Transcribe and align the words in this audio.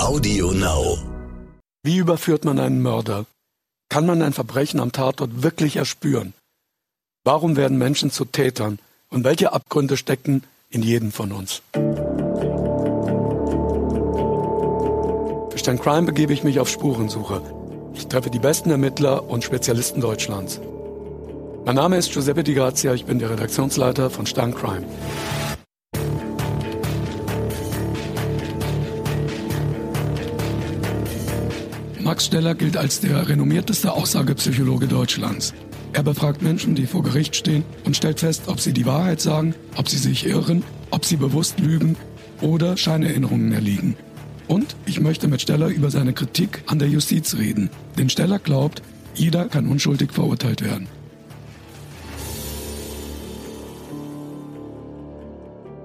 Audio 0.00 0.52
Now. 0.52 0.96
Wie 1.82 1.98
überführt 1.98 2.46
man 2.46 2.58
einen 2.58 2.80
Mörder? 2.80 3.26
Kann 3.90 4.06
man 4.06 4.22
ein 4.22 4.32
Verbrechen 4.32 4.80
am 4.80 4.92
Tatort 4.92 5.42
wirklich 5.42 5.76
erspüren? 5.76 6.32
Warum 7.22 7.54
werden 7.54 7.76
Menschen 7.76 8.10
zu 8.10 8.24
Tätern? 8.24 8.78
Und 9.10 9.24
welche 9.24 9.52
Abgründe 9.52 9.98
stecken 9.98 10.42
in 10.70 10.82
jedem 10.82 11.12
von 11.12 11.32
uns? 11.32 11.60
Für 15.50 15.58
Stern 15.58 15.78
Crime 15.78 16.06
begebe 16.06 16.32
ich 16.32 16.44
mich 16.44 16.60
auf 16.60 16.70
Spurensuche. 16.70 17.42
Ich 17.92 18.06
treffe 18.06 18.30
die 18.30 18.38
besten 18.38 18.70
Ermittler 18.70 19.28
und 19.28 19.44
Spezialisten 19.44 20.00
Deutschlands. 20.00 20.62
Mein 21.66 21.74
Name 21.74 21.98
ist 21.98 22.10
Giuseppe 22.10 22.42
Di 22.42 22.54
Grazia, 22.54 22.94
ich 22.94 23.04
bin 23.04 23.18
der 23.18 23.28
Redaktionsleiter 23.28 24.08
von 24.08 24.24
Stern 24.24 24.54
Crime. 24.54 24.86
Max 32.10 32.26
Steller 32.26 32.56
gilt 32.56 32.76
als 32.76 32.98
der 32.98 33.28
renommierteste 33.28 33.92
Aussagepsychologe 33.92 34.88
Deutschlands. 34.88 35.54
Er 35.92 36.02
befragt 36.02 36.42
Menschen, 36.42 36.74
die 36.74 36.86
vor 36.86 37.04
Gericht 37.04 37.36
stehen 37.36 37.62
und 37.84 37.96
stellt 37.96 38.18
fest, 38.18 38.48
ob 38.48 38.58
sie 38.58 38.72
die 38.72 38.84
Wahrheit 38.84 39.20
sagen, 39.20 39.54
ob 39.76 39.88
sie 39.88 39.96
sich 39.96 40.26
irren, 40.26 40.64
ob 40.90 41.04
sie 41.04 41.14
bewusst 41.14 41.60
lügen 41.60 41.94
oder 42.40 42.76
Scheinerinnerungen 42.76 43.52
erliegen. 43.52 43.94
Und 44.48 44.74
ich 44.86 44.98
möchte 44.98 45.28
mit 45.28 45.40
Steller 45.40 45.68
über 45.68 45.92
seine 45.92 46.12
Kritik 46.12 46.64
an 46.66 46.80
der 46.80 46.88
Justiz 46.88 47.36
reden. 47.36 47.70
Denn 47.96 48.10
Steller 48.10 48.40
glaubt, 48.40 48.82
jeder 49.14 49.44
kann 49.44 49.68
unschuldig 49.68 50.10
verurteilt 50.12 50.64
werden. 50.64 50.88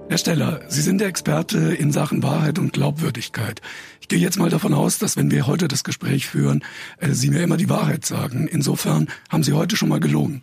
Herr 0.08 0.18
Steller, 0.18 0.60
Sie 0.68 0.82
sind 0.82 1.00
der 1.00 1.08
Experte 1.08 1.58
in 1.58 1.90
Sachen 1.90 2.22
Wahrheit 2.22 2.60
und 2.60 2.72
Glaubwürdigkeit. 2.72 3.60
Ich 4.00 4.06
gehe 4.06 4.20
jetzt 4.20 4.38
mal 4.38 4.50
davon 4.50 4.72
aus, 4.72 4.98
dass 4.98 5.16
wenn 5.16 5.32
wir 5.32 5.48
heute 5.48 5.66
das 5.66 5.82
Gespräch 5.82 6.28
führen, 6.28 6.62
äh, 6.98 7.10
Sie 7.10 7.28
mir 7.30 7.42
immer 7.42 7.56
die 7.56 7.68
Wahrheit 7.68 8.06
sagen. 8.06 8.46
Insofern 8.46 9.08
haben 9.28 9.42
Sie 9.42 9.52
heute 9.52 9.76
schon 9.76 9.88
mal 9.88 9.98
gelogen. 9.98 10.42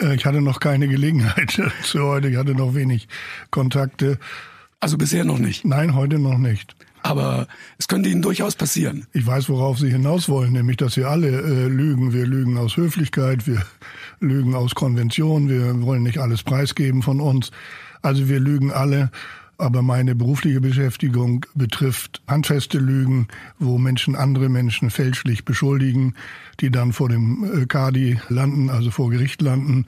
Äh, 0.00 0.14
ich 0.14 0.24
hatte 0.24 0.40
noch 0.40 0.60
keine 0.60 0.86
Gelegenheit 0.86 1.60
zu 1.82 2.00
heute. 2.00 2.28
Ich 2.28 2.36
hatte 2.36 2.54
noch 2.54 2.76
wenig 2.76 3.08
Kontakte. 3.50 4.18
Also 4.78 4.98
bisher 4.98 5.24
noch 5.24 5.38
nicht? 5.38 5.64
Nein, 5.64 5.96
heute 5.96 6.20
noch 6.20 6.38
nicht. 6.38 6.76
Aber 7.02 7.48
es 7.78 7.88
könnte 7.88 8.08
Ihnen 8.08 8.22
durchaus 8.22 8.54
passieren. 8.54 9.08
Ich 9.12 9.26
weiß, 9.26 9.48
worauf 9.48 9.80
Sie 9.80 9.90
hinaus 9.90 10.28
wollen, 10.28 10.52
nämlich, 10.52 10.76
dass 10.76 10.96
wir 10.96 11.08
alle 11.08 11.28
äh, 11.28 11.66
lügen. 11.66 12.12
Wir 12.12 12.24
lügen 12.24 12.56
aus 12.56 12.76
Höflichkeit, 12.76 13.48
wir 13.48 13.62
lügen 14.20 14.54
aus 14.54 14.76
Konvention, 14.76 15.48
wir 15.48 15.82
wollen 15.82 16.04
nicht 16.04 16.18
alles 16.18 16.44
preisgeben 16.44 17.02
von 17.02 17.20
uns. 17.20 17.50
Also 18.02 18.28
wir 18.28 18.40
lügen 18.40 18.72
alle. 18.72 19.10
Aber 19.58 19.82
meine 19.82 20.16
berufliche 20.16 20.60
Beschäftigung 20.60 21.46
betrifft 21.54 22.20
handfeste 22.26 22.78
Lügen, 22.78 23.28
wo 23.60 23.78
Menschen 23.78 24.16
andere 24.16 24.48
Menschen 24.48 24.90
fälschlich 24.90 25.44
beschuldigen, 25.44 26.14
die 26.58 26.70
dann 26.70 26.92
vor 26.92 27.08
dem 27.08 27.44
äh, 27.44 27.66
Kadi 27.66 28.18
landen, 28.28 28.70
also 28.70 28.90
vor 28.90 29.10
Gericht 29.10 29.40
landen. 29.40 29.86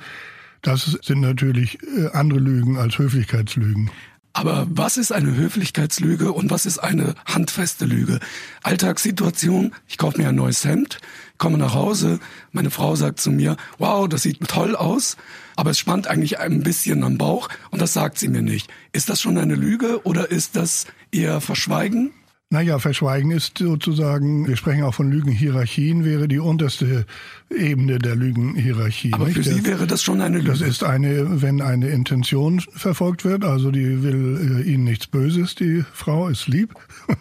Das 0.62 0.98
sind 1.02 1.20
natürlich 1.20 1.78
äh, 1.82 2.06
andere 2.12 2.38
Lügen 2.38 2.76
als 2.78 2.98
Höflichkeitslügen. 2.98 3.90
Aber 4.36 4.66
was 4.68 4.96
ist 4.96 5.12
eine 5.12 5.36
Höflichkeitslüge 5.36 6.32
und 6.32 6.50
was 6.50 6.66
ist 6.66 6.80
eine 6.80 7.14
handfeste 7.24 7.84
Lüge? 7.84 8.18
Alltagssituation, 8.64 9.72
ich 9.86 9.96
kaufe 9.96 10.20
mir 10.20 10.28
ein 10.28 10.34
neues 10.34 10.64
Hemd, 10.64 10.98
komme 11.38 11.56
nach 11.56 11.74
Hause, 11.74 12.18
meine 12.50 12.70
Frau 12.70 12.96
sagt 12.96 13.20
zu 13.20 13.30
mir, 13.30 13.56
wow, 13.78 14.08
das 14.08 14.22
sieht 14.22 14.40
toll 14.48 14.74
aus, 14.74 15.16
aber 15.54 15.70
es 15.70 15.78
spannt 15.78 16.08
eigentlich 16.08 16.40
ein 16.40 16.64
bisschen 16.64 17.04
am 17.04 17.16
Bauch 17.16 17.48
und 17.70 17.80
das 17.80 17.92
sagt 17.92 18.18
sie 18.18 18.26
mir 18.26 18.42
nicht. 18.42 18.68
Ist 18.92 19.08
das 19.08 19.20
schon 19.20 19.38
eine 19.38 19.54
Lüge 19.54 20.04
oder 20.04 20.28
ist 20.32 20.56
das 20.56 20.86
eher 21.12 21.40
Verschweigen? 21.40 22.12
Naja, 22.54 22.78
Verschweigen 22.78 23.32
ist 23.32 23.58
sozusagen, 23.58 24.46
wir 24.46 24.56
sprechen 24.56 24.84
auch 24.84 24.94
von 24.94 25.10
Lügenhierarchien, 25.10 26.04
wäre 26.04 26.28
die 26.28 26.38
unterste 26.38 27.04
Ebene 27.50 27.98
der 27.98 28.14
Lügenhierarchie. 28.14 29.12
Aber 29.12 29.24
nicht? 29.24 29.38
für 29.38 29.42
Sie 29.42 29.66
wäre 29.66 29.88
das 29.88 30.04
schon 30.04 30.20
eine 30.20 30.38
Lüge? 30.38 30.52
Das 30.52 30.60
ist 30.60 30.84
eine, 30.84 31.42
wenn 31.42 31.60
eine 31.60 31.88
Intention 31.88 32.60
verfolgt 32.60 33.24
wird, 33.24 33.44
also 33.44 33.72
die 33.72 34.04
will 34.04 34.62
äh, 34.64 34.70
Ihnen 34.70 34.84
nichts 34.84 35.08
Böses, 35.08 35.56
die 35.56 35.84
Frau 35.92 36.28
ist 36.28 36.46
lieb. 36.46 36.72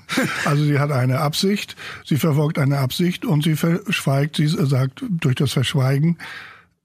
also 0.45 0.63
sie 0.65 0.77
hat 0.77 0.91
eine 0.91 1.17
Absicht, 1.21 1.75
sie 2.05 2.17
verfolgt 2.17 2.59
eine 2.59 2.77
Absicht 2.77 3.25
und 3.25 3.43
sie 3.43 3.55
verschweigt, 3.55 4.35
sie 4.35 4.47
sagt 4.47 5.03
durch 5.09 5.33
das 5.33 5.51
Verschweigen, 5.51 6.19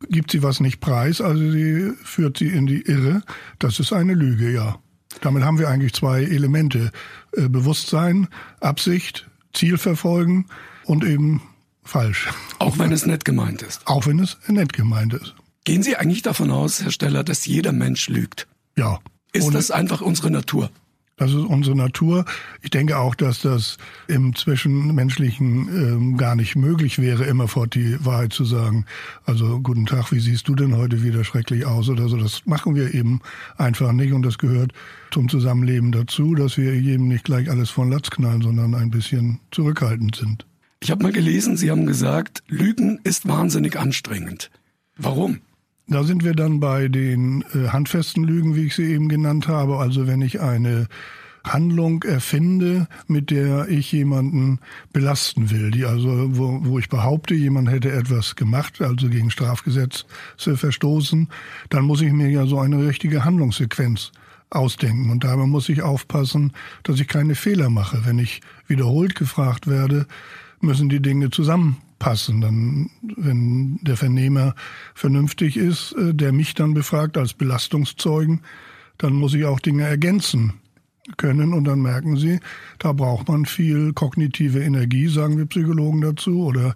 gibt 0.08 0.31
sie 0.31 0.42
was 0.42 0.60
nicht 0.60 0.81
preis, 0.81 1.20
also 1.20 1.50
sie 1.50 1.92
führt 2.03 2.38
sie 2.38 2.48
in 2.48 2.66
die 2.66 2.81
Irre. 2.81 3.20
Das 3.58 3.78
ist 3.78 3.92
eine 3.92 4.14
Lüge, 4.14 4.50
ja. 4.50 4.78
Damit 5.20 5.44
haben 5.44 5.58
wir 5.58 5.68
eigentlich 5.68 5.94
zwei 5.94 6.22
Elemente. 6.22 6.90
Äh, 7.32 7.48
Bewusstsein, 7.48 8.28
Absicht, 8.60 9.28
Ziel 9.52 9.78
verfolgen 9.78 10.46
und 10.84 11.04
eben 11.04 11.42
falsch. 11.84 12.28
Auch 12.58 12.78
wenn 12.78 12.92
es 12.92 13.06
nett 13.06 13.24
gemeint 13.24 13.62
ist. 13.62 13.86
Auch 13.86 14.06
wenn 14.06 14.18
es 14.18 14.36
nett 14.46 14.72
gemeint 14.72 15.14
ist. 15.14 15.34
Gehen 15.64 15.82
Sie 15.82 15.96
eigentlich 15.96 16.22
davon 16.22 16.50
aus, 16.50 16.82
Herr 16.82 16.90
Steller, 16.90 17.24
dass 17.24 17.46
jeder 17.46 17.72
Mensch 17.72 18.08
lügt? 18.08 18.46
Ja. 18.76 19.00
Ist 19.32 19.52
das 19.52 19.70
einfach 19.70 20.00
unsere 20.00 20.30
Natur? 20.30 20.70
Das 21.18 21.30
ist 21.32 21.44
unsere 21.44 21.76
Natur. 21.76 22.24
Ich 22.62 22.70
denke 22.70 22.96
auch, 22.96 23.14
dass 23.14 23.42
das 23.42 23.76
im 24.06 24.34
Zwischenmenschlichen 24.34 25.68
ähm, 25.68 26.16
gar 26.16 26.36
nicht 26.36 26.54
möglich 26.54 27.00
wäre, 27.00 27.24
immerfort 27.24 27.74
die 27.74 28.02
Wahrheit 28.04 28.32
zu 28.32 28.44
sagen. 28.44 28.86
Also 29.26 29.58
guten 29.60 29.84
Tag, 29.84 30.12
wie 30.12 30.20
siehst 30.20 30.46
du 30.48 30.54
denn 30.54 30.76
heute 30.76 31.02
wieder 31.02 31.24
schrecklich 31.24 31.66
aus 31.66 31.88
oder 31.88 32.08
so. 32.08 32.16
Das 32.16 32.46
machen 32.46 32.76
wir 32.76 32.94
eben 32.94 33.20
einfach 33.56 33.92
nicht 33.92 34.12
und 34.12 34.22
das 34.22 34.38
gehört 34.38 34.72
zum 35.10 35.28
Zusammenleben 35.28 35.90
dazu, 35.90 36.36
dass 36.36 36.56
wir 36.56 36.78
jedem 36.78 37.08
nicht 37.08 37.24
gleich 37.24 37.50
alles 37.50 37.70
von 37.70 37.90
Latz 37.90 38.10
knallen, 38.10 38.42
sondern 38.42 38.74
ein 38.74 38.90
bisschen 38.90 39.40
zurückhaltend 39.50 40.14
sind. 40.14 40.46
Ich 40.80 40.92
habe 40.92 41.02
mal 41.02 41.12
gelesen, 41.12 41.56
Sie 41.56 41.70
haben 41.72 41.86
gesagt, 41.86 42.44
Lügen 42.46 43.00
ist 43.02 43.26
wahnsinnig 43.26 43.76
anstrengend. 43.76 44.50
Warum? 44.96 45.40
Da 45.91 46.04
sind 46.04 46.22
wir 46.22 46.34
dann 46.34 46.60
bei 46.60 46.88
den 46.88 47.43
äh, 47.54 47.69
handfesten 47.69 48.22
Lügen, 48.22 48.54
wie 48.54 48.66
ich 48.66 48.75
sie 48.75 48.93
eben 48.93 49.09
genannt 49.09 49.49
habe. 49.49 49.78
Also 49.78 50.06
wenn 50.06 50.21
ich 50.21 50.41
eine 50.41 50.87
Handlung 51.44 52.03
erfinde, 52.03 52.88
mit 53.06 53.31
der 53.31 53.69
ich 53.69 53.91
jemanden 53.91 54.59
belasten 54.93 55.50
will, 55.50 55.71
die 55.71 55.87
also, 55.87 56.37
wo, 56.37 56.60
wo 56.62 56.78
ich 56.78 56.91
behaupte, 56.91 57.34
jemand 57.34 57.71
hätte 57.71 57.91
etwas 57.91 58.37
gemacht, 58.37 58.82
also 58.82 59.09
gegen 59.09 59.31
Strafgesetze 59.31 60.04
verstoßen, 60.37 61.28
dann 61.71 61.84
muss 61.84 62.03
ich 62.03 62.12
mir 62.12 62.28
ja 62.28 62.44
so 62.47 62.59
eine 62.59 62.87
richtige 62.87 63.25
Handlungssequenz 63.25 64.12
ausdenken. 64.50 65.10
Und 65.10 65.25
dabei 65.25 65.47
muss 65.47 65.70
ich 65.70 65.81
aufpassen, 65.81 66.53
dass 66.82 67.00
ich 67.00 67.09
keine 67.09 67.34
Fehler 67.34 67.70
mache. 67.70 68.05
Wenn 68.05 68.19
ich 68.19 68.43
wiederholt 68.66 69.15
gefragt 69.15 69.66
werde, 69.66 70.06
müssen 70.60 70.91
die 70.91 71.00
Dinge 71.00 71.31
zusammen 71.31 71.78
passen. 71.98 72.41
Dann, 72.41 72.91
wenn 73.16 73.78
der 73.82 73.97
Vernehmer 73.97 74.54
vernünftig 74.94 75.56
ist, 75.56 75.92
äh, 75.92 76.14
der 76.14 76.32
mich 76.32 76.54
dann 76.54 76.75
befragt 76.75 77.16
als 77.16 77.34
Belastungszeugen, 77.34 78.41
dann 78.98 79.14
muss 79.14 79.34
ich 79.34 79.44
auch 79.44 79.60
Dinge 79.60 79.84
ergänzen 79.84 80.54
können 81.16 81.54
und 81.54 81.64
dann 81.64 81.81
merken 81.81 82.16
Sie, 82.16 82.41
da 82.78 82.92
braucht 82.92 83.28
man 83.28 83.47
viel 83.47 83.92
kognitive 83.92 84.62
Energie, 84.62 85.08
sagen 85.08 85.38
wir 85.38 85.47
Psychologen 85.47 86.03
dazu, 86.03 86.44
oder 86.44 86.75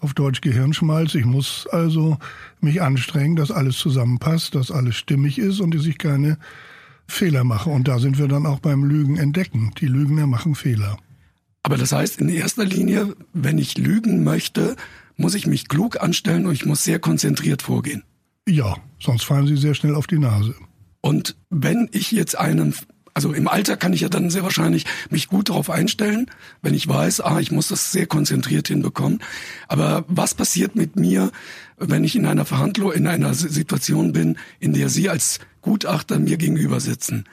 auf 0.00 0.14
Deutsch 0.14 0.40
Gehirnschmalz. 0.40 1.14
Ich 1.14 1.24
muss 1.24 1.66
also 1.70 2.18
mich 2.60 2.82
anstrengen, 2.82 3.36
dass 3.36 3.50
alles 3.50 3.78
zusammenpasst, 3.78 4.54
dass 4.54 4.70
alles 4.70 4.96
stimmig 4.96 5.38
ist 5.38 5.60
und 5.60 5.74
dass 5.74 5.86
ich 5.86 5.98
keine 5.98 6.38
Fehler 7.06 7.44
mache. 7.44 7.70
Und 7.70 7.88
da 7.88 7.98
sind 7.98 8.18
wir 8.18 8.28
dann 8.28 8.46
auch 8.46 8.60
beim 8.60 8.84
Lügen 8.84 9.16
entdecken. 9.16 9.72
Die 9.80 9.86
Lügner 9.86 10.26
machen 10.26 10.54
Fehler. 10.54 10.98
Aber 11.66 11.76
das 11.76 11.90
heißt, 11.90 12.20
in 12.20 12.28
erster 12.28 12.64
Linie, 12.64 13.16
wenn 13.32 13.58
ich 13.58 13.76
lügen 13.76 14.22
möchte, 14.22 14.76
muss 15.16 15.34
ich 15.34 15.48
mich 15.48 15.66
klug 15.66 16.00
anstellen 16.00 16.46
und 16.46 16.52
ich 16.52 16.64
muss 16.64 16.84
sehr 16.84 17.00
konzentriert 17.00 17.60
vorgehen. 17.60 18.04
Ja, 18.48 18.76
sonst 19.00 19.24
fallen 19.24 19.48
Sie 19.48 19.56
sehr 19.56 19.74
schnell 19.74 19.96
auf 19.96 20.06
die 20.06 20.20
Nase. 20.20 20.54
Und 21.00 21.34
wenn 21.50 21.88
ich 21.90 22.12
jetzt 22.12 22.38
einen, 22.38 22.72
also 23.14 23.32
im 23.32 23.48
Alter 23.48 23.76
kann 23.76 23.92
ich 23.92 24.02
ja 24.02 24.08
dann 24.08 24.30
sehr 24.30 24.44
wahrscheinlich 24.44 24.84
mich 25.10 25.26
gut 25.26 25.48
darauf 25.48 25.68
einstellen, 25.68 26.30
wenn 26.62 26.72
ich 26.72 26.86
weiß, 26.86 27.22
ah, 27.22 27.40
ich 27.40 27.50
muss 27.50 27.66
das 27.66 27.90
sehr 27.90 28.06
konzentriert 28.06 28.68
hinbekommen. 28.68 29.18
Aber 29.66 30.04
was 30.06 30.34
passiert 30.34 30.76
mit 30.76 30.94
mir, 30.94 31.32
wenn 31.78 32.04
ich 32.04 32.14
in 32.14 32.26
einer 32.26 32.44
Verhandlung, 32.44 32.92
in 32.92 33.08
einer 33.08 33.34
Situation 33.34 34.12
bin, 34.12 34.38
in 34.60 34.72
der 34.72 34.88
Sie 34.88 35.08
als 35.08 35.40
Gutachter 35.62 36.20
mir 36.20 36.36
gegenüber 36.36 36.78
sitzen? 36.78 37.24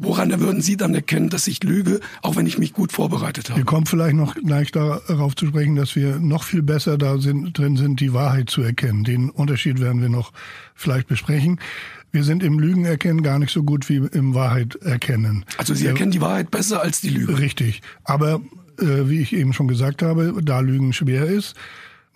Woran 0.00 0.38
würden 0.38 0.62
Sie 0.62 0.76
dann 0.76 0.94
erkennen, 0.94 1.28
dass 1.28 1.48
ich 1.48 1.64
lüge, 1.64 1.98
auch 2.22 2.36
wenn 2.36 2.46
ich 2.46 2.56
mich 2.56 2.72
gut 2.72 2.92
vorbereitet 2.92 3.50
habe? 3.50 3.58
Wir 3.58 3.64
kommen 3.64 3.84
vielleicht 3.84 4.14
noch 4.14 4.36
gleich 4.36 4.70
darauf 4.70 5.34
zu 5.34 5.46
sprechen, 5.46 5.74
dass 5.74 5.96
wir 5.96 6.20
noch 6.20 6.44
viel 6.44 6.62
besser 6.62 6.96
da 6.96 7.18
sind, 7.18 7.58
drin 7.58 7.76
sind, 7.76 7.98
die 7.98 8.12
Wahrheit 8.12 8.48
zu 8.48 8.62
erkennen. 8.62 9.02
Den 9.02 9.28
Unterschied 9.28 9.80
werden 9.80 10.00
wir 10.00 10.08
noch 10.08 10.32
vielleicht 10.76 11.08
besprechen. 11.08 11.58
Wir 12.12 12.22
sind 12.22 12.44
im 12.44 12.60
Lügen 12.60 12.84
erkennen 12.84 13.24
gar 13.24 13.40
nicht 13.40 13.52
so 13.52 13.64
gut 13.64 13.88
wie 13.88 13.96
im 13.96 14.34
Wahrheit 14.34 14.76
erkennen. 14.76 15.44
Also 15.56 15.74
Sie 15.74 15.86
erkennen 15.86 16.12
die 16.12 16.20
Wahrheit 16.20 16.52
besser 16.52 16.80
als 16.80 17.00
die 17.00 17.10
Lüge. 17.10 17.36
Richtig. 17.40 17.82
Aber 18.04 18.40
äh, 18.80 19.08
wie 19.08 19.20
ich 19.20 19.32
eben 19.32 19.52
schon 19.52 19.66
gesagt 19.66 20.02
habe, 20.02 20.32
da 20.44 20.60
Lügen 20.60 20.92
schwer 20.92 21.26
ist, 21.26 21.56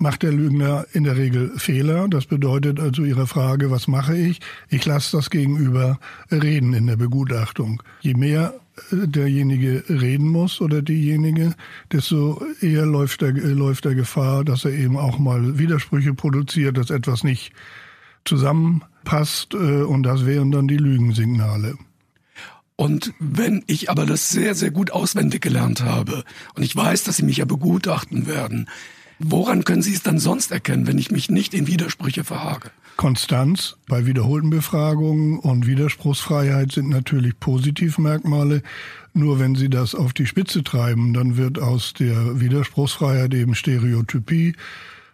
macht 0.02 0.22
der 0.22 0.32
Lügner 0.32 0.84
in 0.92 1.04
der 1.04 1.16
Regel 1.16 1.52
Fehler. 1.56 2.08
Das 2.08 2.26
bedeutet 2.26 2.78
also 2.78 3.04
Ihre 3.04 3.26
Frage, 3.26 3.70
was 3.70 3.88
mache 3.88 4.16
ich? 4.16 4.40
Ich 4.68 4.84
lasse 4.84 5.16
das 5.16 5.30
Gegenüber 5.30 5.98
reden 6.30 6.74
in 6.74 6.86
der 6.86 6.96
Begutachtung. 6.96 7.82
Je 8.00 8.14
mehr 8.14 8.52
derjenige 8.90 9.84
reden 9.88 10.28
muss 10.28 10.60
oder 10.60 10.82
diejenige, 10.82 11.54
desto 11.92 12.42
eher 12.60 12.86
läuft 12.86 13.22
er, 13.22 13.32
läuft 13.32 13.86
er 13.86 13.94
Gefahr, 13.94 14.44
dass 14.44 14.64
er 14.64 14.72
eben 14.72 14.96
auch 14.96 15.18
mal 15.18 15.58
Widersprüche 15.58 16.14
produziert, 16.14 16.76
dass 16.76 16.90
etwas 16.90 17.22
nicht 17.22 17.52
zusammenpasst 18.24 19.54
und 19.54 20.02
das 20.04 20.26
wären 20.26 20.50
dann 20.50 20.68
die 20.68 20.78
Lügensignale. 20.78 21.76
Und 22.76 23.12
wenn 23.20 23.62
ich 23.66 23.90
aber 23.90 24.06
das 24.06 24.30
sehr, 24.30 24.54
sehr 24.54 24.70
gut 24.70 24.90
auswendig 24.90 25.42
gelernt 25.42 25.82
habe 25.82 26.24
und 26.54 26.62
ich 26.62 26.74
weiß, 26.74 27.04
dass 27.04 27.18
Sie 27.18 27.24
mich 27.24 27.36
ja 27.36 27.44
begutachten 27.44 28.26
werden, 28.26 28.68
woran 29.24 29.64
können 29.64 29.82
Sie 29.82 29.94
es 29.94 30.02
dann 30.02 30.18
sonst 30.18 30.52
erkennen, 30.52 30.86
wenn 30.86 30.98
ich 30.98 31.10
mich 31.10 31.30
nicht 31.30 31.54
in 31.54 31.66
Widersprüche 31.66 32.24
verhage? 32.24 32.70
Konstanz 32.96 33.76
bei 33.88 34.06
wiederholten 34.06 34.50
Befragungen 34.50 35.38
und 35.38 35.66
Widerspruchsfreiheit 35.66 36.72
sind 36.72 36.88
natürlich 36.88 37.38
Positivmerkmale. 37.40 38.62
Nur 39.14 39.38
wenn 39.38 39.54
Sie 39.54 39.70
das 39.70 39.94
auf 39.94 40.12
die 40.12 40.26
Spitze 40.26 40.62
treiben, 40.62 41.14
dann 41.14 41.36
wird 41.36 41.58
aus 41.58 41.94
der 41.94 42.40
Widerspruchsfreiheit 42.40 43.34
eben 43.34 43.54
Stereotypie, 43.54 44.54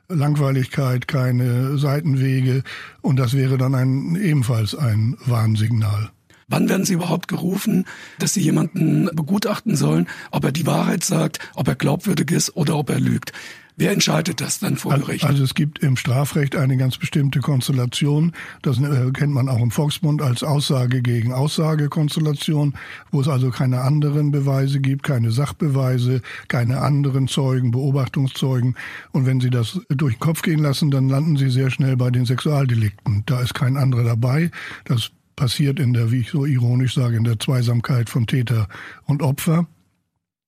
Langweiligkeit, 0.09 1.07
keine 1.07 1.79
Seitenwege 1.79 2.63
und 3.03 3.19
das 3.19 3.35
wäre 3.35 3.59
dann 3.59 3.75
ein, 3.75 4.17
ebenfalls 4.17 4.75
ein 4.75 5.17
Warnsignal. 5.27 6.11
Wann 6.49 6.71
werden 6.71 6.87
Sie 6.87 6.95
überhaupt 6.95 7.29
gerufen, 7.29 7.85
dass 8.19 8.33
Sie 8.33 8.41
jemanden 8.41 9.11
begutachten 9.13 9.77
sollen, 9.77 10.09
ob 10.31 10.45
er 10.45 10.53
die 10.53 10.67
Wahrheit 10.67 11.05
sagt, 11.05 11.41
ob 11.55 11.69
er 11.69 11.75
glaubwürdig 11.75 12.31
ist 12.31 12.57
oder 12.57 12.77
ob 12.77 12.89
er 12.89 13.01
lügt? 13.01 13.33
Wer 13.81 13.93
entscheidet 13.93 14.41
das 14.41 14.59
dann 14.59 14.77
vor 14.77 14.93
Gericht? 14.99 15.25
Also 15.25 15.45
es 15.45 15.55
gibt 15.55 15.79
im 15.85 15.97
Strafrecht 15.97 16.57
eine 16.57 16.77
ganz 16.77 16.99
bestimmte 16.99 17.39
Konstellation. 17.39 18.33
Das 18.61 18.81
äh, 18.81 19.13
kennt 19.13 19.33
man 19.33 19.49
auch 19.49 19.63
im 19.63 19.71
Volksmund 19.71 20.21
als 20.21 20.43
Aussage 20.43 21.01
gegen 21.01 21.33
Aussage-Konstellation, 21.33 22.75
wo 23.13 23.21
es 23.21 23.29
also 23.29 23.51
keine 23.53 23.83
anderen 23.83 24.33
Beweise 24.33 24.81
gibt, 24.81 25.05
keine 25.05 25.31
Sachbeweise, 25.31 26.23
keine 26.49 26.81
anderen 26.81 27.29
Zeugen, 27.29 27.71
Beobachtungszeugen. 27.71 28.75
Und 29.13 29.27
wenn 29.27 29.41
Sie 29.41 29.51
das 29.51 29.81
durch 29.89 30.15
den 30.15 30.21
Kopf 30.21 30.43
gehen 30.43 30.59
lassen, 30.59 30.91
dann 30.91 31.09
landen 31.09 31.37
Sie 31.37 31.49
sehr 31.49 31.71
schnell 31.71 31.97
bei 31.97 32.11
den 32.11 32.27
Sexualdelikten. 32.27 33.23
Da 33.27 33.41
ist 33.41 33.55
kein 33.55 33.77
anderer 33.77 34.03
dabei. 34.03 34.51
Das 34.87 35.13
passiert 35.37 35.79
in 35.79 35.93
der, 35.93 36.11
wie 36.11 36.19
ich 36.23 36.31
so 36.31 36.45
ironisch 36.47 36.97
sage, 36.97 37.17
in 37.17 37.23
der 37.23 37.39
Zweisamkeit 37.39 38.11
von 38.11 38.27
Täter 38.27 38.67
und 39.05 39.23
Opfer. 39.23 39.69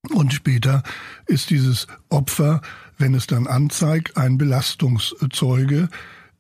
Und 0.08 0.32
später 0.32 0.82
ist 1.26 1.50
dieses 1.50 1.86
Opfer, 2.08 2.62
wenn 3.00 3.14
es 3.14 3.26
dann 3.26 3.46
anzeigt, 3.46 4.16
ein 4.16 4.38
Belastungszeuge. 4.38 5.88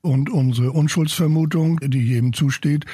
Und 0.02 0.30
unsere 0.30 0.72
Unschuldsvermutung, 0.72 1.78
die 1.82 2.00
jedem 2.00 2.32
zusteht, 2.32 2.84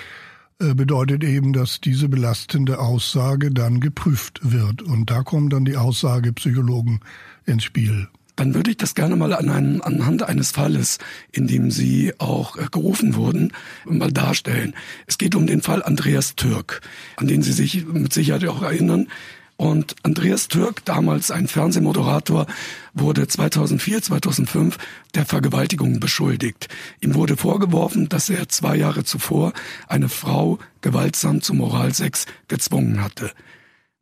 äh, 0.59 0.75
bedeutet 0.75 1.23
eben, 1.23 1.53
dass 1.53 1.81
diese 1.81 2.09
belastende 2.09 2.79
Aussage 2.79 3.51
dann 3.51 3.81
geprüft 3.81 4.41
wird. 4.43 4.83
Und 4.83 5.11
da 5.11 5.23
kommen 5.23 5.51
dann 5.51 5.65
die 5.65 5.77
Aussagepsychologen 5.77 7.01
ins 7.45 7.65
Spiel 7.65 8.09
dann 8.37 8.55
würde 8.55 8.71
ich 8.71 8.77
das 8.77 8.95
gerne 8.95 9.17
mal 9.17 9.33
an 9.33 9.49
einem, 9.49 9.83
anhand 9.83 10.23
eines 10.23 10.51
Falles, 10.51 10.99
in 11.33 11.47
dem 11.47 11.71
Sie 11.71 12.13
auch 12.19 12.57
äh, 12.57 12.67
gerufen 12.71 13.15
wurden, 13.15 13.53
mal 13.87 14.13
darstellen. 14.13 14.75
Es 15.07 15.19
geht 15.19 15.35
um 15.35 15.47
den 15.47 15.63
Fall 15.63 15.83
Andreas 15.83 16.37
Türk, 16.37 16.83
an 17.17 17.27
den 17.27 17.43
Sie 17.43 17.53
sich 17.53 17.87
mit 17.87 18.13
Sicherheit 18.13 18.47
auch 18.47 18.63
erinnern. 18.63 19.09
Und 19.57 19.97
Andreas 20.03 20.49
Türk, 20.49 20.85
damals 20.85 21.31
ein 21.31 21.49
Fernsehmoderator, 21.49 22.47
wurde 22.93 23.27
2004, 23.27 24.03
2005 24.03 24.77
der 25.15 25.25
Vergewaltigung 25.25 25.99
beschuldigt. 25.99 26.69
Ihm 27.01 27.15
wurde 27.15 27.39
vorgeworfen, 27.39 28.09
dass 28.09 28.29
er 28.29 28.49
zwei 28.51 28.77
Jahre 28.77 29.05
zuvor 29.05 29.55
eine 29.89 30.11
Frau 30.11 30.59
gewaltsam 30.83 31.41
zum 31.41 31.59
Moralsex 31.59 32.27
gezwungen 32.49 33.03
hatte. 33.03 33.31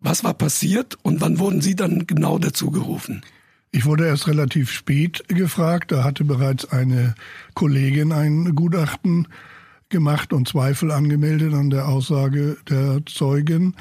Was 0.01 0.25
war 0.25 0.35
passiert 0.35 0.99
und 1.03 1.21
wann 1.21 1.39
wurden 1.39 1.61
Sie 1.61 1.77
dann 1.77 2.07
genau 2.07 2.39
dazu 2.39 2.71
gerufen? 2.71 3.23
Ich 3.71 3.87
wurde 3.87 4.07
erst 4.07 4.29
relativ 4.29 4.71
spät 4.71 5.25
gefragt. 5.29 5.93
Da 5.93 6.05
hatte 6.05 6.25
bereits 6.25 6.65
eine 6.71 7.15
Kollegin 7.55 8.13
ein 8.13 8.55
Gutachten 8.55 9.29
gemacht 9.89 10.33
und 10.33 10.49
Zweifel 10.49 10.91
angemeldet 10.91 11.55
an 11.55 11.71
der 11.71 11.89
Aussage 11.89 12.57
der 12.69 13.01
Zeugin. 13.07 13.75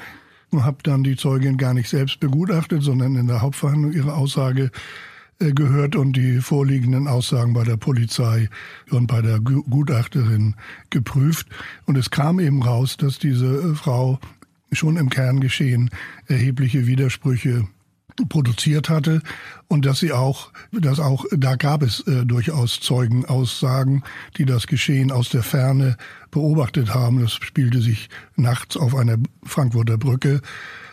Habe 0.62 0.78
dann 0.82 1.02
die 1.02 1.16
Zeugin 1.16 1.56
gar 1.56 1.74
nicht 1.74 1.88
selbst 1.88 2.20
begutachtet, 2.20 2.82
sondern 2.82 3.16
in 3.16 3.26
der 3.26 3.40
Hauptverhandlung 3.40 3.92
ihre 3.92 4.14
Aussage 4.14 4.70
äh, 5.40 5.52
gehört 5.52 5.96
und 5.96 6.12
die 6.16 6.40
vorliegenden 6.40 7.08
Aussagen 7.08 7.54
bei 7.54 7.64
der 7.64 7.76
Polizei 7.76 8.48
und 8.90 9.08
bei 9.08 9.20
der 9.20 9.40
Gutachterin 9.40 10.54
geprüft. 10.90 11.48
Und 11.86 11.96
es 11.96 12.10
kam 12.10 12.38
eben 12.38 12.62
raus, 12.62 12.96
dass 12.96 13.18
diese 13.18 13.74
Frau 13.74 14.20
schon 14.70 14.96
im 14.96 15.10
Kerngeschehen 15.10 15.90
erhebliche 16.28 16.86
Widersprüche 16.86 17.66
produziert 18.28 18.88
hatte 18.88 19.20
und 19.68 19.84
dass 19.86 19.98
sie 19.98 20.12
auch, 20.12 20.52
dass 20.72 21.00
auch, 21.00 21.24
da 21.30 21.56
gab 21.56 21.82
es 21.82 22.00
äh, 22.06 22.24
durchaus 22.24 22.80
Zeugenaussagen, 22.80 24.04
die 24.36 24.44
das 24.44 24.66
Geschehen 24.66 25.10
aus 25.10 25.30
der 25.30 25.42
Ferne 25.42 25.96
beobachtet 26.30 26.94
haben. 26.94 27.20
Das 27.20 27.32
spielte 27.32 27.80
sich 27.80 28.08
nachts 28.36 28.76
auf 28.76 28.94
einer 28.94 29.16
Frankfurter 29.44 29.98
Brücke 29.98 30.42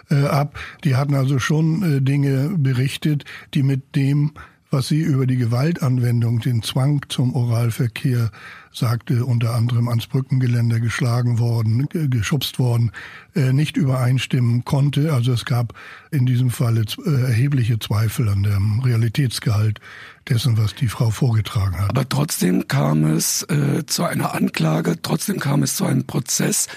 äh, 0.10 0.26
ab. 0.26 0.60
Die 0.84 0.96
hatten 0.96 1.16
also 1.16 1.40
schon 1.40 1.98
äh, 1.98 2.02
Dinge 2.02 2.56
berichtet, 2.58 3.26
die 3.54 3.64
mit 3.64 3.96
dem 3.96 4.32
was 4.72 4.88
sie 4.88 5.02
über 5.02 5.28
die 5.28 5.36
Gewaltanwendung, 5.36 6.40
den 6.40 6.64
Zwang 6.64 7.02
zum 7.10 7.36
Oralverkehr 7.36 8.32
sagte, 8.72 9.26
unter 9.26 9.54
anderem 9.54 9.90
ans 9.90 10.08
Brückengeländer 10.08 10.80
geschlagen 10.80 11.40
worden, 11.40 11.88
geschubst 12.10 12.58
worden, 12.58 12.92
äh, 13.36 13.52
nicht 13.52 13.76
übereinstimmen 13.76 14.64
konnte. 14.64 15.14
Also 15.14 15.34
es 15.34 15.44
gab 15.44 15.74
in 16.10 16.26
diesem 16.26 16.50
Falle 16.50 16.86
äh, 17.06 17.22
erhebliche 17.22 17.80
Zweifel 17.80 18.30
an 18.30 18.44
dem 18.44 18.80
Realitätsgehalt 18.80 19.82
dessen, 20.30 20.58
was 20.58 20.74
die 20.74 20.88
Frau 20.88 21.10
vorgetragen 21.10 21.78
hat. 21.78 21.90
Aber 21.90 22.08
trotzdem 22.08 22.70
kam 22.70 23.04
es 23.04 23.44
äh, 23.44 23.86
zu 23.86 24.06
einer 24.06 24.34
Anklage, 24.34 25.02
trotzdem 25.02 25.40
kam 25.40 25.64
es 25.64 25.76
zu 25.76 25.86
einem 25.86 26.06
Prozess. 26.06 26.68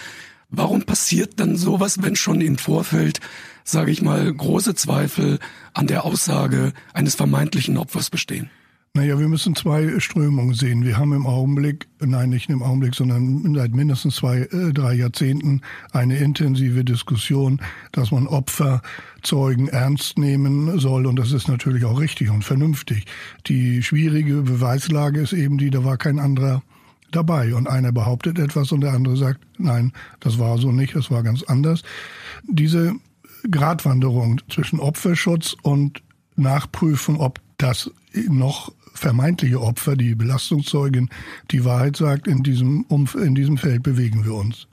Warum 0.51 0.83
passiert 0.83 1.39
dann 1.39 1.57
sowas, 1.57 2.03
wenn 2.03 2.17
schon 2.17 2.41
im 2.41 2.59
Vorfeld 2.59 3.21
sage 3.65 3.91
ich 3.91 4.03
mal, 4.03 4.33
große 4.33 4.75
Zweifel 4.75 5.39
an 5.73 5.87
der 5.87 6.05
Aussage 6.05 6.73
eines 6.93 7.15
vermeintlichen 7.15 7.77
Opfers 7.79 8.11
bestehen? 8.11 8.51
Naja, 8.97 9.19
wir 9.19 9.27
müssen 9.27 9.57
zwei 9.57 9.99
Strömungen 9.99 10.55
sehen. 10.55 10.85
Wir 10.85 10.97
haben 10.99 11.13
im 11.15 11.27
Augenblick, 11.27 11.89
nein, 11.99 12.31
nicht 12.31 12.49
im 12.49 12.63
Augenblick, 12.63 12.95
sondern 12.95 13.53
seit 13.53 13.75
mindestens 13.75 14.15
zwei, 14.15 14.43
äh, 14.43 14.73
drei 14.73 14.95
Jahrzehnten 14.95 15.63
eine 15.91 16.17
intensive 16.19 16.85
Diskussion, 16.85 17.61
dass 17.91 18.13
man 18.13 18.29
Opferzeugen 18.29 19.67
ernst 19.67 20.17
nehmen 20.17 20.79
soll. 20.79 21.07
Und 21.07 21.17
das 21.17 21.33
ist 21.33 21.49
natürlich 21.49 21.85
auch 21.85 21.99
richtig 21.99 22.31
und 22.31 22.45
vernünftig. 22.45 23.07
Die 23.49 23.83
schwierige 23.83 24.43
Beweislage 24.43 25.23
ist 25.23 25.33
eben 25.33 25.59
die, 25.59 25.71
da 25.71 25.83
war 25.83 25.97
kein 25.97 26.21
anderer 26.21 26.63
dabei. 27.11 27.53
Und 27.57 27.69
einer 27.69 27.91
behauptet 27.91 28.39
etwas 28.39 28.71
und 28.71 28.83
der 28.83 28.93
andere 28.93 29.17
sagt, 29.17 29.41
nein, 29.59 29.93
das 30.21 30.39
war 30.39 30.57
so 30.59 30.71
nicht, 30.71 30.95
das 30.95 31.11
war 31.11 31.25
ganz 31.25 31.43
anders. 31.43 31.83
Diese 32.45 32.95
Gratwanderung 33.51 34.41
zwischen 34.49 34.81
Opferschutz 34.81 35.57
und 35.63 36.03
Nachprüfen, 36.37 37.17
ob 37.17 37.41
das 37.59 37.91
noch 38.29 38.73
vermeintliche 38.95 39.61
Opfer, 39.61 39.97
die 39.97 40.15
Belastungszeugin, 40.15 41.11
die 41.51 41.65
Wahrheit 41.65 41.97
sagt, 41.97 42.27
in 42.27 42.43
diesem, 42.43 42.85
Umf 42.85 43.15
in 43.15 43.35
diesem 43.35 43.59
Feld 43.59 43.83
bewegen 43.83 44.25
wir 44.25 44.35
uns. 44.35 44.67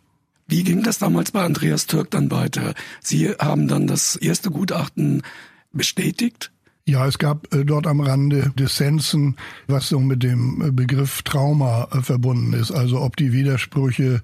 Wie 0.48 0.64
ging 0.64 0.84
das 0.84 1.00
damals 1.00 1.32
bei 1.32 1.44
Andreas 1.44 1.88
Türk 1.88 2.12
dann 2.12 2.30
weiter? 2.30 2.74
Sie 3.02 3.30
haben 3.30 3.68
dann 3.68 3.88
das 3.88 4.16
erste 4.16 4.52
Gutachten 4.52 5.24
bestätigt? 5.72 6.52
Ja, 6.86 7.08
es 7.08 7.20
gab 7.20 7.54
äh, 7.54 7.64
dort 7.64 7.88
am 7.88 8.02
Rande 8.02 8.52
Dissensen, 8.58 9.38
was 9.68 9.88
so 9.88 10.00
mit 10.00 10.24
dem 10.24 10.76
Begriff 10.76 11.22
Trauma 11.22 11.88
äh, 11.92 12.02
verbunden 12.02 12.54
ist. 12.54 12.72
Also 12.72 13.00
ob 13.00 13.16
die 13.16 13.32
Widersprüche 13.32 14.22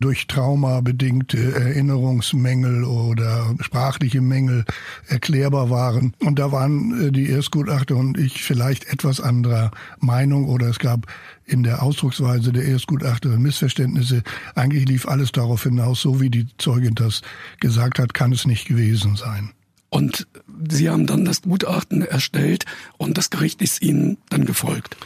durch 0.00 0.26
Trauma 0.26 0.80
bedingte 0.80 1.54
Erinnerungsmängel 1.54 2.84
oder 2.84 3.54
sprachliche 3.60 4.20
Mängel 4.20 4.64
erklärbar 5.08 5.70
waren. 5.70 6.14
Und 6.20 6.38
da 6.38 6.52
waren 6.52 7.08
äh, 7.08 7.12
die 7.12 7.28
Erstgutachter 7.28 7.96
und 7.96 8.18
ich 8.18 8.42
vielleicht 8.42 8.86
etwas 8.92 9.20
anderer 9.20 9.70
Meinung 9.98 10.48
oder 10.48 10.68
es 10.68 10.78
gab 10.78 11.06
in 11.46 11.62
der 11.62 11.82
Ausdrucksweise 11.82 12.52
der 12.52 12.64
Erstgutachterin 12.64 13.42
Missverständnisse. 13.42 14.22
Eigentlich 14.54 14.88
lief 14.88 15.06
alles 15.06 15.32
darauf 15.32 15.62
hinaus, 15.62 16.00
so 16.00 16.20
wie 16.20 16.30
die 16.30 16.46
Zeugin 16.58 16.94
das 16.94 17.22
gesagt 17.60 17.98
hat, 17.98 18.14
kann 18.14 18.32
es 18.32 18.46
nicht 18.46 18.66
gewesen 18.66 19.16
sein. 19.16 19.50
Und 19.90 20.26
Sie 20.68 20.90
haben 20.90 21.06
dann 21.06 21.24
das 21.24 21.42
Gutachten 21.42 22.02
erstellt 22.02 22.64
und 22.98 23.16
das 23.16 23.30
Gericht 23.30 23.62
ist 23.62 23.80
Ihnen 23.80 24.18
dann 24.28 24.44
gefolgt. 24.44 24.96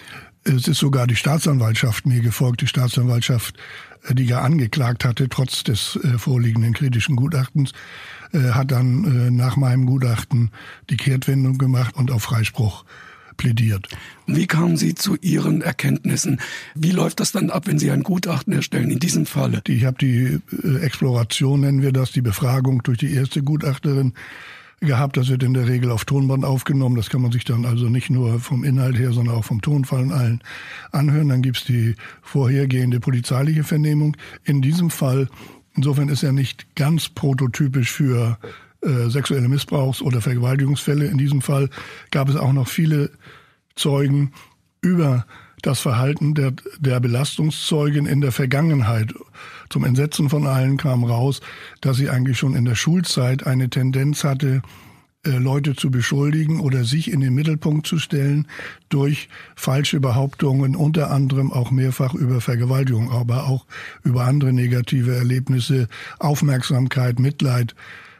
Es 0.44 0.66
ist 0.66 0.78
sogar 0.78 1.06
die 1.06 1.16
Staatsanwaltschaft 1.16 2.06
mir 2.06 2.20
gefolgt. 2.20 2.62
Die 2.62 2.66
Staatsanwaltschaft 2.66 3.54
die 4.14 4.24
ja 4.24 4.40
angeklagt 4.40 5.04
hatte, 5.04 5.28
trotz 5.28 5.64
des 5.64 5.98
äh, 6.02 6.18
vorliegenden 6.18 6.72
kritischen 6.72 7.16
Gutachtens, 7.16 7.72
äh, 8.32 8.50
hat 8.50 8.70
dann 8.70 9.04
äh, 9.04 9.30
nach 9.30 9.56
meinem 9.56 9.86
Gutachten 9.86 10.50
die 10.90 10.96
Kehrtwendung 10.96 11.58
gemacht 11.58 11.96
und 11.96 12.10
auf 12.10 12.22
Freispruch 12.22 12.84
plädiert. 13.36 13.88
Wie 14.26 14.46
kamen 14.46 14.76
Sie 14.76 14.94
zu 14.94 15.16
Ihren 15.16 15.62
Erkenntnissen? 15.62 16.40
Wie 16.74 16.90
läuft 16.90 17.20
das 17.20 17.32
dann 17.32 17.50
ab, 17.50 17.66
wenn 17.66 17.78
Sie 17.78 17.90
ein 17.90 18.02
Gutachten 18.02 18.52
erstellen, 18.52 18.90
in 18.90 18.98
diesem 18.98 19.26
Falle? 19.26 19.62
Ich 19.68 19.84
habe 19.84 19.96
die 19.98 20.40
Exploration, 20.82 21.60
nennen 21.60 21.80
wir 21.80 21.92
das, 21.92 22.10
die 22.10 22.20
Befragung 22.20 22.82
durch 22.82 22.98
die 22.98 23.14
erste 23.14 23.42
Gutachterin 23.42 24.12
gehabt. 24.80 25.16
Das 25.16 25.28
wird 25.28 25.42
in 25.42 25.54
der 25.54 25.66
Regel 25.66 25.90
auf 25.90 26.04
Tonband 26.04 26.44
aufgenommen. 26.44 26.96
Das 26.96 27.10
kann 27.10 27.22
man 27.22 27.32
sich 27.32 27.44
dann 27.44 27.64
also 27.64 27.88
nicht 27.88 28.10
nur 28.10 28.40
vom 28.40 28.64
Inhalt 28.64 28.98
her, 28.98 29.12
sondern 29.12 29.34
auch 29.34 29.44
vom 29.44 29.60
Tonfall 29.60 30.02
und 30.02 30.12
allen 30.12 30.42
anhören. 30.92 31.28
Dann 31.28 31.42
gibt's 31.42 31.64
die 31.64 31.94
vorhergehende 32.22 33.00
polizeiliche 33.00 33.64
Vernehmung. 33.64 34.16
In 34.44 34.62
diesem 34.62 34.90
Fall, 34.90 35.28
insofern 35.74 36.08
ist 36.08 36.22
er 36.22 36.32
nicht 36.32 36.74
ganz 36.76 37.08
prototypisch 37.08 37.90
für 37.90 38.38
äh, 38.82 39.08
sexuelle 39.08 39.48
Missbrauchs- 39.48 40.02
oder 40.02 40.20
Vergewaltigungsfälle. 40.20 41.06
In 41.06 41.18
diesem 41.18 41.42
Fall 41.42 41.70
gab 42.10 42.28
es 42.28 42.36
auch 42.36 42.52
noch 42.52 42.68
viele 42.68 43.10
Zeugen 43.74 44.32
über 44.80 45.26
das 45.62 45.80
Verhalten 45.80 46.34
der, 46.34 46.52
der 46.78 47.00
Belastungszeugen 47.00 48.06
in 48.06 48.20
der 48.20 48.32
Vergangenheit. 48.32 49.12
Zum 49.70 49.84
Entsetzen 49.84 50.30
von 50.30 50.46
allen 50.46 50.76
kam 50.76 51.04
raus, 51.04 51.40
dass 51.80 51.96
sie 51.96 52.10
eigentlich 52.10 52.38
schon 52.38 52.54
in 52.54 52.64
der 52.64 52.74
Schulzeit 52.74 53.46
eine 53.46 53.68
Tendenz 53.68 54.24
hatte, 54.24 54.62
äh, 55.26 55.30
Leute 55.30 55.74
zu 55.74 55.90
beschuldigen 55.90 56.60
oder 56.60 56.84
sich 56.84 57.10
in 57.10 57.20
den 57.20 57.34
Mittelpunkt 57.34 57.86
zu 57.86 57.98
stellen 57.98 58.46
durch 58.88 59.28
falsche 59.56 60.00
Behauptungen, 60.00 60.76
unter 60.76 61.10
anderem 61.10 61.52
auch 61.52 61.70
mehrfach 61.70 62.14
über 62.14 62.40
Vergewaltigung, 62.40 63.10
aber 63.10 63.48
auch 63.48 63.66
über 64.04 64.24
andere 64.24 64.52
negative 64.52 65.16
Erlebnisse, 65.16 65.88
Aufmerksamkeit, 66.18 67.18
Mitleid 67.18 67.74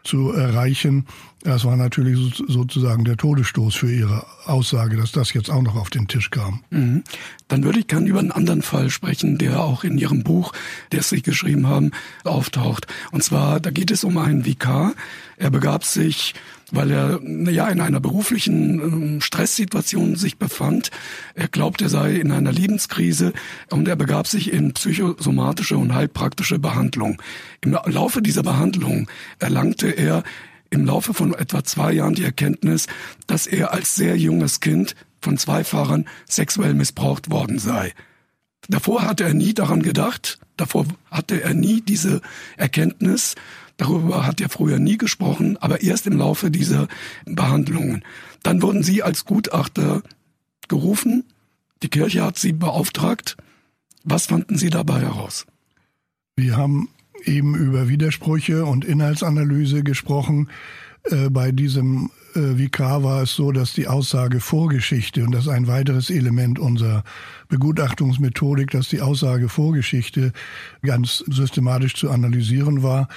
zu 0.05 0.33
erreichen. 0.33 1.07
Das 1.43 1.65
war 1.65 1.77
natürlich 1.77 2.43
sozusagen 2.49 3.05
der 3.05 3.17
Todesstoß 3.17 3.75
für 3.75 3.93
Ihre 3.93 4.27
Aussage, 4.47 4.97
dass 4.97 5.13
das 5.13 5.33
jetzt 5.33 5.51
auch 5.51 5.63
noch 5.63 5.77
auf 5.77 5.89
den 5.89 6.09
Tisch 6.09 6.31
kam. 6.31 6.63
Mhm. 6.71 7.05
Dann 7.47 7.63
würde 7.63 7.79
ich 7.79 7.87
gerne 7.87 8.09
über 8.09 8.19
einen 8.19 8.33
anderen 8.33 8.63
Fall 8.63 8.91
sprechen, 8.91 9.39
der 9.39 9.61
auch 9.61 9.85
in 9.85 9.99
Ihrem 9.99 10.25
Buch, 10.25 10.53
das 10.91 11.11
Sie 11.11 11.23
geschrieben 11.23 11.67
haben, 11.67 11.93
auftaucht. 12.25 12.87
Und 13.13 13.23
zwar, 13.23 13.61
da 13.61 13.71
geht 13.71 13.91
es 13.91 14.05
um 14.05 14.19
einen 14.19 14.45
Vikar. 14.45 14.95
Er 15.37 15.51
begab 15.51 15.85
sich 15.85 16.35
weil 16.73 16.91
er 16.91 17.21
ja 17.51 17.69
in 17.69 17.81
einer 17.81 18.01
beruflichen 18.01 18.81
ähm, 18.81 19.21
Stresssituation 19.21 20.17
sich 20.17 20.39
befand. 20.39 20.91
Er 21.35 21.49
glaubt, 21.49 21.81
er 21.83 21.89
sei 21.89 22.17
in 22.17 22.33
einer 22.33 22.53
Lebenskrise 22.53 23.33
und 23.71 23.89
er 23.89 23.97
begab 23.97 24.27
sich 24.27 24.53
in 24.53 24.73
psychosomatische 24.75 25.79
und 25.79 25.95
heilpraktische 25.95 26.59
Behandlung. 26.59 27.21
Im 27.63 27.77
Laufe 27.87 28.23
dieser 28.23 28.43
Behandlung 28.43 29.09
erlangte 29.39 29.89
er 29.89 30.23
im 30.71 30.85
Laufe 30.85 31.15
von 31.15 31.35
etwa 31.35 31.65
zwei 31.65 31.93
Jahren 31.93 32.15
die 32.15 32.25
Erkenntnis, 32.25 32.87
dass 33.27 33.47
er 33.47 33.73
als 33.73 33.95
sehr 33.95 34.17
junges 34.17 34.61
Kind 34.61 34.95
von 35.21 35.39
zwei 35.39 35.65
Fahrern 35.65 36.05
sexuell 36.29 36.75
missbraucht 36.75 37.31
worden 37.31 37.59
sei. 37.59 37.93
Davor 38.69 39.03
hatte 39.03 39.25
er 39.25 39.35
nie 39.35 39.55
daran 39.55 39.83
gedacht, 39.83 40.39
davor 40.57 40.85
hatte 41.11 41.43
er 41.43 41.55
nie 41.55 41.81
diese 41.81 42.21
Erkenntnis, 42.57 43.35
darüber 43.79 44.27
hat 44.27 44.43
er 44.43 44.51
früher 44.51 44.79
nie 44.79 44.99
gesprochen, 44.99 45.57
aber 45.57 45.81
erst 45.81 46.07
im 46.07 46.19
Laufe 46.19 46.51
dieser 46.51 46.87
Behandlungen. 47.25 48.05
Dann 48.43 48.61
wurden 48.61 48.83
Sie 48.83 49.03
als 49.03 49.25
Gutachter 49.25 50.03
gerufen, 50.69 51.25
die 51.83 51.89
Kirche 51.89 52.23
hat 52.23 52.39
Sie 52.39 52.53
beauftragt. 52.53 53.37
Was 54.05 54.27
fanden 54.27 54.59
Sie 54.59 54.71
dabei 54.71 55.01
heraus? 55.01 55.47
Wir 56.37 56.57
haben 56.57 56.89
eben 57.25 57.55
über 57.55 57.89
Widersprüche 57.89 58.65
und 58.65 58.85
Inhaltsanalyse 58.85 59.83
gesprochen. 59.83 60.49
Äh, 61.05 61.31
bei 61.31 61.53
diesem 61.53 62.11
äh, 62.35 62.59
Vikar 62.59 63.03
war 63.03 63.23
es 63.23 63.35
so, 63.35 63.53
dass 63.53 63.73
die 63.73 63.87
Aussage 63.87 64.41
Vorgeschichte, 64.41 65.25
und 65.25 65.33
das 65.33 65.43
ist 65.43 65.49
ein 65.49 65.67
weiteres 65.67 66.11
Element 66.11 66.59
unserer 66.59 67.05
Begutachtungsmethodik, 67.49 68.71
dass 68.71 68.89
die 68.89 69.01
Aussage 69.01 69.49
Vorgeschichte 69.49 70.33
ganz 70.83 71.25
systematisch 71.29 71.95
zu 71.95 72.11
analysieren 72.11 72.83
war. 72.83 73.09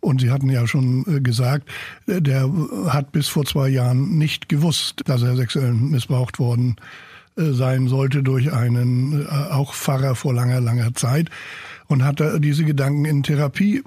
Und 0.00 0.20
Sie 0.20 0.30
hatten 0.30 0.48
ja 0.48 0.66
schon 0.66 1.04
äh, 1.06 1.20
gesagt, 1.20 1.68
der 2.06 2.50
hat 2.88 3.12
bis 3.12 3.28
vor 3.28 3.44
zwei 3.44 3.68
Jahren 3.68 4.18
nicht 4.18 4.48
gewusst, 4.48 5.02
dass 5.06 5.22
er 5.22 5.36
sexuell 5.36 5.72
missbraucht 5.72 6.38
worden 6.38 6.76
sein 7.36 7.86
sollte 7.86 8.22
durch 8.22 8.52
einen 8.52 9.26
auch 9.26 9.72
Pfarrer 9.72 10.14
vor 10.14 10.34
langer, 10.34 10.60
langer 10.60 10.92
Zeit 10.94 11.30
und 11.86 12.04
hat 12.04 12.20
diese 12.40 12.64
Gedanken 12.64 13.04
in 13.04 13.22
Therapie 13.22 13.78
äh, 13.78 13.82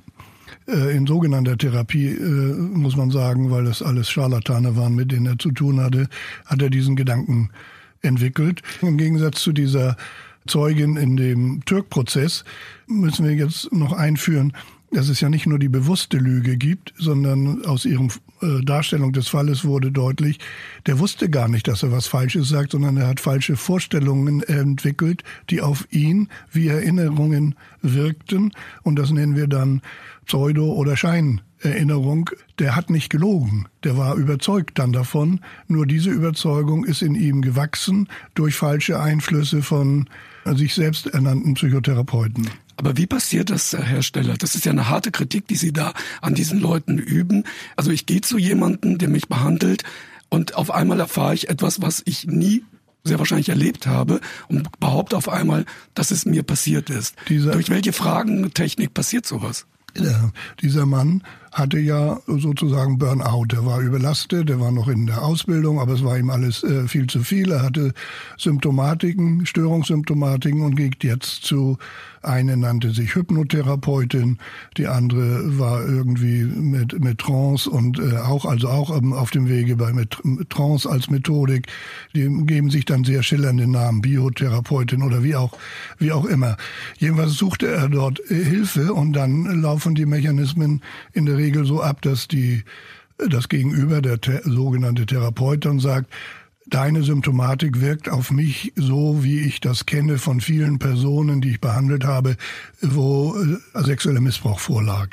in 0.67 1.07
sogenannter 1.07 1.57
Therapie, 1.57 2.07
äh, 2.07 2.53
muss 2.53 2.95
man 2.95 3.11
sagen, 3.11 3.51
weil 3.51 3.65
das 3.65 3.81
alles 3.81 4.09
Scharlatane 4.09 4.75
waren, 4.75 4.95
mit 4.95 5.11
denen 5.11 5.25
er 5.25 5.39
zu 5.39 5.51
tun 5.51 5.81
hatte, 5.81 6.07
hat 6.45 6.61
er 6.61 6.69
diesen 6.69 6.95
Gedanken 6.95 7.49
entwickelt. 8.01 8.61
Im 8.81 8.97
Gegensatz 8.97 9.41
zu 9.41 9.51
dieser 9.51 9.97
Zeugin 10.47 10.97
in 10.97 11.17
dem 11.17 11.63
Türk-Prozess 11.65 12.43
müssen 12.87 13.25
wir 13.25 13.33
jetzt 13.33 13.71
noch 13.71 13.93
einführen, 13.93 14.53
dass 14.93 15.09
es 15.09 15.21
ja 15.21 15.29
nicht 15.29 15.45
nur 15.45 15.59
die 15.59 15.69
bewusste 15.69 16.17
Lüge 16.17 16.57
gibt, 16.57 16.93
sondern 16.97 17.65
aus 17.65 17.85
ihrem 17.85 18.09
äh, 18.41 18.63
Darstellung 18.63 19.11
des 19.11 19.27
Falles 19.27 19.65
wurde 19.65 19.91
deutlich, 19.91 20.39
der 20.85 20.99
wusste 20.99 21.29
gar 21.29 21.47
nicht, 21.47 21.67
dass 21.67 21.83
er 21.83 21.91
was 21.91 22.07
Falsches 22.07 22.49
sagt, 22.49 22.71
sondern 22.71 22.97
er 22.97 23.07
hat 23.07 23.19
falsche 23.19 23.55
Vorstellungen 23.55 24.43
entwickelt, 24.43 25.23
die 25.49 25.61
auf 25.61 25.87
ihn 25.91 26.29
wie 26.51 26.67
Erinnerungen 26.67 27.55
wirkten. 27.81 28.51
Und 28.83 28.97
das 28.97 29.11
nennen 29.11 29.35
wir 29.35 29.47
dann 29.47 29.81
Pseudo- 30.25 30.73
oder 30.73 30.95
Scheinerinnerung. 31.63 32.29
Der 32.59 32.75
hat 32.75 32.89
nicht 32.89 33.09
gelogen. 33.09 33.67
Der 33.83 33.97
war 33.97 34.15
überzeugt 34.15 34.79
dann 34.79 34.91
davon. 34.91 35.39
Nur 35.67 35.85
diese 35.85 36.09
Überzeugung 36.09 36.85
ist 36.85 37.01
in 37.01 37.15
ihm 37.15 37.41
gewachsen 37.41 38.07
durch 38.35 38.55
falsche 38.55 38.99
Einflüsse 38.99 39.61
von 39.61 40.09
sich 40.45 40.73
selbst 40.73 41.07
ernannten 41.07 41.53
Psychotherapeuten. 41.53 42.49
Aber 42.75 42.97
wie 42.97 43.07
passiert 43.07 43.49
das, 43.49 43.73
Herr 43.73 44.01
Steller? 44.01 44.35
Das 44.37 44.55
ist 44.55 44.65
ja 44.65 44.71
eine 44.71 44.89
harte 44.89 45.11
Kritik, 45.11 45.47
die 45.47 45.55
Sie 45.55 45.71
da 45.71 45.93
an 46.21 46.33
diesen 46.33 46.59
Leuten 46.59 46.97
üben. 46.97 47.43
Also 47.75 47.91
ich 47.91 48.05
gehe 48.05 48.21
zu 48.21 48.37
jemandem, 48.37 48.97
der 48.97 49.09
mich 49.09 49.27
behandelt 49.27 49.83
und 50.29 50.55
auf 50.55 50.71
einmal 50.71 50.99
erfahre 50.99 51.35
ich 51.35 51.49
etwas, 51.49 51.81
was 51.81 52.01
ich 52.05 52.25
nie 52.25 52.63
sehr 53.05 53.19
wahrscheinlich 53.19 53.49
erlebt 53.49 53.85
habe 53.85 54.21
und 54.47 54.79
behaupte 54.79 55.17
auf 55.17 55.29
einmal, 55.29 55.65
dass 55.93 56.11
es 56.11 56.25
mir 56.25 56.41
passiert 56.41 56.89
ist. 56.89 57.15
Dieser 57.29 57.51
Durch 57.51 57.69
welche 57.69 57.93
Fragentechnik 57.93 58.93
passiert 58.93 59.25
sowas? 59.25 59.65
Ja, 59.95 60.31
dieser 60.61 60.85
Mann 60.85 61.23
hatte 61.53 61.79
ja 61.79 62.19
sozusagen 62.27 62.97
Burnout. 62.97 63.47
Er 63.53 63.65
war 63.65 63.79
überlastet, 63.79 64.49
er 64.49 64.59
war 64.59 64.71
noch 64.71 64.87
in 64.87 65.05
der 65.05 65.21
Ausbildung, 65.23 65.79
aber 65.79 65.93
es 65.93 66.03
war 66.03 66.17
ihm 66.17 66.29
alles 66.29 66.63
äh, 66.63 66.87
viel 66.87 67.07
zu 67.07 67.23
viel. 67.23 67.51
Er 67.51 67.61
hatte 67.61 67.93
Symptomatiken, 68.37 69.45
Störungssymptomatiken 69.45 70.61
und 70.61 70.75
geht 70.75 71.03
jetzt 71.03 71.43
zu 71.43 71.77
eine 72.23 72.55
nannte 72.57 72.91
sich 72.91 73.15
Hypnotherapeutin, 73.15 74.37
die 74.77 74.87
andere 74.87 75.59
war 75.59 75.85
irgendwie 75.85 76.43
mit, 76.43 76.99
mit 76.99 77.19
Trance 77.19 77.69
und 77.69 77.99
äh, 77.99 78.17
auch, 78.17 78.45
also 78.45 78.69
auch 78.69 78.89
auf 78.89 79.31
dem 79.31 79.49
Wege 79.49 79.75
bei 79.75 79.91
mit, 79.93 80.17
Trance 80.49 80.89
als 80.89 81.09
Methodik. 81.09 81.67
Die 82.15 82.29
geben 82.45 82.69
sich 82.69 82.85
dann 82.85 83.03
sehr 83.03 83.23
schillernde 83.23 83.67
Namen, 83.67 84.01
Biotherapeutin 84.01 85.03
oder 85.03 85.23
wie 85.23 85.35
auch, 85.35 85.57
wie 85.97 86.11
auch 86.11 86.25
immer. 86.25 86.55
Jedenfalls 86.97 87.33
suchte 87.33 87.67
er 87.67 87.89
dort 87.89 88.19
äh, 88.31 88.43
Hilfe 88.43 88.93
und 88.93 89.13
dann 89.13 89.61
laufen 89.61 89.95
die 89.95 90.05
Mechanismen 90.05 90.81
in 91.11 91.25
der 91.25 91.37
Regel 91.43 91.65
so 91.65 91.81
ab, 91.81 92.01
dass 92.01 92.27
die, 92.27 92.63
das 93.17 93.49
Gegenüber, 93.49 94.01
der 94.01 94.19
sogenannte 94.43 95.05
Therapeut 95.05 95.65
dann 95.65 95.79
sagt, 95.79 96.11
Deine 96.65 97.03
Symptomatik 97.03 97.81
wirkt 97.81 98.07
auf 98.07 98.31
mich 98.31 98.71
so, 98.77 99.21
wie 99.21 99.41
ich 99.41 99.59
das 99.59 99.85
kenne 99.85 100.17
von 100.17 100.39
vielen 100.39 100.79
Personen, 100.79 101.41
die 101.41 101.51
ich 101.51 101.61
behandelt 101.61 102.05
habe, 102.05 102.37
wo 102.81 103.35
äh, 103.35 103.83
sexueller 103.83 104.21
Missbrauch 104.21 104.59
vorlag. 104.59 105.09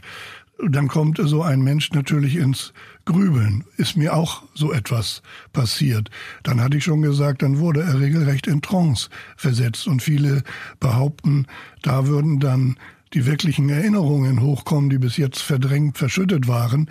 Dann 0.69 0.87
kommt 0.89 1.21
so 1.23 1.43
ein 1.43 1.63
Mensch 1.63 1.91
natürlich 1.91 2.37
ins 2.37 2.73
Grübeln. 3.05 3.65
Ist 3.79 3.97
mir 3.97 4.15
auch 4.15 4.45
so 4.55 4.73
etwas 4.73 5.23
passiert. 5.53 6.11
Dann 6.45 6.61
hatte 6.61 6.77
ich 6.77 6.85
schon 6.85 7.03
gesagt, 7.03 7.43
dann 7.43 7.59
wurde 7.59 7.83
er 7.83 7.99
regelrecht 7.99 8.47
in 8.47 8.63
Trance 8.63 9.09
versetzt. 9.37 9.89
Und 9.89 10.03
viele 10.03 10.45
behaupten, 10.79 11.47
da 11.83 12.07
würden 12.07 12.39
dann 12.39 12.77
die 13.13 13.27
wirklichen 13.27 13.69
Erinnerungen 13.69 14.41
hochkommen, 14.41 14.91
die 14.91 14.99
bis 14.99 15.17
jetzt 15.17 15.41
verdrängt, 15.41 15.99
verschüttet 15.99 16.49
waren. 16.49 16.91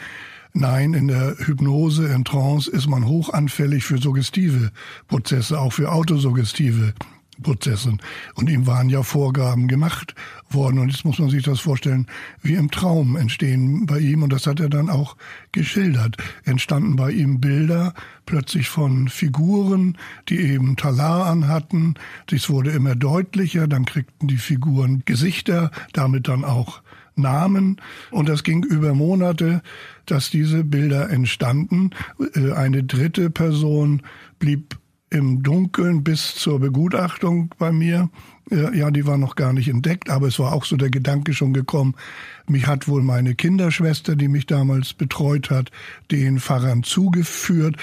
Nein, 0.54 0.94
in 0.94 1.08
der 1.08 1.36
Hypnose, 1.38 2.08
in 2.08 2.26
Trance 2.26 2.70
ist 2.70 2.88
man 2.88 3.06
hochanfällig 3.06 3.86
für 3.86 4.00
suggestive 4.00 4.72
Prozesse, 5.08 5.60
auch 5.60 5.74
für 5.74 5.92
autosuggestive 5.92 6.94
Prozesse. 7.42 7.98
Und 8.36 8.50
ihm 8.50 8.68
waren 8.68 8.90
ja 8.90 9.04
Vorgaben 9.04 9.68
gemacht 9.68 10.16
worden. 10.50 10.80
Und 10.80 10.90
jetzt 10.90 11.06
muss 11.06 11.20
man 11.20 11.30
sich 11.30 11.44
das 11.44 11.60
vorstellen, 11.60 12.08
wie 12.42 12.54
im 12.54 12.72
Traum 12.72 13.16
entstehen 13.16 13.86
bei 13.86 14.00
ihm. 14.00 14.24
Und 14.24 14.34
das 14.34 14.48
hat 14.48 14.60
er 14.60 14.70
dann 14.70 14.90
auch 14.90 15.16
geschildert. 15.52 16.18
Entstanden 16.44 16.96
bei 16.96 17.12
ihm 17.12 17.40
Bilder 17.40 17.94
plötzlich 18.26 18.70
von 18.70 19.08
Figuren, 19.08 19.98
die 20.28 20.40
eben 20.40 20.76
Talar 20.76 21.28
anhatten. 21.28 21.96
Dies 22.30 22.50
wurde 22.50 22.72
immer 22.72 22.96
deutlicher. 22.96 23.68
Dann 23.68 23.86
kriegten 23.86 24.28
die 24.28 24.38
Figuren 24.38 25.04
Gesichter, 25.06 25.72
damit 25.94 26.28
dann 26.28 26.44
auch 26.44 26.82
Namen. 27.20 27.78
Und 28.12 28.30
das 28.30 28.44
ging 28.44 28.64
über 28.64 28.94
Monate, 28.94 29.62
dass 30.06 30.30
diese 30.30 30.64
Bilder 30.64 31.10
entstanden. 31.10 31.92
Äh, 32.34 32.54
eine 32.54 32.84
dritte 32.84 33.30
Person 33.30 34.02
blieb 34.40 34.78
im 35.10 35.44
Dunkeln 35.44 36.04
bis 36.04 36.36
zur 36.36 36.60
Begutachtung 36.60 37.54
bei 37.58 37.72
mir. 37.72 38.10
Ja, 38.52 38.90
die 38.90 39.06
war 39.06 39.20
noch 39.20 39.36
gar 39.36 39.54
nicht 39.54 39.68
entdeckt, 39.68 40.10
aber 40.10 40.28
es 40.28 40.40
war 40.40 40.54
auch 40.54 40.66
so 40.66 40.76
der 40.76 40.90
Gedanke 40.90 41.34
schon 41.34 41.54
gekommen, 41.54 41.94
mich 42.48 42.66
hat 42.66 42.88
wohl 42.88 43.04
meine 43.04 43.36
Kinderschwester, 43.36 44.16
die 44.16 44.28
mich 44.28 44.48
damals 44.48 44.94
betreut 44.94 45.52
hat, 45.52 45.70
den 46.10 46.40
Pfarrern 46.40 46.82
zugeführt. 46.82 47.78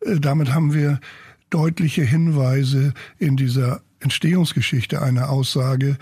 Äh, 0.00 0.18
damit 0.18 0.54
haben 0.54 0.72
wir 0.72 1.00
deutliche 1.50 2.02
Hinweise 2.02 2.94
in 3.18 3.36
dieser 3.36 3.82
Entstehungsgeschichte 4.00 5.02
einer 5.02 5.28
Aussage, 5.28 5.90
äh, 5.90 5.96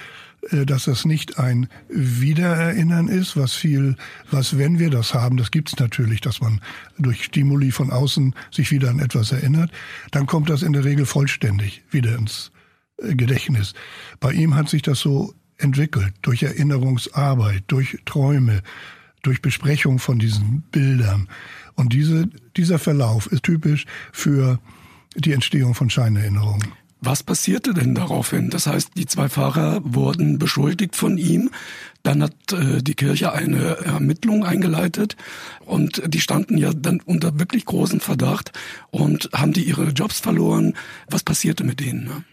dass 0.51 0.85
das 0.85 1.05
nicht 1.05 1.39
ein 1.39 1.69
Wiedererinnern 1.89 3.09
ist, 3.09 3.37
was 3.37 3.55
viel, 3.55 3.97
was 4.31 4.59
wenn 4.59 4.79
wir 4.79 4.91
das 4.91 5.15
haben, 5.15 5.37
das 5.37 5.51
gibt's 5.51 5.79
natürlich, 5.79 6.21
dass 6.21 6.41
man 6.41 6.61
durch 6.99 7.25
Stimuli 7.25 7.71
von 7.71 7.91
außen 7.91 8.35
sich 8.51 8.71
wieder 8.71 8.91
an 8.91 8.99
etwas 8.99 9.33
erinnert, 9.33 9.71
dann 10.11 10.27
kommt 10.27 10.51
das 10.51 10.63
in 10.63 10.73
der 10.73 10.85
Regel 10.85 11.07
vollständig 11.07 11.83
wieder 11.91 12.17
ins 12.17 12.51
äh, 12.99 13.15
Gedächtnis. 13.15 13.75
Bei 14.21 14.33
ihm 14.33 14.55
hat 14.55 14.69
sich 14.69 14.83
das 14.83 15.01
so 15.01 15.35
entwickelt, 15.57 16.15
durch 16.23 16.43
Erinnerungsarbeit, 16.43 17.65
durch 17.69 17.99
Träume, 18.05 18.63
durch 19.23 19.41
Besprechung 19.41 19.99
von 19.99 20.19
diesen 20.19 20.63
Bildern. 20.73 21.29
Und 21.75 21.93
diese, 21.93 22.29
dieser 22.57 22.79
Verlauf 22.79 23.27
ist 23.27 23.45
typisch 23.45 23.87
für 24.13 24.61
die 25.17 25.33
Entstehung 25.33 25.75
von 25.75 25.91
Scheinerinnerungen. 25.91 26.73
Was 27.06 27.23
passierte 27.23 27.75
denn 27.75 27.94
daraufhin? 27.94 28.49
Das 28.49 28.66
heißt, 28.66 28.92
die 28.96 29.04
zwei 29.04 29.28
Fahrer 29.28 29.80
wurden 29.84 30.38
beschuldigt 30.38 30.96
von 30.96 31.18
ihm. 31.18 31.50
Dann 32.02 32.23
hat 32.23 32.52
äh, 32.52 32.82
die 32.82 32.94
Kirche 32.94 33.32
eine 33.32 33.76
Ermittlung 33.84 34.42
eingeleitet 34.42 35.14
und 35.66 36.02
die 36.06 36.20
standen 36.20 36.56
ja 36.56 36.73
dann 36.73 37.00
unter 37.04 37.38
wirklich 37.38 37.66
großem 37.66 38.00
Verdacht 38.00 38.52
und 38.90 39.28
haben 39.34 39.52
die 39.52 39.64
ihre 39.64 39.90
Jobs 39.90 40.20
verloren. 40.20 40.73
Was 41.06 41.23
passierte 41.23 41.62
mit 41.62 41.80
denen? 41.80 42.04
Ne? 42.04 42.25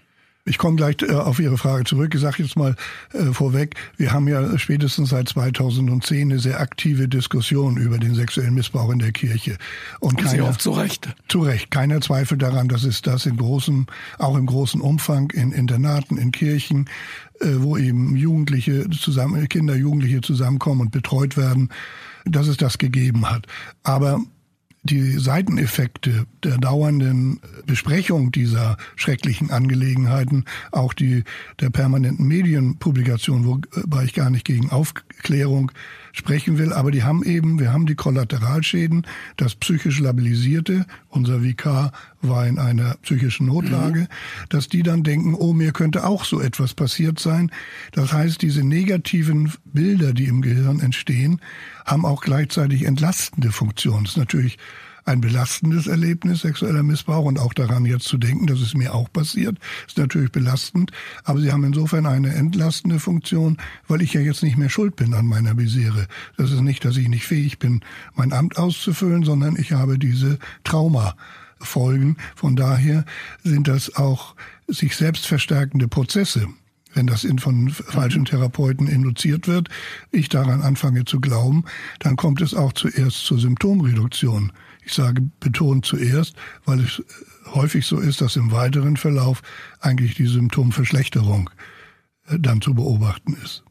Ich 0.43 0.57
komme 0.57 0.75
gleich 0.75 0.95
äh, 1.01 1.13
auf 1.13 1.39
Ihre 1.39 1.57
Frage 1.57 1.83
zurück. 1.83 2.13
Ich 2.15 2.21
sage 2.21 2.41
jetzt 2.43 2.55
mal 2.55 2.75
äh, 3.13 3.25
vorweg, 3.31 3.75
wir 3.98 4.12
haben 4.12 4.27
ja 4.27 4.57
spätestens 4.57 5.10
seit 5.10 5.29
2010 5.29 6.31
eine 6.31 6.39
sehr 6.39 6.60
aktive 6.60 7.07
Diskussion 7.07 7.77
über 7.77 8.00
den 8.00 8.15
sexuellen 8.15 8.55
Missbrauch 8.55 8.91
in 8.91 9.00
der 9.00 9.12
Kirche. 9.12 9.57
Und, 10.00 10.19
Und 10.19 10.25
keiner, 10.25 10.57
zu 10.57 10.71
Recht. 10.71 11.10
Zu 11.27 11.41
Recht. 11.41 11.69
Keiner 11.69 12.01
zweifelt 12.01 12.41
daran, 12.41 12.67
dass 12.67 12.83
es 12.83 13.01
das 13.01 13.25
in 13.25 13.38
großem, 13.38 13.86
auch 14.17 14.36
im 14.36 14.48
großen 14.48 14.81
Umfang 14.81 15.29
in 15.31 15.51
Internaten, 15.51 16.17
in 16.17 16.31
Kirchen, 16.31 16.89
äh, 17.39 17.48
wo 17.57 17.77
eben 17.77 18.15
Jugendliche 18.15 18.89
zusammen, 18.89 19.48
Kinder, 19.48 19.75
Jugendliche 19.75 20.21
zusammenkommen 20.21 20.81
und 20.81 20.91
betreut 20.91 21.38
werden, 21.38 21.69
dass 22.25 22.48
es 22.48 22.57
das 22.57 22.79
gegeben 22.79 23.29
hat. 23.29 23.45
Aber 23.83 24.21
die 24.83 25.19
Seiteneffekte 25.19 26.25
der 26.43 26.57
dauernden 26.57 27.39
Besprechung 27.65 28.31
dieser 28.31 28.77
schrecklichen 28.95 29.51
Angelegenheiten, 29.51 30.45
auch 30.71 30.93
die 30.93 31.23
der 31.59 31.69
permanenten 31.69 32.27
Medienpublikation, 32.27 33.45
wobei 33.45 34.03
ich 34.05 34.13
gar 34.13 34.29
nicht 34.29 34.45
gegen 34.45 34.71
Aufklärung 34.71 35.71
sprechen 36.13 36.58
will, 36.58 36.74
aber 36.74 36.91
die 36.91 37.03
haben 37.03 37.24
eben, 37.24 37.60
wir 37.60 37.72
haben 37.72 37.86
die 37.86 37.96
Kollateralschäden, 37.96 39.06
das 39.38 39.56
psychisch 39.56 40.00
Labilisierte, 40.00 40.86
unser 41.10 41.44
Vikar 41.44 41.91
war 42.22 42.48
in 42.48 42.60
einer 42.60 42.96
psychischen 43.01 43.48
Notlage, 43.48 44.01
mhm. 44.01 44.08
dass 44.50 44.68
die 44.68 44.84
dann 44.84 45.03
denken, 45.03 45.34
oh, 45.34 45.53
mir 45.53 45.72
könnte 45.72 46.06
auch 46.06 46.25
so 46.25 46.39
etwas 46.39 46.74
passiert 46.74 47.20
sein. 47.20 47.51
Das 47.91 48.13
heißt, 48.13 48.41
diese 48.41 48.63
negativen 48.63 49.51
Bilder, 49.65 50.13
die 50.13 50.25
im 50.25 50.41
Gehirn 50.41 50.80
entstehen, 50.80 51.41
haben 51.86 52.06
auch 52.06 52.22
gleichzeitig 52.22 52.86
entlastende 52.86 53.51
Funktionen. 53.51 54.03
Das 54.03 54.13
ist 54.13 54.18
natürlich 54.18 54.58
ein 55.05 55.22
belastendes 55.22 55.88
Erlebnis, 55.88 56.41
sexueller 56.41 56.84
Missbrauch 56.84 57.25
und 57.25 57.39
auch 57.39 57.53
daran 57.53 57.86
jetzt 57.86 58.05
zu 58.05 58.17
denken, 58.17 58.48
dass 58.48 58.60
es 58.60 58.74
mir 58.74 58.93
auch 58.93 59.12
passiert, 59.12 59.58
ist 59.88 59.98
natürlich 59.98 60.31
belastend. 60.31 60.91
Aber 61.24 61.39
sie 61.39 61.51
haben 61.51 61.63
insofern 61.63 62.05
eine 62.05 62.34
entlastende 62.34 63.00
Funktion, 63.00 63.58
weil 63.88 64.01
ich 64.01 64.13
ja 64.13 64.22
jetzt 64.22 64.43
nicht 64.43 64.58
mehr 64.58 64.70
schuld 64.70 64.96
bin 64.96 65.13
an 65.13 65.25
meiner 65.25 65.53
Misere. 65.53 66.08
Das 66.38 66.51
ist 66.51 66.62
nicht, 66.62 66.86
dass 66.86 66.98
ich 66.98 67.08
nicht 67.08 67.25
fähig 67.25 67.60
bin, 67.60 67.81
mein 68.15 68.34
Amt 68.34 68.58
auszufüllen, 68.58 69.24
sondern 69.24 69.55
ich 69.55 69.72
habe 69.72 69.98
diese 69.98 70.38
Traumafolgen. 70.63 72.17
Von 72.36 72.55
daher 72.55 73.05
sind 73.43 73.67
das 73.67 73.96
auch 73.96 74.36
sich 74.67 74.95
selbst 74.95 75.25
verstärkende 75.25 75.88
Prozesse 75.88 76.47
wenn 76.93 77.08
das 77.08 77.25
von 77.39 77.69
falschen 77.69 78.25
Therapeuten 78.25 78.88
induziert 78.88 79.47
wird, 79.47 79.69
ich 80.12 80.30
daran 80.30 80.62
anfange 80.62 81.06
zu 81.06 81.19
glauben, 81.19 81.63
dann 81.99 82.15
kommt 82.15 82.41
es 82.41 82.54
auch 82.54 82.73
zuerst 82.73 83.25
zur 83.25 83.39
Symptomreduktion. 83.39 84.52
Ich 84.91 84.97
sage 84.97 85.21
betont 85.39 85.86
zuerst, 85.86 86.36
weil 86.65 86.82
es 86.82 87.01
häufig 87.54 87.86
so 87.86 87.97
ist, 87.97 88.19
dass 88.19 88.36
im 88.36 88.51
weiteren 88.51 88.97
Verlauf 88.97 89.41
eigentlich 89.80 90.15
die 90.15 90.25
Symptomverschlechterung 90.25 91.49
äh, 92.27 92.38
dann 92.38 92.60
zu 92.60 92.73
beobachten 92.73 93.38
ist. 93.41 93.63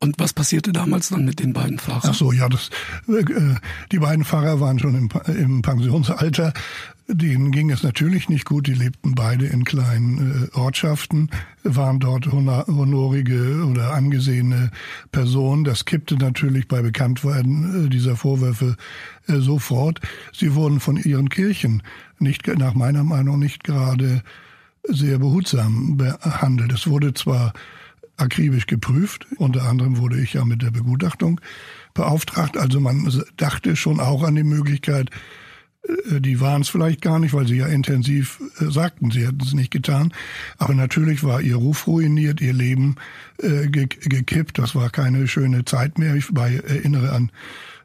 Und 0.00 0.18
was 0.18 0.34
passierte 0.34 0.72
damals 0.72 1.08
dann 1.08 1.24
mit 1.24 1.40
den 1.40 1.54
beiden 1.54 1.78
Fahrern? 1.78 2.10
Ach 2.10 2.14
so, 2.14 2.30
ja, 2.30 2.50
das, 2.50 2.68
äh, 3.08 3.24
die 3.90 3.98
beiden 3.98 4.22
Fahrer 4.26 4.60
waren 4.60 4.78
schon 4.78 4.94
im, 4.94 5.08
im 5.34 5.62
Pensionsalter. 5.62 6.52
Denen 7.08 7.52
ging 7.52 7.70
es 7.70 7.84
natürlich 7.84 8.28
nicht 8.28 8.46
gut. 8.46 8.66
Die 8.66 8.74
lebten 8.74 9.14
beide 9.14 9.46
in 9.46 9.64
kleinen 9.64 10.48
äh, 10.52 10.56
Ortschaften, 10.56 11.30
waren 11.62 12.00
dort 12.00 12.26
honorige 12.26 13.64
oder 13.64 13.94
angesehene 13.94 14.70
Personen. 15.12 15.62
Das 15.62 15.84
kippte 15.84 16.16
natürlich 16.16 16.66
bei 16.66 16.82
Bekanntwerden 16.82 17.86
äh, 17.86 17.88
dieser 17.88 18.16
Vorwürfe 18.16 18.76
äh, 19.28 19.36
sofort. 19.36 20.00
Sie 20.32 20.54
wurden 20.54 20.80
von 20.80 20.96
ihren 20.96 21.28
Kirchen 21.28 21.82
nicht, 22.18 22.48
nach 22.48 22.74
meiner 22.74 23.04
Meinung 23.04 23.38
nicht 23.38 23.62
gerade 23.62 24.22
sehr 24.82 25.18
behutsam 25.18 25.96
behandelt. 25.96 26.72
Es 26.72 26.88
wurde 26.88 27.14
zwar 27.14 27.52
akribisch 28.16 28.66
geprüft. 28.66 29.26
Unter 29.36 29.68
anderem 29.68 29.98
wurde 29.98 30.20
ich 30.20 30.32
ja 30.32 30.44
mit 30.44 30.62
der 30.62 30.70
Begutachtung 30.72 31.40
beauftragt. 31.94 32.56
Also 32.56 32.80
man 32.80 33.12
dachte 33.36 33.76
schon 33.76 34.00
auch 34.00 34.24
an 34.24 34.34
die 34.34 34.42
Möglichkeit, 34.42 35.10
die 36.08 36.40
waren 36.40 36.62
es 36.62 36.68
vielleicht 36.68 37.00
gar 37.00 37.18
nicht, 37.18 37.34
weil 37.34 37.46
sie 37.46 37.56
ja 37.56 37.66
intensiv 37.66 38.40
äh, 38.60 38.70
sagten, 38.70 39.10
sie 39.10 39.26
hätten 39.26 39.40
es 39.40 39.52
nicht 39.52 39.70
getan. 39.70 40.12
Aber 40.58 40.74
natürlich 40.74 41.22
war 41.22 41.40
ihr 41.40 41.56
Ruf 41.56 41.86
ruiniert, 41.86 42.40
ihr 42.40 42.52
Leben 42.52 42.96
äh, 43.38 43.68
gekippt. 43.68 44.58
Das 44.58 44.74
war 44.74 44.90
keine 44.90 45.28
schöne 45.28 45.64
Zeit 45.64 45.98
mehr. 45.98 46.14
Ich 46.14 46.30
erinnere 46.36 47.12
an 47.12 47.30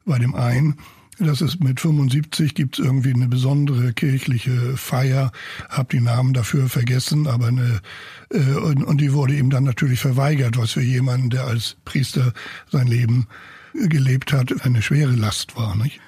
bei 0.05 0.17
dem 0.17 0.35
einen, 0.35 0.77
das 1.19 1.41
ist 1.41 1.63
mit 1.63 1.79
75 1.79 2.55
gibt 2.55 2.79
es 2.79 2.85
irgendwie 2.85 3.13
eine 3.13 3.27
besondere 3.27 3.93
kirchliche 3.93 4.75
Feier, 4.75 5.31
hab 5.69 5.89
die 5.89 5.99
Namen 5.99 6.33
dafür 6.33 6.67
vergessen, 6.67 7.27
aber 7.27 7.47
eine 7.47 7.81
äh, 8.31 8.55
und, 8.55 8.83
und 8.83 8.99
die 8.99 9.13
wurde 9.13 9.35
ihm 9.35 9.51
dann 9.51 9.63
natürlich 9.63 9.99
verweigert, 9.99 10.57
was 10.57 10.71
für 10.71 10.81
jemanden, 10.81 11.29
der 11.29 11.45
als 11.45 11.77
Priester 11.85 12.33
sein 12.71 12.87
Leben 12.87 13.27
gelebt 13.73 14.33
hat, 14.33 14.65
eine 14.65 14.81
schwere 14.81 15.11
Last 15.11 15.55
war, 15.55 15.75
nicht? 15.75 15.99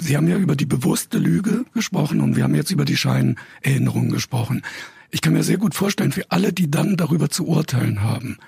Sie 0.00 0.16
haben 0.16 0.28
ja 0.28 0.36
über 0.36 0.56
die 0.56 0.66
bewusste 0.66 1.18
Lüge 1.18 1.64
gesprochen 1.74 2.20
und 2.20 2.36
wir 2.36 2.44
haben 2.44 2.54
jetzt 2.54 2.70
über 2.70 2.84
die 2.84 2.96
Scheinerinnerung 2.96 4.10
gesprochen. 4.10 4.62
Ich 5.10 5.20
kann 5.20 5.32
mir 5.32 5.42
sehr 5.42 5.58
gut 5.58 5.74
vorstellen, 5.74 6.12
für 6.12 6.30
alle, 6.30 6.52
die 6.52 6.70
dann 6.70 6.96
darüber 6.96 7.30
zu 7.30 7.46
urteilen 7.46 8.02
haben, 8.02 8.38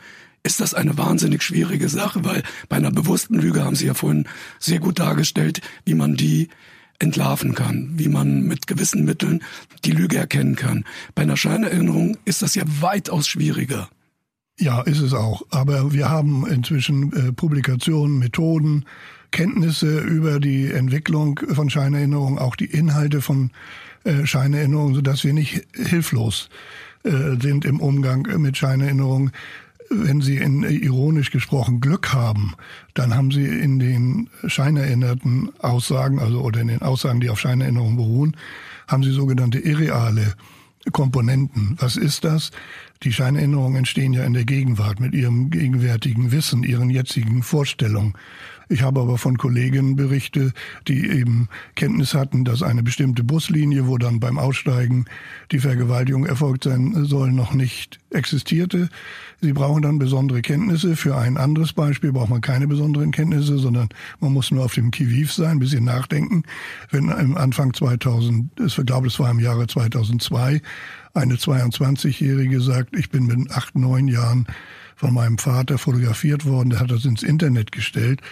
ist 0.45 0.61
das 0.61 0.75
eine 0.75 0.99
wahnsinnig 0.99 1.43
schwierige 1.43 1.89
Sache, 1.89 2.25
weil 2.25 2.43
bei 2.69 2.77
einer 2.77 2.91
bewussten 2.91 3.35
Lüge 3.35 3.65
haben 3.65 3.77
Sie 3.77 3.87
ja 3.87 3.95
vorhin 3.95 4.27
sehr 4.59 4.81
gut 4.81 4.99
dargestellt, 4.99 5.61
wie 5.85 5.95
man 5.95 6.17
die 6.17 6.49
entlarven 6.99 7.55
kann, 7.55 7.93
wie 7.97 8.09
man 8.09 8.43
mit 8.43 8.67
gewissen 8.67 9.05
Mitteln 9.05 9.43
die 9.85 9.91
Lüge 9.91 10.17
erkennen 10.17 10.57
kann. 10.57 10.85
Bei 11.15 11.23
einer 11.23 11.37
Scheinerinnerung 11.37 12.17
ist 12.25 12.43
das 12.43 12.55
ja 12.55 12.63
weitaus 12.81 13.29
schwieriger. 13.29 13.89
Ja, 14.59 14.83
ist 14.83 15.01
es 15.01 15.13
auch. 15.13 15.43
Aber 15.51 15.93
wir 15.93 16.09
haben 16.09 16.47
inzwischen 16.47 17.13
äh, 17.13 17.33
Publikationen, 17.33 18.19
Methoden, 18.19 18.85
Kenntnisse 19.33 19.99
über 19.99 20.39
die 20.39 20.71
Entwicklung 20.71 21.41
von 21.53 21.69
Scheinerinnerungen, 21.69 22.39
auch 22.39 22.55
die 22.55 22.67
Inhalte 22.67 23.21
von 23.21 23.51
äh, 24.05 24.25
Scheinerinnerungen, 24.25 24.95
sodass 24.95 25.25
wir 25.25 25.33
nicht 25.33 25.67
hilflos 25.75 26.49
äh, 27.03 27.41
sind 27.41 27.65
im 27.65 27.81
Umgang 27.81 28.29
mit 28.41 28.57
Scheinerinnerungen 28.57 29.33
wenn 29.95 30.21
Sie 30.21 30.37
in, 30.37 30.63
ironisch 30.63 31.31
gesprochen 31.31 31.81
Glück 31.81 32.13
haben, 32.13 32.55
dann 32.95 33.15
haben 33.15 33.31
Sie 33.31 33.45
in 33.45 33.79
den 33.79 34.31
scheinerinnerten 34.47 35.51
Aussagen, 35.59 36.19
also 36.19 36.41
oder 36.41 36.61
in 36.61 36.69
den 36.69 36.83
Aussagen, 36.83 37.21
die 37.21 37.31
auf 37.31 37.41
Scheinerinnerungen 37.41 37.97
beruhen, 37.97 38.37
haben 38.89 39.03
Sie 39.03 39.13
sogenannte 39.13 39.59
irreale 39.59 40.35
Komponenten. 40.93 41.77
Was 41.79 41.97
ist 41.97 42.25
das? 42.25 42.51
Die 43.03 43.13
Scheinerinnerungen 43.13 43.79
entstehen 43.79 44.13
ja 44.13 44.25
in 44.25 44.33
der 44.33 44.45
Gegenwart 44.45 44.99
mit 44.99 45.15
ihrem 45.15 45.51
gegenwärtigen 45.51 46.33
Wissen, 46.33 46.63
ihren 46.63 46.91
jetzigen 46.91 47.43
Vorstellungen. 47.43 48.15
Ich 48.73 48.81
habe 48.81 49.01
aber 49.01 49.19
von 49.19 49.37
Kollegen 49.37 49.97
Berichte, 49.97 50.53
die 50.89 51.07
eben 51.11 51.51
Kenntnis 51.75 52.15
hatten, 52.15 52.47
dass 52.47 52.63
eine 52.63 52.83
bestimmte 52.83 53.23
Buslinie, 53.23 53.87
wo 53.87 53.99
dann 53.99 54.19
beim 54.19 54.39
Aussteigen 54.39 55.05
die 55.51 55.59
Vergewaltigung 55.59 56.25
erfolgt 56.25 56.65
sein 56.65 57.05
soll, 57.05 57.33
noch 57.33 57.53
nicht 57.53 58.01
existierte. 58.09 58.89
Sie 59.43 59.53
brauchen 59.53 59.83
dann 59.83 59.99
besondere 59.99 60.41
Kenntnisse. 60.41 60.97
Für 60.97 61.19
ein 61.19 61.37
anderes 61.37 61.75
Beispiel 61.75 62.13
braucht 62.13 62.31
man 62.31 62.41
keine 62.41 62.67
besonderen 62.67 63.11
Kenntnisse, 63.11 63.59
sondern 63.59 63.91
man 64.21 64.33
muss 64.33 64.51
nur 64.51 64.65
auf 64.65 64.73
dem 64.73 64.91
Kiviv 64.91 65.35
sein, 65.35 65.51
ein 65.51 65.59
bisschen 65.59 65.85
nachdenken. 65.85 66.45
Wenn 66.91 67.11
im 67.11 67.37
Anfang 67.37 67.75
2000, 67.75 68.59
ich 68.59 68.77
glaube, 68.87 69.09
es 69.09 69.19
war 69.19 69.31
im 69.31 69.39
Jahre 69.39 69.67
2002, 69.67 70.63
eine 71.13 71.35
22-Jährige 71.35 72.63
sagt, 72.63 72.97
ich 72.97 73.11
bin 73.11 73.27
mit 73.27 73.51
acht, 73.51 73.77
neun 73.77 74.09
Jahren 74.09 74.47
von 74.97 75.13
meinem 75.13 75.37
Vater 75.37 75.77
fotografiert 75.77 76.47
worden, 76.47 76.71
der 76.71 76.81
hat 76.81 76.91
das 76.91 77.05
ins 77.05 77.23
Internet 77.23 77.73
gestellt. 77.73 78.23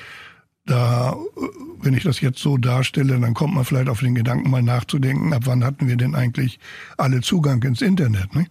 Da, 0.70 1.16
wenn 1.83 1.94
ich 1.94 2.04
das 2.04 2.20
jetzt 2.20 2.38
so 2.38 2.56
darstelle, 2.56 3.18
dann 3.18 3.35
kommt 3.35 3.54
man 3.54 3.64
vielleicht 3.64 3.88
auf 3.88 3.98
den 3.98 4.14
Gedanken 4.14 4.50
mal 4.50 4.62
nachzudenken, 4.62 5.33
ab 5.33 5.42
wann 5.46 5.64
hatten 5.64 5.88
wir 5.88 5.96
denn 5.96 6.14
eigentlich 6.14 6.61
alle 6.96 7.22
Zugang 7.22 7.61
ins 7.64 7.83
Internet? 7.83 8.37
Ne? 8.37 8.46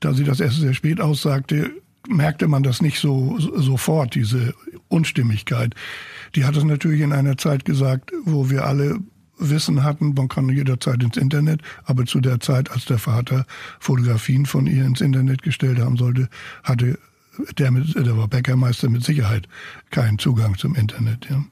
Da 0.00 0.12
sie 0.12 0.24
das 0.24 0.40
erst 0.40 0.60
sehr 0.60 0.74
spät 0.74 1.00
aussagte, 1.00 1.70
merkte 2.06 2.46
man 2.46 2.62
das 2.62 2.82
nicht 2.82 2.98
so, 2.98 3.38
so 3.38 3.58
sofort, 3.58 4.14
diese 4.14 4.52
Unstimmigkeit. 4.88 5.74
Die 6.34 6.44
hat 6.44 6.56
es 6.56 6.64
natürlich 6.64 7.00
in 7.00 7.14
einer 7.14 7.38
Zeit 7.38 7.64
gesagt, 7.64 8.12
wo 8.26 8.50
wir 8.50 8.66
alle 8.66 8.98
Wissen 9.38 9.82
hatten, 9.82 10.12
man 10.12 10.28
kann 10.28 10.50
jederzeit 10.50 11.02
ins 11.02 11.16
Internet, 11.16 11.62
aber 11.84 12.04
zu 12.04 12.20
der 12.20 12.40
Zeit, 12.40 12.70
als 12.70 12.84
der 12.84 12.98
Vater 12.98 13.46
Fotografien 13.80 14.44
von 14.44 14.66
ihr 14.66 14.84
ins 14.84 15.00
Internet 15.00 15.42
gestellt 15.42 15.78
haben 15.78 15.96
sollte, 15.96 16.28
hatte 16.64 16.98
der, 17.58 17.70
mit, 17.70 17.94
der 17.94 18.16
war 18.16 18.28
Bäckermeister 18.28 18.88
mit 18.88 19.04
Sicherheit 19.04 19.48
keinen 19.90 20.18
Zugang 20.18 20.56
zum 20.58 20.74
Internet. 20.74 21.28
Ja. 21.30 21.44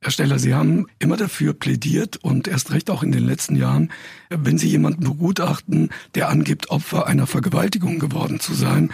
Herr 0.00 0.10
Steller, 0.10 0.38
Sie 0.38 0.54
haben 0.54 0.86
immer 0.98 1.16
dafür 1.16 1.52
plädiert 1.52 2.18
und 2.18 2.48
erst 2.48 2.70
recht 2.72 2.90
auch 2.90 3.02
in 3.02 3.12
den 3.12 3.24
letzten 3.24 3.56
Jahren, 3.56 3.90
wenn 4.30 4.58
Sie 4.58 4.68
jemanden 4.68 5.04
begutachten, 5.04 5.90
der 6.14 6.28
angibt, 6.28 6.70
Opfer 6.70 7.06
einer 7.06 7.26
Vergewaltigung 7.26 7.98
geworden 7.98 8.38
zu 8.38 8.54
sein, 8.54 8.92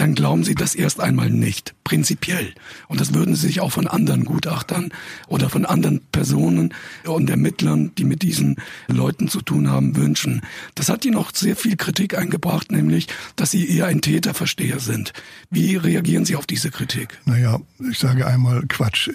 dann 0.00 0.14
glauben 0.14 0.44
Sie 0.44 0.54
das 0.54 0.74
erst 0.74 0.98
einmal 0.98 1.28
nicht, 1.28 1.74
prinzipiell. 1.84 2.54
Und 2.88 3.02
das 3.02 3.12
würden 3.12 3.34
Sie 3.34 3.48
sich 3.48 3.60
auch 3.60 3.70
von 3.70 3.86
anderen 3.86 4.24
Gutachtern 4.24 4.92
oder 5.28 5.50
von 5.50 5.66
anderen 5.66 6.00
Personen 6.10 6.72
und 7.04 7.28
Ermittlern, 7.28 7.92
die 7.98 8.04
mit 8.04 8.22
diesen 8.22 8.56
Leuten 8.88 9.28
zu 9.28 9.42
tun 9.42 9.68
haben, 9.68 9.96
wünschen. 9.96 10.40
Das 10.74 10.88
hat 10.88 11.04
Ihnen 11.04 11.16
auch 11.16 11.32
sehr 11.34 11.54
viel 11.54 11.76
Kritik 11.76 12.16
eingebracht, 12.16 12.72
nämlich, 12.72 13.08
dass 13.36 13.50
Sie 13.50 13.68
eher 13.68 13.88
ein 13.88 14.00
Täterversteher 14.00 14.80
sind. 14.80 15.12
Wie 15.50 15.76
reagieren 15.76 16.24
Sie 16.24 16.34
auf 16.34 16.46
diese 16.46 16.70
Kritik? 16.70 17.18
Naja, 17.26 17.60
ich 17.90 17.98
sage 17.98 18.26
einmal 18.26 18.62
Quatsch. 18.68 19.10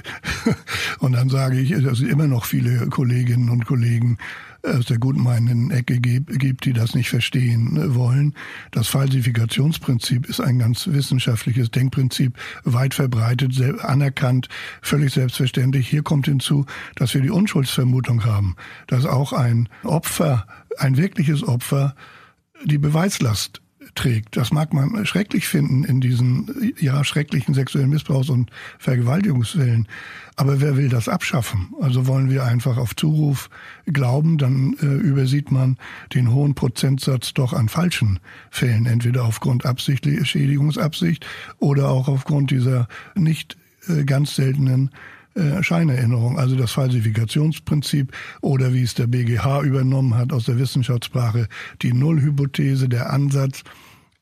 Und 1.00 1.14
dann 1.14 1.30
sage 1.30 1.60
ich, 1.60 1.72
dass 1.84 2.02
immer 2.02 2.28
noch 2.28 2.46
viele 2.46 2.86
Kolleginnen 2.90 3.50
und 3.50 3.66
Kollegen 3.66 4.20
aus 4.66 4.86
der 4.86 4.98
gutmeinenden 4.98 5.72
Ecke 5.72 6.00
gibt, 6.00 6.66
die 6.66 6.74
das 6.74 6.96
nicht 6.96 7.10
verstehen 7.10 7.96
wollen. 7.96 8.34
Das 8.72 8.88
Falsifikationsprinzip 8.88 10.28
ist 10.28 10.42
ein 10.42 10.60
ganz 10.60 10.88
wissenschaftliches 10.88 11.72
Denkprinzip, 11.72 12.38
weit 12.64 12.94
verbreitet, 12.94 13.60
anerkannt, 13.82 14.50
völlig 14.82 15.14
selbstverständlich. 15.14 15.88
Hier 15.88 16.04
kommt 16.04 16.26
hinzu, 16.26 16.66
dass 16.96 17.14
wir 17.14 17.22
die 17.22 17.30
Unschuldsvermutung 17.30 18.26
haben, 18.26 18.56
dass 18.88 19.06
auch 19.06 19.34
ein 19.34 19.70
Opfer, 19.84 20.48
ein 20.78 20.98
wirkliches 20.98 21.44
Opfer, 21.44 21.96
die 22.64 22.78
Beweislast 22.78 23.62
trägt. 23.96 24.38
Das 24.38 24.52
mag 24.52 24.74
man 24.74 25.06
schrecklich 25.06 25.48
finden 25.48 25.84
in 25.84 26.02
diesen 26.02 26.74
ja 26.80 27.04
schrecklichen 27.04 27.54
sexuellen 27.54 27.90
Missbrauchs- 27.90 28.30
und 28.30 28.52
Vergewaltigungsfällen. 28.78 29.88
Aber 30.36 30.60
wer 30.62 30.78
will 30.78 30.90
das 30.90 31.08
abschaffen? 31.08 31.74
Also 31.82 32.08
wollen 32.08 32.30
wir 32.30 32.44
einfach 32.44 32.78
auf 32.78 32.96
Zuruf 32.96 33.50
glauben, 33.86 34.38
dann 34.38 34.76
äh, 34.82 34.86
übersieht 34.86 35.50
man 35.50 35.78
den 36.14 36.32
hohen 36.32 36.56
Prozentsatz 36.56 37.34
doch 37.34 37.54
an 37.54 37.70
falschen 37.70 38.20
Fällen, 38.52 38.86
entweder 38.86 39.24
aufgrund 39.24 39.66
absichtlicher 39.66 40.26
Schädigungsabsicht 40.26 41.26
oder 41.60 41.90
auch 41.90 42.08
aufgrund 42.08 42.52
dieser 42.52 42.88
nicht 43.16 43.58
äh, 43.88 44.04
ganz 44.04 44.36
seltenen 44.36 44.92
äh, 45.36 45.62
Scheinerinnerung, 45.64 46.40
also 46.40 46.56
das 46.56 46.72
Falsifikationsprinzip 46.72 48.14
oder 48.40 48.74
wie 48.74 48.84
es 48.84 48.94
der 48.94 49.08
BGH 49.08 49.64
übernommen 49.64 50.16
hat 50.16 50.32
aus 50.32 50.46
der 50.46 50.58
Wissenschaftssprache, 50.58 51.50
die 51.82 51.92
Nullhypothese, 51.92 52.88
der 52.88 53.12
Ansatz, 53.12 53.64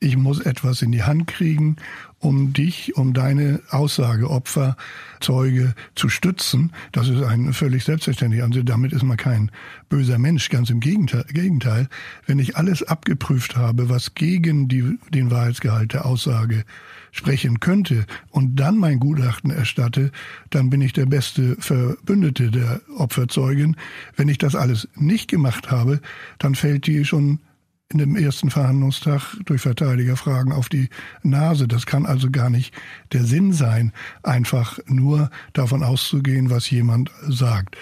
ich 0.04 0.18
muss 0.18 0.40
etwas 0.40 0.82
in 0.82 0.92
die 0.92 1.02
Hand 1.02 1.26
kriegen, 1.26 1.76
um 2.18 2.52
dich, 2.52 2.96
um 2.96 3.14
deine 3.14 3.60
Aussage, 3.70 4.30
Opfer, 4.30 4.76
Zeuge 5.20 5.74
zu 5.94 6.10
stützen. 6.10 6.72
Das 6.92 7.08
ist 7.08 7.22
ein 7.22 7.52
völlig 7.54 7.84
selbstverständlich. 7.84 8.42
Also 8.42 8.62
damit 8.62 8.92
ist 8.92 9.02
man 9.02 9.16
kein 9.16 9.50
böser 9.88 10.18
Mensch. 10.18 10.50
Ganz 10.50 10.68
im 10.68 10.80
Gegenteil. 10.80 11.24
Gegenteil. 11.32 11.88
Wenn 12.26 12.38
ich 12.38 12.56
alles 12.56 12.82
abgeprüft 12.82 13.56
habe, 13.56 13.88
was 13.88 14.14
gegen 14.14 14.68
die, 14.68 14.98
den 15.08 15.30
Wahrheitsgehalt 15.30 15.94
der 15.94 16.04
Aussage 16.04 16.64
sprechen 17.10 17.60
könnte 17.60 18.04
und 18.30 18.56
dann 18.56 18.76
mein 18.76 19.00
Gutachten 19.00 19.50
erstatte, 19.50 20.12
dann 20.50 20.68
bin 20.68 20.82
ich 20.82 20.92
der 20.92 21.06
beste 21.06 21.56
Verbündete 21.60 22.50
der 22.50 22.82
Opferzeugin. 22.98 23.76
Wenn 24.16 24.28
ich 24.28 24.38
das 24.38 24.54
alles 24.54 24.86
nicht 24.96 25.28
gemacht 25.30 25.70
habe, 25.70 26.00
dann 26.38 26.54
fällt 26.54 26.86
die 26.86 27.04
schon 27.06 27.38
in 27.94 28.00
dem 28.00 28.16
ersten 28.16 28.50
Verhandlungstag 28.50 29.36
durch 29.44 29.62
Verteidigerfragen 29.62 30.52
auf 30.52 30.68
die 30.68 30.88
Nase. 31.22 31.68
Das 31.68 31.86
kann 31.86 32.06
also 32.06 32.28
gar 32.30 32.50
nicht 32.50 32.74
der 33.12 33.24
Sinn 33.24 33.52
sein, 33.52 33.92
einfach 34.24 34.80
nur 34.86 35.30
davon 35.52 35.84
auszugehen, 35.84 36.50
was 36.50 36.68
jemand 36.68 37.10
sagt. 37.26 37.76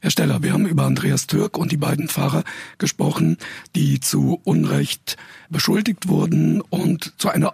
Herr 0.00 0.10
Steller, 0.10 0.42
wir 0.42 0.52
haben 0.52 0.66
über 0.66 0.84
Andreas 0.84 1.28
Türk 1.28 1.56
und 1.56 1.70
die 1.70 1.76
beiden 1.76 2.08
Pfarrer 2.08 2.42
gesprochen, 2.78 3.36
die 3.76 4.00
zu 4.00 4.40
Unrecht 4.42 5.16
beschuldigt 5.48 6.08
wurden 6.08 6.60
und 6.60 7.14
zu 7.18 7.28
einer 7.28 7.52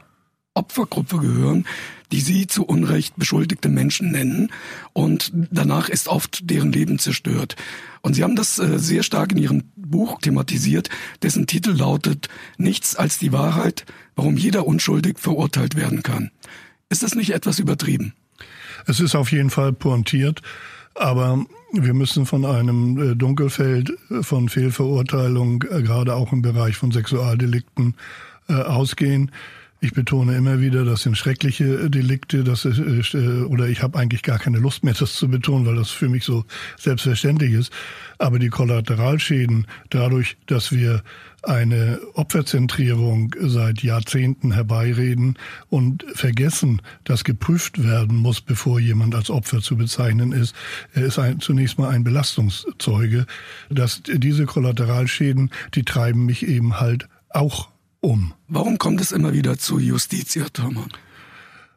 Opfergruppe 0.55 1.19
gehören, 1.19 1.67
die 2.11 2.21
sie 2.21 2.47
zu 2.47 2.65
Unrecht 2.65 3.17
beschuldigte 3.17 3.69
Menschen 3.69 4.11
nennen 4.11 4.51
und 4.93 5.33
danach 5.51 5.89
ist 5.89 6.09
oft 6.09 6.51
deren 6.51 6.73
Leben 6.73 6.99
zerstört. 6.99 7.57
Und 8.01 8.15
sie 8.15 8.25
haben 8.25 8.37
das 8.37 8.59
äh, 8.59 8.79
sehr 8.79 9.03
stark 9.03 9.33
in 9.33 9.39
ihrem 9.39 9.65
Buch 9.77 10.21
thematisiert, 10.21 10.89
dessen 11.23 11.47
Titel 11.47 11.71
lautet 11.73 12.29
Nichts 12.57 12.97
als 12.97 13.19
die 13.19 13.33
Wahrheit, 13.33 13.85
warum 14.17 14.37
jeder 14.37 14.67
unschuldig 14.67 15.19
verurteilt 15.19 15.77
werden 15.77 16.03
kann. 16.03 16.31
Ist 16.89 17.03
das 17.03 17.15
nicht 17.15 17.31
etwas 17.31 17.59
übertrieben? 17.59 18.15
Es 18.87 19.01
ist 19.01 19.15
auf 19.15 19.31
jeden 19.31 19.51
Fall 19.51 19.73
pointiert, 19.73 20.41
aber 20.95 21.45
wir 21.73 21.93
müssen 21.93 22.25
von 22.25 22.47
einem 22.47 23.13
äh, 23.13 23.15
Dunkelfeld 23.15 23.93
von 24.23 24.49
Fehlverurteilung, 24.49 25.65
äh, 25.71 25.83
gerade 25.83 26.15
auch 26.15 26.33
im 26.33 26.43
Bereich 26.43 26.77
von 26.77 26.91
Sexualdelikten, 26.91 27.95
ausgehen. 28.51 29.31
Ich 29.81 29.93
betone 29.93 30.37
immer 30.37 30.61
wieder, 30.61 30.85
das 30.85 31.03
sind 31.03 31.17
schreckliche 31.17 31.89
Delikte, 31.89 32.43
das 32.43 32.65
ist, 32.65 33.15
äh, 33.15 33.43
oder 33.43 33.69
ich 33.69 33.81
habe 33.81 33.97
eigentlich 33.97 34.25
gar 34.25 34.41
keine 34.41 34.59
Lust 34.59 34.83
mehr, 34.83 34.95
das 34.95 35.15
zu 35.15 35.29
betonen, 35.29 35.67
weil 35.67 35.77
das 35.77 35.91
für 35.91 36.09
mich 36.09 36.25
so 36.25 36.45
selbstverständlich 36.77 37.53
ist. 37.53 37.73
Aber 38.19 38.41
die 38.41 38.49
Kollateralschäden, 38.49 39.69
dadurch, 39.91 40.37
dass 40.47 40.73
wir 40.73 41.05
eine 41.45 42.01
Opferzentrierung 42.15 43.37
seit 43.39 43.85
Jahrzehnten 43.85 44.53
herbeireden 44.53 45.39
und 45.69 46.05
vergessen, 46.13 46.83
dass 47.05 47.23
geprüft 47.23 47.81
werden 47.85 48.17
muss, 48.17 48.41
bevor 48.41 48.81
jemand 48.81 49.15
als 49.15 49.31
Opfer 49.31 49.61
zu 49.61 49.77
bezeichnen 49.77 50.33
ist. 50.33 50.57
Ist 50.95 51.21
ein, 51.21 51.39
zunächst 51.39 51.79
mal 51.79 51.91
ein 51.91 52.03
Belastungszeuge. 52.03 53.27
Dass 53.71 54.03
diese 54.05 54.47
Kollateralschäden, 54.47 55.51
die 55.77 55.85
treiben 55.85 56.27
mich 56.27 56.47
eben 56.49 56.81
halt 56.81 57.09
auch 57.31 57.69
um. 58.01 58.33
Warum 58.49 58.79
kommt 58.79 59.01
es 59.01 59.13
immer 59.13 59.33
wieder 59.33 59.59
zu 59.59 59.79
Justizirrtümern? 59.79 60.91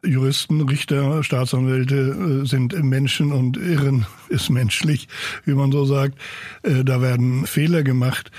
Juristen, 0.04 0.62
Richter, 0.62 1.22
Staatsanwälte 1.22 2.42
äh, 2.42 2.46
sind 2.46 2.80
Menschen 2.82 3.32
und 3.32 3.56
Irren 3.56 4.06
ist 4.28 4.50
menschlich, 4.50 5.08
wie 5.44 5.54
man 5.54 5.70
so 5.70 5.84
sagt. 5.84 6.18
Äh, 6.62 6.84
da 6.84 7.00
werden 7.00 7.46
Fehler 7.46 7.82
gemacht. 7.82 8.30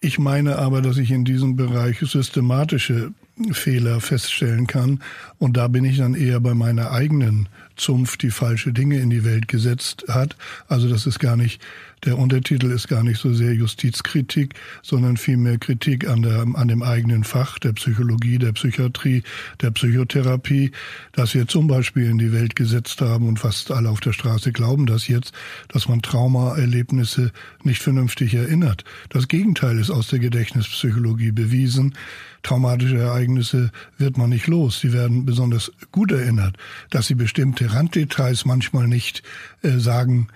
Ich 0.00 0.18
meine 0.18 0.56
aber, 0.56 0.80
dass 0.80 0.96
ich 0.96 1.10
in 1.10 1.26
diesem 1.26 1.56
Bereich 1.56 1.98
systematische 2.00 3.12
Fehler 3.52 4.00
feststellen 4.00 4.66
kann. 4.66 5.00
Und 5.38 5.58
da 5.58 5.68
bin 5.68 5.84
ich 5.84 5.98
dann 5.98 6.14
eher 6.14 6.40
bei 6.40 6.54
meiner 6.54 6.90
eigenen 6.90 7.48
Zunft, 7.80 8.22
die 8.22 8.30
falsche 8.30 8.72
Dinge 8.72 8.98
in 8.98 9.10
die 9.10 9.24
Welt 9.24 9.48
gesetzt 9.48 10.04
hat. 10.08 10.36
Also 10.68 10.88
das 10.88 11.06
ist 11.06 11.18
gar 11.18 11.36
nicht 11.36 11.60
der 12.04 12.16
Untertitel 12.16 12.70
ist 12.70 12.88
gar 12.88 13.02
nicht 13.02 13.20
so 13.20 13.34
sehr 13.34 13.52
Justizkritik, 13.52 14.54
sondern 14.82 15.18
vielmehr 15.18 15.58
Kritik 15.58 16.08
an, 16.08 16.22
der, 16.22 16.46
an 16.54 16.68
dem 16.68 16.82
eigenen 16.82 17.24
Fach 17.24 17.58
der 17.58 17.74
Psychologie, 17.74 18.38
der 18.38 18.52
Psychiatrie, 18.52 19.22
der 19.60 19.70
Psychotherapie, 19.70 20.72
dass 21.12 21.34
wir 21.34 21.46
zum 21.46 21.66
Beispiel 21.66 22.08
in 22.08 22.18
die 22.18 22.32
Welt 22.32 22.56
gesetzt 22.56 23.02
haben 23.02 23.28
und 23.28 23.38
fast 23.38 23.70
alle 23.70 23.90
auf 23.90 24.00
der 24.00 24.12
Straße 24.12 24.52
glauben 24.52 24.86
das 24.86 25.08
jetzt, 25.08 25.32
dass 25.68 25.88
man 25.88 26.00
Traumaerlebnisse 26.00 27.32
nicht 27.64 27.82
vernünftig 27.82 28.34
erinnert. 28.34 28.84
Das 29.10 29.28
Gegenteil 29.28 29.78
ist 29.78 29.90
aus 29.90 30.08
der 30.08 30.20
Gedächtnispsychologie 30.20 31.32
bewiesen. 31.32 31.94
Traumatische 32.42 32.98
Ereignisse 32.98 33.70
wird 33.98 34.16
man 34.16 34.30
nicht 34.30 34.46
los. 34.46 34.80
Sie 34.80 34.92
werden 34.92 35.26
besonders 35.26 35.72
gut 35.92 36.12
erinnert. 36.12 36.56
Dass 36.90 37.06
sie 37.06 37.14
bestimmte 37.14 37.72
Randdetails 37.72 38.44
manchmal 38.44 38.88
nicht 38.88 39.22
äh, 39.62 39.78
sagen 39.78 40.28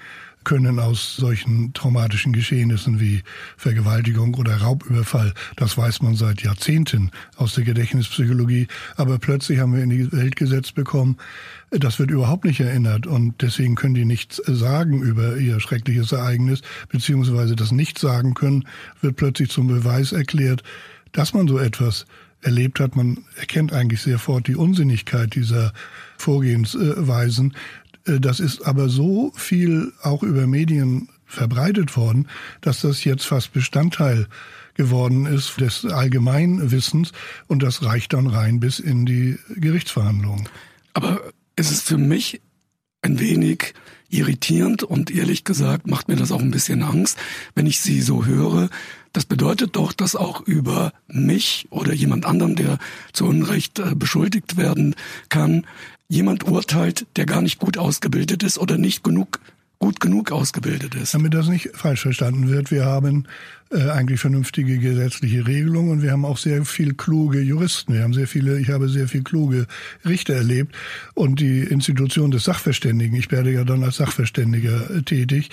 können 0.45 0.79
aus 0.79 1.17
solchen 1.17 1.73
traumatischen 1.73 2.33
Geschehnissen 2.33 3.01
wie 3.01 3.23
Vergewaltigung 3.57 4.35
oder 4.35 4.57
Raubüberfall. 4.57 5.33
Das 5.57 5.77
weiß 5.77 6.03
man 6.03 6.15
seit 6.15 6.43
Jahrzehnten 6.43 7.11
aus 7.37 7.55
der 7.55 7.65
Gedächtnispsychologie. 7.65 8.69
Aber 8.97 9.19
plötzlich 9.19 9.59
haben 9.59 9.75
wir 9.75 9.83
in 9.83 9.91
die 9.91 10.13
Welt 10.13 10.37
gesetzt 10.37 10.75
bekommen, 10.75 11.17
das 11.71 11.99
wird 11.99 12.11
überhaupt 12.11 12.45
nicht 12.45 12.61
erinnert 12.61 13.07
und 13.07 13.43
deswegen 13.43 13.75
können 13.75 13.95
die 13.95 14.05
nichts 14.05 14.37
sagen 14.47 15.03
über 15.03 15.39
ihr 15.39 15.59
schreckliches 15.59 16.13
Ereignis, 16.13 16.61
beziehungsweise 16.89 17.57
das 17.57 17.73
Nichtsagen 17.73 18.35
können 18.35 18.69
wird 19.01 19.17
plötzlich 19.17 19.51
zum 19.51 19.67
Beweis 19.67 20.13
erklärt, 20.13 20.63
dass 21.15 21.33
man 21.33 21.49
so 21.49 21.59
etwas 21.59 22.05
erlebt 22.43 22.79
hat. 22.79 22.95
Man 22.95 23.25
erkennt 23.39 23.73
eigentlich 23.73 24.03
sehr 24.03 24.19
fort 24.19 24.47
die 24.47 24.57
Unsinnigkeit 24.57 25.35
dieser 25.35 25.73
Vorgehensweisen. 26.19 27.55
Äh, 28.07 28.21
das 28.21 28.41
ist 28.41 28.67
aber 28.67 28.91
so 28.91 29.33
viel 29.35 29.93
auch 30.03 30.23
über 30.23 30.47
Medien 30.47 31.09
verbreitet 31.25 31.97
worden, 31.97 32.29
dass 32.61 32.83
das 32.83 33.05
jetzt 33.05 33.25
fast 33.25 33.53
Bestandteil 33.53 34.29
geworden 34.75 35.27
ist 35.27 35.59
des 35.61 35.85
Allgemeinwissens 35.85 37.13
und 37.47 37.63
das 37.63 37.83
reicht 37.83 38.13
dann 38.13 38.27
rein 38.27 38.61
bis 38.61 38.79
in 38.79 39.07
die 39.07 39.39
Gerichtsverhandlungen. 39.57 40.49
Aber 40.93 41.21
es 41.57 41.71
ist 41.71 41.87
für 41.87 41.97
mich 41.97 42.41
ein 43.03 43.19
wenig 43.21 43.75
irritierend 44.11 44.83
und 44.83 45.11
ehrlich 45.11 45.45
gesagt 45.45 45.87
macht 45.87 46.09
mir 46.09 46.17
das 46.17 46.33
auch 46.33 46.41
ein 46.41 46.51
bisschen 46.51 46.83
Angst, 46.83 47.19
wenn 47.55 47.67
ich 47.67 47.81
sie 47.81 48.01
so 48.01 48.27
höre. 48.27 48.69
Das 49.15 49.25
bedeutet 49.25 49.77
doch, 49.77 49.93
dass 49.93 50.17
auch 50.17 50.41
über 50.41 50.93
mich 51.07 51.69
oder 51.71 51.95
jemand 51.95 52.27
anderen, 52.27 52.57
der 52.57 52.79
zu 53.13 53.27
Unrecht 53.27 53.79
äh, 53.79 53.95
beschuldigt 53.95 54.57
werden 54.57 54.97
kann, 55.29 55.67
jemand 56.09 56.49
urteilt, 56.49 57.07
der 57.15 57.25
gar 57.25 57.41
nicht 57.41 57.61
gut 57.61 57.79
ausgebildet 57.79 58.43
ist 58.43 58.59
oder 58.59 58.77
nicht 58.77 59.05
genug 59.05 59.39
gut 59.79 60.01
genug 60.01 60.33
ausgebildet 60.33 60.95
ist. 60.95 61.15
Damit 61.15 61.35
das 61.35 61.49
nicht 61.49 61.71
falsch 61.75 62.03
verstanden 62.03 62.49
wird, 62.49 62.71
wir 62.71 62.87
haben 62.87 63.27
äh, 63.75 63.91
eigentlich 63.91 64.21
vernünftige 64.21 64.79
gesetzliche 64.79 65.47
Regelungen 65.47 65.91
und 65.91 66.03
wir 66.03 66.13
haben 66.13 66.25
auch 66.25 66.39
sehr 66.39 66.65
viel 66.65 66.95
kluge 66.95 67.41
Juristen. 67.41 67.95
Wir 67.95 68.03
haben 68.03 68.15
sehr 68.15 68.29
viele, 68.29 68.61
ich 68.61 68.71
habe 68.71 68.89
sehr 68.89 69.09
viel 69.09 69.23
kluge 69.23 69.67
Richter 70.07 70.35
erlebt 70.35 70.75
und 71.15 71.41
die 71.41 71.61
Institution 71.61 72.31
des 72.31 72.45
Sachverständigen, 72.45 73.19
ich 73.19 73.33
werde 73.33 73.53
ja 73.53 73.65
dann 73.65 73.83
als 73.83 73.97
Sachverständiger 73.97 74.91
äh, 74.91 75.03
tätig, 75.03 75.51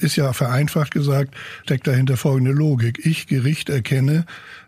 ist 0.00 0.16
ja 0.16 0.32
vereinfacht 0.32 0.92
gesagt, 0.92 1.34
steckt 1.64 1.86
dahinter 1.86 2.16
folgende 2.16 2.52
Logik. 2.52 3.04
Ich, 3.04 3.26
Gericht, 3.26 3.68
erkenne, 3.68 4.26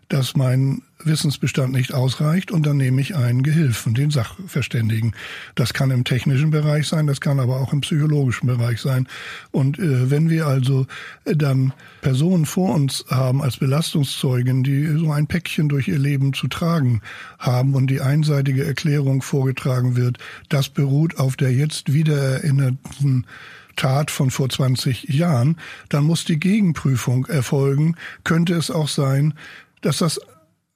dass 0.09 0.35
mein 0.35 0.81
Wissensbestand 1.03 1.71
nicht 1.71 1.93
ausreicht 1.93 2.51
und 2.51 2.65
dann 2.65 2.77
nehme 2.77 2.99
ich 2.99 3.15
einen 3.15 3.43
Gehilfen, 3.43 3.93
den 3.93 4.09
Sachverständigen. 4.09 5.13
Das 5.55 5.73
kann 5.73 5.91
im 5.91 6.03
technischen 6.03 6.49
Bereich 6.49 6.87
sein, 6.87 7.07
das 7.07 7.21
kann 7.21 7.39
aber 7.39 7.61
auch 7.61 7.71
im 7.71 7.81
psychologischen 7.81 8.47
Bereich 8.47 8.81
sein. 8.81 9.07
Und 9.51 9.79
äh, 9.79 10.11
wenn 10.11 10.29
wir 10.29 10.47
also 10.47 10.87
dann 11.23 11.73
Personen 12.01 12.45
vor 12.45 12.73
uns 12.73 12.88
haben 13.09 13.41
als 13.41 13.57
Belastungszeugen, 13.57 14.63
die 14.63 14.85
so 14.97 15.11
ein 15.11 15.27
Päckchen 15.27 15.69
durch 15.69 15.87
ihr 15.87 15.99
Leben 15.99 16.33
zu 16.33 16.47
tragen 16.47 17.01
haben 17.37 17.75
und 17.75 17.87
die 17.87 18.01
einseitige 18.01 18.65
Erklärung 18.65 19.21
vorgetragen 19.21 19.95
wird, 19.95 20.17
das 20.49 20.69
beruht 20.69 21.17
auf 21.17 21.35
der 21.35 21.51
jetzt 21.53 21.93
wiedererinnerten 21.93 23.25
Tat 23.75 24.11
von 24.11 24.29
vor 24.29 24.49
20 24.49 25.03
Jahren, 25.09 25.55
dann 25.87 26.03
muss 26.03 26.25
die 26.25 26.39
Gegenprüfung 26.39 27.25
erfolgen. 27.27 27.95
Könnte 28.25 28.55
es 28.55 28.69
auch 28.69 28.89
sein, 28.89 29.33
dass 29.81 29.99
das 29.99 30.19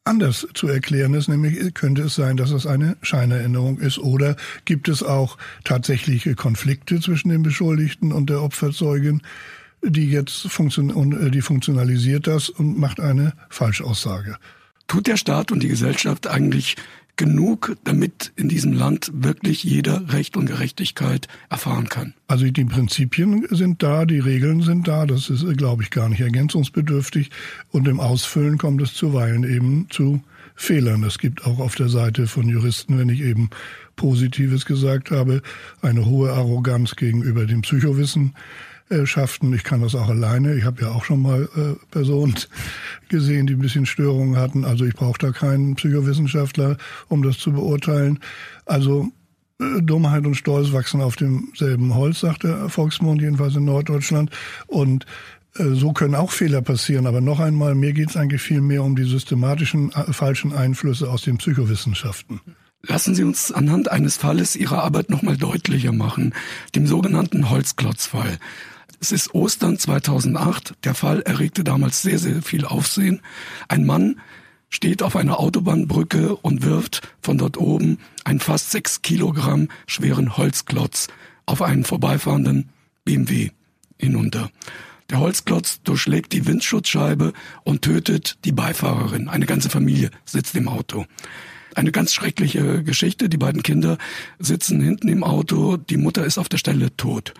anders 0.05 0.47
zu 0.53 0.67
erklären 0.67 1.13
ist, 1.13 1.29
nämlich 1.29 1.73
könnte 1.73 2.03
es 2.03 2.15
sein, 2.15 2.35
dass 2.35 2.51
es 2.51 2.65
eine 2.67 2.97
Scheinerinnerung 3.01 3.79
ist 3.79 3.97
oder 3.99 4.35
gibt 4.65 4.89
es 4.89 5.01
auch 5.01 5.37
tatsächliche 5.63 6.35
Konflikte 6.35 6.99
zwischen 6.99 7.29
dem 7.29 7.43
Beschuldigten 7.43 8.11
und 8.11 8.29
der 8.29 8.41
Opferzeugin, 8.41 9.21
die 9.83 10.09
jetzt 10.09 10.47
funktion 10.49 10.91
und 10.91 11.13
äh, 11.13 11.31
die 11.31 11.41
funktionalisiert 11.41 12.27
das 12.27 12.49
und 12.49 12.77
macht 12.77 12.99
eine 12.99 13.33
Falschaussage. 13.49 14.37
Tut 14.87 15.07
der 15.07 15.17
Staat 15.17 15.51
und 15.51 15.63
die 15.63 15.69
Gesellschaft 15.69 16.27
eigentlich 16.27 16.75
genug, 17.15 17.75
damit 17.83 18.31
in 18.35 18.49
diesem 18.49 18.73
Land 18.73 19.11
wirklich 19.13 19.63
jeder 19.63 20.11
Recht 20.11 20.35
und 20.35 20.47
Gerechtigkeit 20.47 21.27
erfahren 21.49 21.87
kann. 21.87 22.13
Also 22.27 22.49
die 22.49 22.65
Prinzipien 22.65 23.45
sind 23.51 23.83
da, 23.83 24.05
die 24.05 24.19
Regeln 24.19 24.61
sind 24.61 24.87
da, 24.87 25.05
das 25.05 25.29
ist, 25.29 25.45
glaube 25.57 25.83
ich, 25.83 25.91
gar 25.91 26.09
nicht 26.09 26.21
ergänzungsbedürftig. 26.21 27.29
Und 27.71 27.87
im 27.87 27.99
Ausfüllen 27.99 28.57
kommt 28.57 28.81
es 28.81 28.93
zuweilen 28.95 29.43
eben 29.43 29.87
zu 29.91 30.23
Fehlern. 30.55 31.03
Es 31.03 31.19
gibt 31.19 31.45
auch 31.45 31.59
auf 31.59 31.75
der 31.75 31.89
Seite 31.89 32.27
von 32.27 32.47
Juristen, 32.47 32.97
wenn 32.97 33.09
ich 33.09 33.21
eben 33.21 33.49
Positives 33.95 34.65
gesagt 34.65 35.11
habe, 35.11 35.41
eine 35.81 36.05
hohe 36.05 36.31
Arroganz 36.31 36.95
gegenüber 36.95 37.45
dem 37.45 37.61
Psychowissen 37.61 38.33
schafften. 39.05 39.53
Ich 39.53 39.63
kann 39.63 39.81
das 39.81 39.95
auch 39.95 40.09
alleine. 40.09 40.55
Ich 40.55 40.63
habe 40.63 40.81
ja 40.81 40.91
auch 40.91 41.03
schon 41.03 41.21
mal 41.21 41.49
äh, 41.55 41.75
Personen 41.91 42.35
gesehen, 43.09 43.47
die 43.47 43.53
ein 43.53 43.59
bisschen 43.59 43.85
Störungen 43.85 44.37
hatten. 44.37 44.65
Also 44.65 44.85
ich 44.85 44.93
brauche 44.93 45.19
da 45.19 45.31
keinen 45.31 45.75
Psychowissenschaftler, 45.75 46.77
um 47.09 47.23
das 47.23 47.37
zu 47.37 47.51
beurteilen. 47.51 48.19
Also 48.65 49.09
äh, 49.59 49.81
Dummheit 49.81 50.25
und 50.25 50.35
Stolz 50.35 50.71
wachsen 50.71 51.01
auf 51.01 51.15
demselben 51.15 51.95
Holz, 51.95 52.21
sagt 52.21 52.43
der 52.43 52.69
Volksmund, 52.69 53.21
jedenfalls 53.21 53.55
in 53.55 53.65
Norddeutschland. 53.65 54.31
Und 54.67 55.05
äh, 55.55 55.73
so 55.73 55.93
können 55.93 56.15
auch 56.15 56.31
Fehler 56.31 56.61
passieren. 56.61 57.07
Aber 57.07 57.21
noch 57.21 57.39
einmal, 57.39 57.75
mir 57.75 57.93
geht 57.93 58.09
es 58.09 58.17
eigentlich 58.17 58.41
viel 58.41 58.61
mehr 58.61 58.83
um 58.83 58.95
die 58.95 59.03
systematischen 59.03 59.91
äh, 59.91 60.13
falschen 60.13 60.53
Einflüsse 60.53 61.09
aus 61.09 61.23
den 61.23 61.37
Psychowissenschaften. 61.37 62.41
Lassen 62.85 63.15
Sie 63.15 63.23
uns 63.23 63.51
anhand 63.51 63.89
eines 63.89 64.17
Falles 64.17 64.57
Ihre 64.57 64.83
Arbeit 64.83 65.09
nochmal 65.09 65.37
deutlicher 65.37 65.93
machen, 65.93 66.33
dem 66.75 66.85
sogenannten 66.85 67.49
Holzklotzfall. 67.49 68.37
Es 69.03 69.11
ist 69.11 69.35
Ostern 69.35 69.77
2008. 69.77 70.75
Der 70.85 70.95
Fall 70.95 71.23
erregte 71.23 71.65
damals 71.65 72.01
sehr, 72.01 72.17
sehr 72.17 72.41
viel 72.41 72.63
Aufsehen. 72.63 73.19
Ein 73.67 73.85
Mann 73.85 74.21
steht 74.69 75.03
auf 75.03 75.17
einer 75.17 75.41
Autobahnbrücke 75.41 76.37
und 76.37 76.63
wirft 76.63 77.01
von 77.19 77.37
dort 77.37 77.57
oben 77.57 77.97
einen 78.23 78.39
fast 78.39 78.71
sechs 78.71 79.01
Kilogramm 79.01 79.67
schweren 79.87 80.37
Holzklotz 80.37 81.09
auf 81.45 81.61
einen 81.61 81.83
vorbeifahrenden 81.83 82.69
BMW 83.03 83.49
hinunter. 83.97 84.49
Der 85.09 85.19
Holzklotz 85.19 85.81
durchschlägt 85.83 86.31
die 86.31 86.47
Windschutzscheibe 86.47 87.33
und 87.65 87.81
tötet 87.81 88.37
die 88.45 88.53
Beifahrerin. 88.53 89.27
Eine 89.27 89.47
ganze 89.47 89.69
Familie 89.69 90.11
sitzt 90.23 90.55
im 90.55 90.69
Auto. 90.69 91.05
Eine 91.75 91.91
ganz 91.91 92.13
schreckliche 92.13 92.85
Geschichte. 92.85 93.27
Die 93.27 93.37
beiden 93.37 93.63
Kinder 93.63 93.97
sitzen 94.39 94.79
hinten 94.79 95.09
im 95.09 95.25
Auto. 95.25 95.75
Die 95.75 95.97
Mutter 95.97 96.23
ist 96.23 96.37
auf 96.37 96.47
der 96.47 96.57
Stelle 96.57 96.95
tot. 96.95 97.33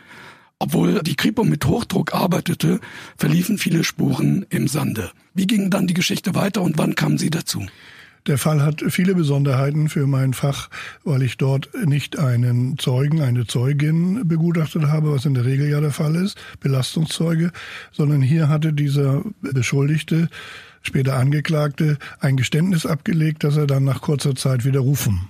Obwohl 0.63 1.04
die 1.04 1.17
Kripo 1.17 1.43
mit 1.43 1.65
Hochdruck 1.65 2.13
arbeitete, 2.13 2.80
verliefen 3.17 3.58
viele 3.58 3.84
Spuren 3.84 4.45
im 4.49 4.69
Sande. 4.69 5.12
Wie 5.34 5.45
ging 5.45 5.69
dann 5.69 5.88
die 5.88 5.93
Geschichte 5.93 6.36
weiter 6.36 6.62
und 6.62 6.78
wann 6.78 6.95
kamen 6.95 7.17
Sie 7.17 7.30
dazu? 7.30 7.65
Der 8.28 8.38
Fall 8.38 8.62
hat 8.62 8.82
viele 8.88 9.13
Besonderheiten 9.13 9.89
für 9.89 10.08
mein 10.08 10.32
Fach, 10.34 10.69
weil 11.04 11.21
ich 11.21 11.36
dort 11.36 11.69
nicht 11.86 12.17
einen 12.17 12.78
Zeugen, 12.78 13.21
eine 13.21 13.45
Zeugin 13.45 14.26
begutachtet 14.26 14.84
habe, 14.84 15.12
was 15.12 15.26
in 15.26 15.34
der 15.34 15.43
Regel 15.43 15.67
ja 15.67 15.82
der 15.82 15.91
Fall 15.91 16.15
ist, 16.15 16.38
Belastungszeuge, 16.62 17.52
sondern 17.91 18.21
hier 18.21 18.47
hatte 18.47 18.71
dieser 18.71 19.21
Beschuldigte, 19.41 20.30
später 20.82 21.17
Angeklagte, 21.17 21.97
ein 22.21 22.38
Geständnis 22.38 22.86
abgelegt, 22.86 23.43
das 23.43 23.58
er 23.58 23.67
dann 23.67 23.84
nach 23.84 23.99
kurzer 23.99 24.34
Zeit 24.34 24.63
widerrufen 24.63 25.28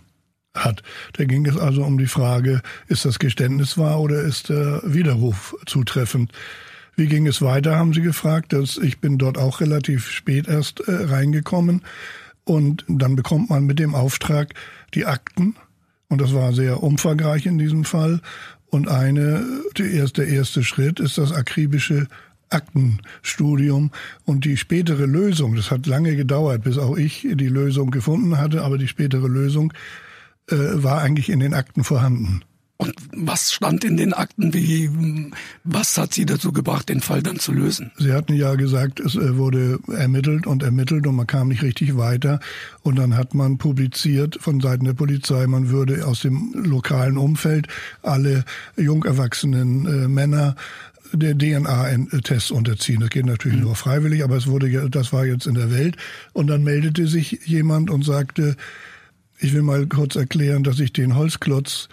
hat. 0.54 0.84
Da 1.14 1.26
ging 1.26 1.46
es 1.46 1.58
also 1.58 1.84
um 1.84 1.98
die 1.98 2.08
Frage, 2.08 2.62
ist 2.88 3.06
das 3.06 3.20
Geständnis 3.20 3.78
wahr 3.78 4.00
oder 4.00 4.22
ist 4.22 4.50
der 4.50 4.82
Widerruf 4.86 5.56
zutreffend? 5.66 6.32
Wie 6.96 7.08
ging 7.08 7.26
es 7.26 7.42
weiter, 7.42 7.76
haben 7.76 7.94
Sie 7.94 8.02
gefragt. 8.02 8.54
Das, 8.54 8.78
ich 8.78 9.00
bin 9.00 9.18
dort 9.18 9.38
auch 9.38 9.62
relativ 9.62 10.10
spät 10.10 10.48
erst 10.48 10.82
äh, 10.82 10.92
reingekommen. 10.92 11.82
Und 12.46 12.86
dann 12.88 13.16
bekommt 13.16 13.50
man 13.50 13.66
mit 13.66 13.80
dem 13.80 13.96
Auftrag 13.96 14.54
die 14.94 15.06
Akten. 15.06 15.56
Und 16.10 16.22
das 16.22 16.34
war 16.34 16.54
sehr 16.54 16.84
umfangreich 16.84 17.46
in 17.46 17.58
diesem 17.58 17.84
Fall. 17.84 18.22
Und 18.70 18.90
eine, 18.90 19.44
der 19.78 19.90
erste, 19.90 20.26
der 20.26 20.36
erste 20.36 20.64
Schritt 20.64 21.00
ist 21.00 21.18
das 21.18 21.32
akribische 21.32 22.08
Aktenstudium 22.50 23.90
und 24.26 24.46
die 24.46 24.58
spätere 24.58 25.06
Lösung, 25.06 25.56
das 25.56 25.72
hat 25.72 25.88
lange 25.88 26.16
gedauert, 26.16 26.64
bis 26.64 26.78
auch 26.78 26.96
ich 26.96 27.28
die 27.32 27.48
Lösung 27.48 27.90
gefunden 27.90 28.38
hatte, 28.38 28.62
aber 28.62 28.78
die 28.78 28.88
spätere 28.88 29.28
Lösung 29.28 29.74
äh, 30.50 30.56
war 30.56 31.02
eigentlich 31.02 31.30
in 31.30 31.40
den 31.40 31.54
Akten 31.54 31.84
vorhanden. 31.84 32.44
Und 32.78 32.96
was 33.16 33.54
stand 33.54 33.86
in 33.86 33.96
den 33.96 34.14
Akten? 34.14 34.54
Wie, 34.54 34.90
was 35.64 35.98
hat 35.98 36.14
Sie 36.14 36.26
dazu 36.26 36.52
gebracht, 36.52 36.90
den 36.90 37.00
Fall 37.00 37.24
dann 37.24 37.40
zu 37.40 37.54
lösen? 37.54 37.92
Sie 37.98 38.12
hatten 38.12 38.34
ja 38.34 38.56
gesagt, 38.56 39.00
es 39.00 39.16
äh, 39.16 39.38
wurde 39.38 39.80
ermittelt 39.88 40.48
und 40.48 40.64
ermittelt 40.64 41.08
und 41.08 41.16
man 41.16 41.28
kam 41.28 41.48
nicht 41.48 41.64
richtig 41.64 41.96
weiter. 41.96 42.42
Und 42.82 42.98
dann 42.98 43.16
hat 43.16 43.36
man 43.36 43.58
publiziert 43.58 44.38
von 44.42 44.60
Seiten 44.60 44.84
der 44.84 44.96
Polizei, 44.96 45.48
man 45.48 45.70
würde 45.70 46.06
aus 46.06 46.22
dem 46.22 46.52
lokalen 46.56 47.18
Umfeld 47.18 47.68
alle 48.02 48.44
jung 48.76 49.06
erwachsenen 49.06 49.86
äh, 49.86 50.08
Männer 50.10 50.56
der 51.14 51.38
DNA-Test 51.38 52.52
unterziehen. 52.52 53.00
Das 53.00 53.12
geht 53.12 53.28
natürlich 53.28 53.60
mhm. 53.60 53.66
nur 53.66 53.76
freiwillig, 53.76 54.24
aber 54.24 54.36
es 54.36 54.48
wurde, 54.48 54.90
das 54.90 55.14
war 55.14 55.26
jetzt 55.26 55.48
in 55.48 55.54
der 55.54 55.72
Welt. 55.72 55.96
Und 56.34 56.48
dann 56.48 56.64
meldete 56.64 57.08
sich 57.08 57.40
jemand 57.46 57.90
und 57.90 58.04
sagte, 58.04 58.58
ich 59.40 59.54
will 59.54 59.62
mal 59.62 59.86
kurz 59.88 60.16
erklären, 60.16 60.64
dass 60.64 60.80
ich 60.80 60.94
den 60.94 61.16
Holzklotz 61.16 61.90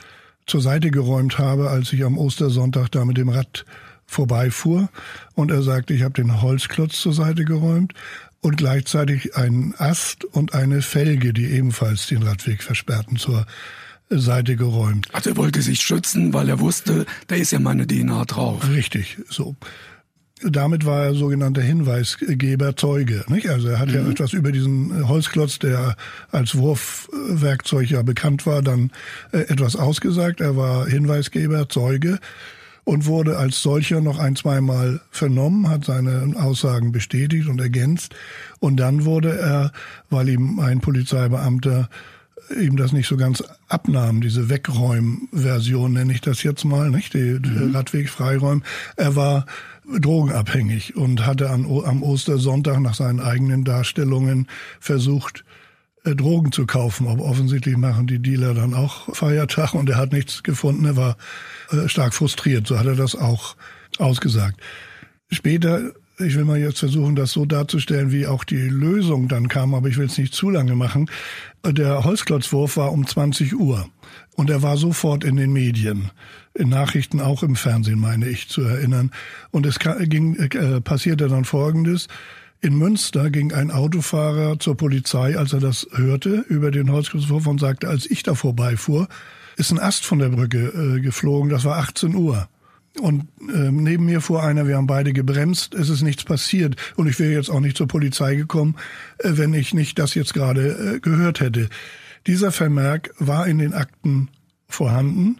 zur 0.46 0.60
Seite 0.60 0.90
geräumt 0.90 1.38
habe, 1.38 1.70
als 1.70 1.92
ich 1.92 2.04
am 2.04 2.18
Ostersonntag 2.18 2.90
da 2.90 3.04
mit 3.04 3.16
dem 3.16 3.28
Rad 3.28 3.64
vorbeifuhr. 4.06 4.88
Und 5.34 5.50
er 5.50 5.62
sagte, 5.62 5.94
ich 5.94 6.02
habe 6.02 6.14
den 6.14 6.42
Holzklotz 6.42 7.00
zur 7.00 7.12
Seite 7.12 7.44
geräumt 7.44 7.94
und 8.40 8.56
gleichzeitig 8.56 9.36
einen 9.36 9.74
Ast 9.78 10.24
und 10.24 10.54
eine 10.54 10.82
Felge, 10.82 11.32
die 11.32 11.46
ebenfalls 11.46 12.06
den 12.06 12.22
Radweg 12.22 12.62
versperrten, 12.62 13.16
zur 13.16 13.46
Seite 14.08 14.56
geräumt. 14.56 15.06
Also 15.12 15.30
er 15.30 15.36
wollte 15.36 15.62
sich 15.62 15.80
schützen, 15.80 16.32
weil 16.32 16.48
er 16.48 16.58
wusste, 16.58 17.06
da 17.28 17.36
ist 17.36 17.52
ja 17.52 17.60
meine 17.60 17.86
DNA 17.86 18.24
drauf. 18.24 18.68
Richtig, 18.68 19.18
so. 19.28 19.54
Damit 20.42 20.86
war 20.86 21.04
er 21.04 21.14
sogenannter 21.14 21.60
Hinweisgeber, 21.60 22.76
Zeuge. 22.76 23.24
Nicht? 23.28 23.48
Also 23.48 23.68
er 23.68 23.78
hat 23.78 23.88
mhm. 23.88 23.94
ja 23.94 24.10
etwas 24.10 24.32
über 24.32 24.52
diesen 24.52 25.06
Holzklotz, 25.08 25.58
der 25.58 25.96
als 26.30 26.56
Wurfwerkzeug 26.56 27.90
ja 27.90 28.02
bekannt 28.02 28.46
war, 28.46 28.62
dann 28.62 28.90
äh, 29.32 29.40
etwas 29.40 29.76
ausgesagt. 29.76 30.40
Er 30.40 30.56
war 30.56 30.86
Hinweisgeber, 30.86 31.68
Zeuge 31.68 32.18
und 32.84 33.06
wurde 33.06 33.36
als 33.36 33.60
solcher 33.62 34.00
noch 34.00 34.18
ein, 34.18 34.36
zweimal 34.36 35.00
vernommen, 35.10 35.68
hat 35.68 35.84
seine 35.84 36.34
Aussagen 36.36 36.92
bestätigt 36.92 37.48
und 37.48 37.60
ergänzt. 37.60 38.14
Und 38.58 38.78
dann 38.78 39.04
wurde 39.04 39.38
er, 39.38 39.72
weil 40.08 40.28
ihm 40.28 40.58
ein 40.58 40.80
Polizeibeamter 40.80 41.88
ihm 42.58 42.76
das 42.76 42.92
nicht 42.92 43.06
so 43.06 43.16
ganz 43.16 43.44
abnahm, 43.68 44.20
diese 44.20 44.48
Wegräumversion 44.48 45.92
nenne 45.92 46.12
ich 46.12 46.20
das 46.20 46.42
jetzt 46.42 46.64
mal, 46.64 46.90
nicht? 46.90 47.14
Die, 47.14 47.40
die 47.40 47.48
mhm. 47.48 47.74
Radweg 47.74 48.08
freiräumen. 48.08 48.64
Er 48.96 49.14
war 49.14 49.46
drogenabhängig 49.98 50.96
und 50.96 51.26
hatte 51.26 51.50
an, 51.50 51.64
am 51.84 52.02
Ostersonntag 52.02 52.80
nach 52.80 52.94
seinen 52.94 53.20
eigenen 53.20 53.64
Darstellungen 53.64 54.46
versucht, 54.78 55.44
äh, 56.04 56.14
Drogen 56.14 56.52
zu 56.52 56.66
kaufen. 56.66 57.08
Aber 57.08 57.24
offensichtlich 57.24 57.76
machen 57.76 58.06
die 58.06 58.20
Dealer 58.20 58.54
dann 58.54 58.74
auch 58.74 59.14
Feiertag 59.14 59.74
und 59.74 59.88
er 59.90 59.96
hat 59.96 60.12
nichts 60.12 60.42
gefunden. 60.42 60.84
Er 60.84 60.96
war 60.96 61.16
äh, 61.70 61.88
stark 61.88 62.14
frustriert. 62.14 62.66
So 62.66 62.78
hat 62.78 62.86
er 62.86 62.96
das 62.96 63.14
auch 63.14 63.56
ausgesagt. 63.98 64.60
Später, 65.30 65.92
ich 66.18 66.36
will 66.36 66.44
mal 66.44 66.58
jetzt 66.58 66.80
versuchen, 66.80 67.16
das 67.16 67.32
so 67.32 67.46
darzustellen, 67.46 68.12
wie 68.12 68.26
auch 68.26 68.44
die 68.44 68.68
Lösung 68.68 69.28
dann 69.28 69.48
kam, 69.48 69.74
aber 69.74 69.88
ich 69.88 69.96
will 69.96 70.06
es 70.06 70.18
nicht 70.18 70.34
zu 70.34 70.50
lange 70.50 70.74
machen. 70.74 71.10
Der 71.64 72.04
Holzklotzwurf 72.04 72.78
war 72.78 72.92
um 72.92 73.06
20 73.06 73.54
Uhr 73.54 73.88
und 74.34 74.48
er 74.48 74.62
war 74.62 74.76
sofort 74.76 75.24
in 75.24 75.36
den 75.36 75.52
Medien. 75.52 76.10
In 76.54 76.70
Nachrichten, 76.70 77.20
auch 77.20 77.42
im 77.42 77.54
Fernsehen, 77.54 78.00
meine 78.00 78.26
ich 78.28 78.48
zu 78.48 78.62
erinnern. 78.62 79.10
Und 79.50 79.66
es 79.66 79.78
ging, 79.78 80.36
äh, 80.36 80.80
passierte 80.80 81.28
dann 81.28 81.44
Folgendes. 81.44 82.08
In 82.62 82.76
Münster 82.76 83.30
ging 83.30 83.52
ein 83.52 83.70
Autofahrer 83.70 84.58
zur 84.58 84.76
Polizei, 84.76 85.36
als 85.36 85.52
er 85.52 85.60
das 85.60 85.86
hörte, 85.92 86.44
über 86.48 86.70
den 86.70 86.90
Holzklotzwurf 86.90 87.46
und 87.46 87.60
sagte, 87.60 87.88
als 87.88 88.10
ich 88.10 88.22
da 88.22 88.34
vorbeifuhr, 88.34 89.08
ist 89.56 89.70
ein 89.70 89.78
Ast 89.78 90.04
von 90.06 90.18
der 90.18 90.30
Brücke 90.30 90.66
äh, 90.68 91.00
geflogen. 91.00 91.50
Das 91.50 91.64
war 91.64 91.76
18 91.76 92.14
Uhr. 92.14 92.48
Und 92.98 93.28
äh, 93.40 93.70
neben 93.70 94.06
mir 94.06 94.20
fuhr 94.20 94.42
einer, 94.42 94.66
wir 94.66 94.76
haben 94.76 94.86
beide 94.86 95.12
gebremst, 95.12 95.74
es 95.74 95.88
ist 95.88 96.02
nichts 96.02 96.24
passiert. 96.24 96.76
Und 96.96 97.06
ich 97.06 97.18
wäre 97.18 97.32
jetzt 97.32 97.50
auch 97.50 97.60
nicht 97.60 97.76
zur 97.76 97.86
Polizei 97.86 98.34
gekommen, 98.34 98.76
äh, 99.18 99.30
wenn 99.34 99.54
ich 99.54 99.74
nicht 99.74 99.98
das 99.98 100.14
jetzt 100.14 100.34
gerade 100.34 100.96
äh, 100.96 101.00
gehört 101.00 101.40
hätte. 101.40 101.68
Dieser 102.26 102.52
Vermerk 102.52 103.14
war 103.18 103.46
in 103.46 103.58
den 103.58 103.74
Akten 103.74 104.28
vorhanden. 104.68 105.38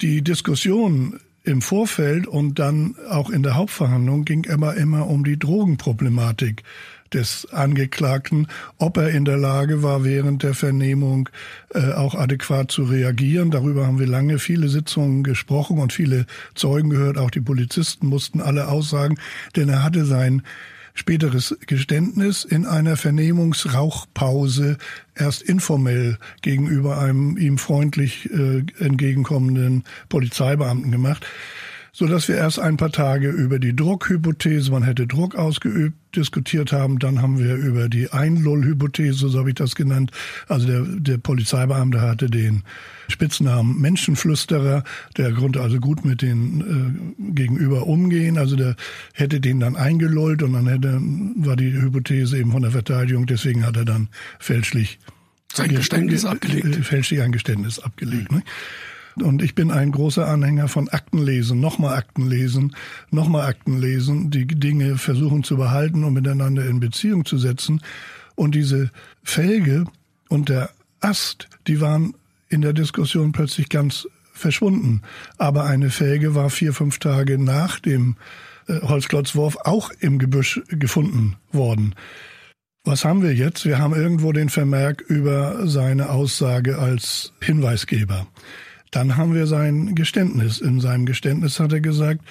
Die 0.00 0.22
Diskussion 0.22 1.20
im 1.46 1.62
Vorfeld 1.62 2.26
und 2.26 2.58
dann 2.58 2.96
auch 3.08 3.30
in 3.30 3.44
der 3.44 3.54
Hauptverhandlung 3.54 4.24
ging 4.24 4.44
immer 4.44 4.74
immer 4.74 5.06
um 5.06 5.24
die 5.24 5.38
Drogenproblematik 5.38 6.64
des 7.16 7.48
Angeklagten, 7.50 8.46
ob 8.78 8.98
er 8.98 9.08
in 9.08 9.24
der 9.24 9.38
Lage 9.38 9.82
war, 9.82 10.04
während 10.04 10.42
der 10.42 10.54
Vernehmung 10.54 11.28
äh, 11.74 11.92
auch 11.92 12.14
adäquat 12.14 12.70
zu 12.70 12.84
reagieren. 12.84 13.50
Darüber 13.50 13.86
haben 13.86 13.98
wir 13.98 14.06
lange 14.06 14.38
viele 14.38 14.68
Sitzungen 14.68 15.24
gesprochen 15.24 15.78
und 15.78 15.92
viele 15.92 16.26
Zeugen 16.54 16.90
gehört. 16.90 17.18
Auch 17.18 17.30
die 17.30 17.40
Polizisten 17.40 18.06
mussten 18.06 18.40
alle 18.40 18.68
aussagen, 18.68 19.18
denn 19.56 19.68
er 19.68 19.82
hatte 19.82 20.04
sein 20.04 20.42
späteres 20.92 21.56
Geständnis 21.66 22.44
in 22.44 22.66
einer 22.66 22.96
Vernehmungsrauchpause 22.96 24.78
erst 25.14 25.42
informell 25.42 26.18
gegenüber 26.42 26.98
einem 26.98 27.36
ihm 27.36 27.58
freundlich 27.58 28.30
äh, 28.30 28.64
entgegenkommenden 28.78 29.84
Polizeibeamten 30.08 30.90
gemacht 30.90 31.26
so 31.98 32.06
dass 32.06 32.28
wir 32.28 32.36
erst 32.36 32.58
ein 32.58 32.76
paar 32.76 32.92
Tage 32.92 33.30
über 33.30 33.58
die 33.58 33.74
Druckhypothese, 33.74 34.70
man 34.70 34.82
hätte 34.82 35.06
Druck 35.06 35.34
ausgeübt, 35.34 35.96
diskutiert 36.14 36.70
haben. 36.70 36.98
Dann 36.98 37.22
haben 37.22 37.38
wir 37.38 37.54
über 37.54 37.88
die 37.88 38.12
Einlull-Hypothese, 38.12 39.30
so 39.30 39.38
habe 39.38 39.48
ich 39.48 39.54
das 39.54 39.74
genannt. 39.74 40.10
Also 40.46 40.66
der, 40.66 40.82
der 40.82 41.16
Polizeibeamte 41.16 42.02
hatte 42.02 42.28
den 42.28 42.64
Spitznamen 43.08 43.80
Menschenflüsterer. 43.80 44.84
Der 45.16 45.32
konnte 45.32 45.62
also 45.62 45.78
gut 45.78 46.04
mit 46.04 46.20
den 46.20 47.14
äh, 47.18 47.32
Gegenüber 47.32 47.86
umgehen. 47.86 48.36
Also 48.36 48.56
der 48.56 48.76
hätte 49.14 49.40
den 49.40 49.60
dann 49.60 49.74
eingelullt 49.74 50.42
und 50.42 50.52
dann 50.52 50.66
hätte, 50.66 51.00
war 51.36 51.56
die 51.56 51.72
Hypothese 51.72 52.36
eben 52.36 52.52
von 52.52 52.60
der 52.60 52.72
Verteidigung. 52.72 53.24
Deswegen 53.24 53.64
hat 53.64 53.78
er 53.78 53.86
dann 53.86 54.08
fälschlich 54.38 54.98
sein 55.50 55.70
Geständnis 55.70 56.26
abgelegt. 56.26 56.76
Fälschlich 56.84 57.22
ein 57.22 57.32
Geständnis 57.32 57.78
abgelegt. 57.78 58.30
Mhm. 58.30 58.36
Ne? 58.36 58.44
Und 59.22 59.42
ich 59.42 59.54
bin 59.54 59.70
ein 59.70 59.92
großer 59.92 60.26
Anhänger 60.26 60.68
von 60.68 60.88
Aktenlesen, 60.88 61.58
nochmal 61.60 61.96
Aktenlesen, 61.96 62.76
nochmal 63.10 63.46
Aktenlesen, 63.46 64.30
die 64.30 64.46
Dinge 64.46 64.98
versuchen 64.98 65.42
zu 65.42 65.56
behalten 65.56 66.04
und 66.04 66.12
miteinander 66.12 66.66
in 66.66 66.80
Beziehung 66.80 67.24
zu 67.24 67.38
setzen. 67.38 67.80
Und 68.34 68.54
diese 68.54 68.90
Felge 69.22 69.86
und 70.28 70.48
der 70.48 70.70
Ast, 71.00 71.48
die 71.66 71.80
waren 71.80 72.14
in 72.48 72.60
der 72.60 72.72
Diskussion 72.72 73.32
plötzlich 73.32 73.68
ganz 73.68 74.06
verschwunden. 74.32 75.02
Aber 75.38 75.64
eine 75.64 75.90
Felge 75.90 76.34
war 76.34 76.50
vier, 76.50 76.72
fünf 76.72 76.98
Tage 76.98 77.38
nach 77.38 77.80
dem 77.80 78.16
äh, 78.68 78.80
Holzklotzwurf 78.80 79.56
auch 79.64 79.90
im 80.00 80.18
Gebüsch 80.18 80.60
gefunden 80.68 81.36
worden. 81.52 81.94
Was 82.84 83.04
haben 83.04 83.22
wir 83.22 83.34
jetzt? 83.34 83.64
Wir 83.64 83.78
haben 83.78 83.94
irgendwo 83.94 84.30
den 84.32 84.48
Vermerk 84.48 85.00
über 85.00 85.66
seine 85.66 86.10
Aussage 86.10 86.78
als 86.78 87.32
Hinweisgeber. 87.40 88.26
Dann 88.90 89.16
haben 89.16 89.34
wir 89.34 89.46
sein 89.46 89.94
Geständnis. 89.94 90.60
In 90.60 90.80
seinem 90.80 91.06
Geständnis 91.06 91.60
hat 91.60 91.72
er 91.72 91.80
gesagt, 91.80 92.22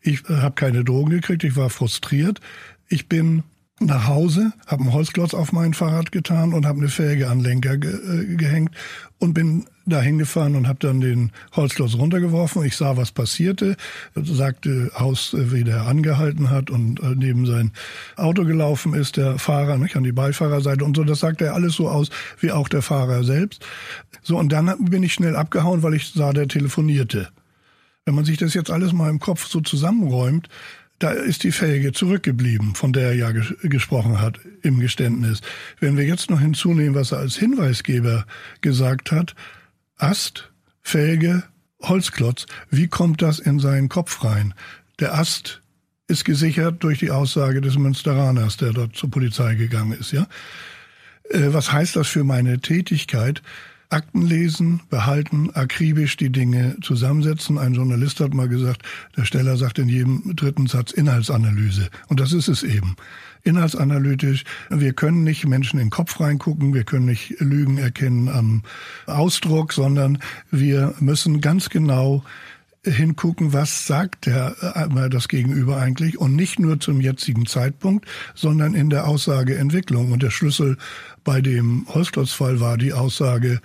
ich 0.00 0.28
äh, 0.28 0.36
habe 0.36 0.54
keine 0.54 0.84
Drogen 0.84 1.10
gekriegt, 1.10 1.44
ich 1.44 1.56
war 1.56 1.70
frustriert. 1.70 2.40
Ich 2.88 3.08
bin 3.08 3.42
nach 3.80 4.06
Hause, 4.06 4.52
habe 4.66 4.82
einen 4.82 4.92
Holzklotz 4.92 5.34
auf 5.34 5.52
mein 5.52 5.74
Fahrrad 5.74 6.12
getan 6.12 6.54
und 6.54 6.64
habe 6.64 6.78
eine 6.78 6.88
Felge 6.88 7.28
an 7.28 7.40
Lenker 7.40 7.76
ge 7.76 7.92
äh, 7.92 8.36
gehängt 8.36 8.70
und 9.18 9.34
bin 9.34 9.66
dahin 9.84 10.18
gefahren 10.18 10.54
und 10.54 10.68
habe 10.68 10.78
dann 10.78 11.00
den 11.00 11.32
Holzklotz 11.54 11.94
runtergeworfen. 11.94 12.64
Ich 12.64 12.76
sah, 12.76 12.96
was 12.96 13.10
passierte, 13.10 13.76
sagte 14.14 14.92
aus, 14.94 15.34
äh, 15.34 15.52
wie 15.52 15.64
der 15.64 15.86
angehalten 15.86 16.50
hat 16.50 16.70
und 16.70 17.00
äh, 17.00 17.14
neben 17.16 17.46
sein 17.46 17.72
Auto 18.16 18.44
gelaufen 18.44 18.94
ist, 18.94 19.16
der 19.16 19.38
Fahrer, 19.38 19.76
nicht 19.76 19.96
an 19.96 20.04
die 20.04 20.12
Beifahrerseite 20.12 20.84
und 20.84 20.96
so. 20.96 21.02
Das 21.02 21.18
sagte 21.18 21.46
er 21.46 21.54
alles 21.54 21.74
so 21.74 21.88
aus, 21.88 22.10
wie 22.38 22.52
auch 22.52 22.68
der 22.68 22.82
Fahrer 22.82 23.24
selbst. 23.24 23.66
So, 24.22 24.38
und 24.38 24.52
dann 24.52 24.72
bin 24.84 25.02
ich 25.02 25.14
schnell 25.14 25.34
abgehauen, 25.34 25.82
weil 25.82 25.94
ich 25.94 26.12
sah, 26.12 26.32
der 26.32 26.46
telefonierte. 26.46 27.28
Wenn 28.04 28.14
man 28.14 28.24
sich 28.24 28.38
das 28.38 28.54
jetzt 28.54 28.70
alles 28.70 28.92
mal 28.92 29.10
im 29.10 29.18
Kopf 29.18 29.46
so 29.46 29.60
zusammenräumt, 29.60 30.48
da 30.98 31.10
ist 31.10 31.42
die 31.42 31.52
Felge 31.52 31.92
zurückgeblieben, 31.92 32.74
von 32.74 32.92
der 32.92 33.08
er 33.08 33.14
ja 33.14 33.32
ges 33.32 33.54
gesprochen 33.62 34.20
hat 34.20 34.38
im 34.62 34.78
Geständnis. 34.80 35.40
Wenn 35.80 35.96
wir 35.96 36.04
jetzt 36.04 36.30
noch 36.30 36.40
hinzunehmen, 36.40 36.94
was 36.94 37.12
er 37.12 37.18
als 37.18 37.36
Hinweisgeber 37.36 38.26
gesagt 38.60 39.10
hat, 39.10 39.34
Ast, 39.96 40.52
Felge, 40.82 41.42
Holzklotz, 41.82 42.46
wie 42.70 42.88
kommt 42.88 43.22
das 43.22 43.38
in 43.38 43.58
seinen 43.58 43.88
Kopf 43.88 44.24
rein? 44.24 44.54
Der 45.00 45.14
Ast 45.14 45.62
ist 46.06 46.24
gesichert 46.24 46.82
durch 46.82 46.98
die 46.98 47.10
Aussage 47.10 47.60
des 47.60 47.76
Münsteraners, 47.76 48.56
der 48.56 48.72
dort 48.72 48.96
zur 48.96 49.10
Polizei 49.10 49.54
gegangen 49.54 49.92
ist, 49.92 50.12
ja? 50.12 50.26
Äh, 51.30 51.52
was 51.52 51.72
heißt 51.72 51.96
das 51.96 52.08
für 52.08 52.24
meine 52.24 52.60
Tätigkeit? 52.60 53.42
Akten 53.90 54.22
lesen, 54.22 54.80
behalten, 54.90 55.50
akribisch 55.54 56.16
die 56.16 56.30
Dinge 56.30 56.76
zusammensetzen. 56.82 57.58
Ein 57.58 57.74
Journalist 57.74 58.20
hat 58.20 58.34
mal 58.34 58.48
gesagt, 58.48 58.82
der 59.16 59.24
Steller 59.24 59.56
sagt 59.56 59.78
in 59.78 59.88
jedem 59.88 60.34
dritten 60.36 60.66
Satz 60.66 60.90
Inhaltsanalyse. 60.92 61.88
Und 62.08 62.20
das 62.20 62.32
ist 62.32 62.48
es 62.48 62.62
eben. 62.62 62.96
Inhaltsanalytisch. 63.44 64.44
Wir 64.70 64.94
können 64.94 65.22
nicht 65.22 65.46
Menschen 65.46 65.78
in 65.78 65.86
den 65.86 65.90
Kopf 65.90 66.18
reingucken, 66.18 66.72
wir 66.72 66.84
können 66.84 67.06
nicht 67.06 67.40
Lügen 67.40 67.78
erkennen 67.78 68.28
am 68.28 68.62
Ausdruck, 69.06 69.72
sondern 69.72 70.18
wir 70.50 70.94
müssen 70.98 71.40
ganz 71.40 71.68
genau 71.68 72.24
hingucken, 72.86 73.52
was 73.52 73.86
sagt 73.86 74.26
der, 74.26 74.56
äh, 74.60 75.10
das 75.10 75.28
Gegenüber 75.28 75.78
eigentlich 75.78 76.18
und 76.18 76.36
nicht 76.36 76.58
nur 76.58 76.80
zum 76.80 77.00
jetzigen 77.00 77.46
Zeitpunkt, 77.46 78.06
sondern 78.34 78.74
in 78.74 78.90
der 78.90 79.06
Aussageentwicklung. 79.06 80.12
Und 80.12 80.22
der 80.22 80.30
Schlüssel 80.30 80.76
bei 81.24 81.40
dem 81.40 81.86
Holzklotzfall 81.88 82.60
war 82.60 82.76
die 82.76 82.92
Aussage 82.92 83.60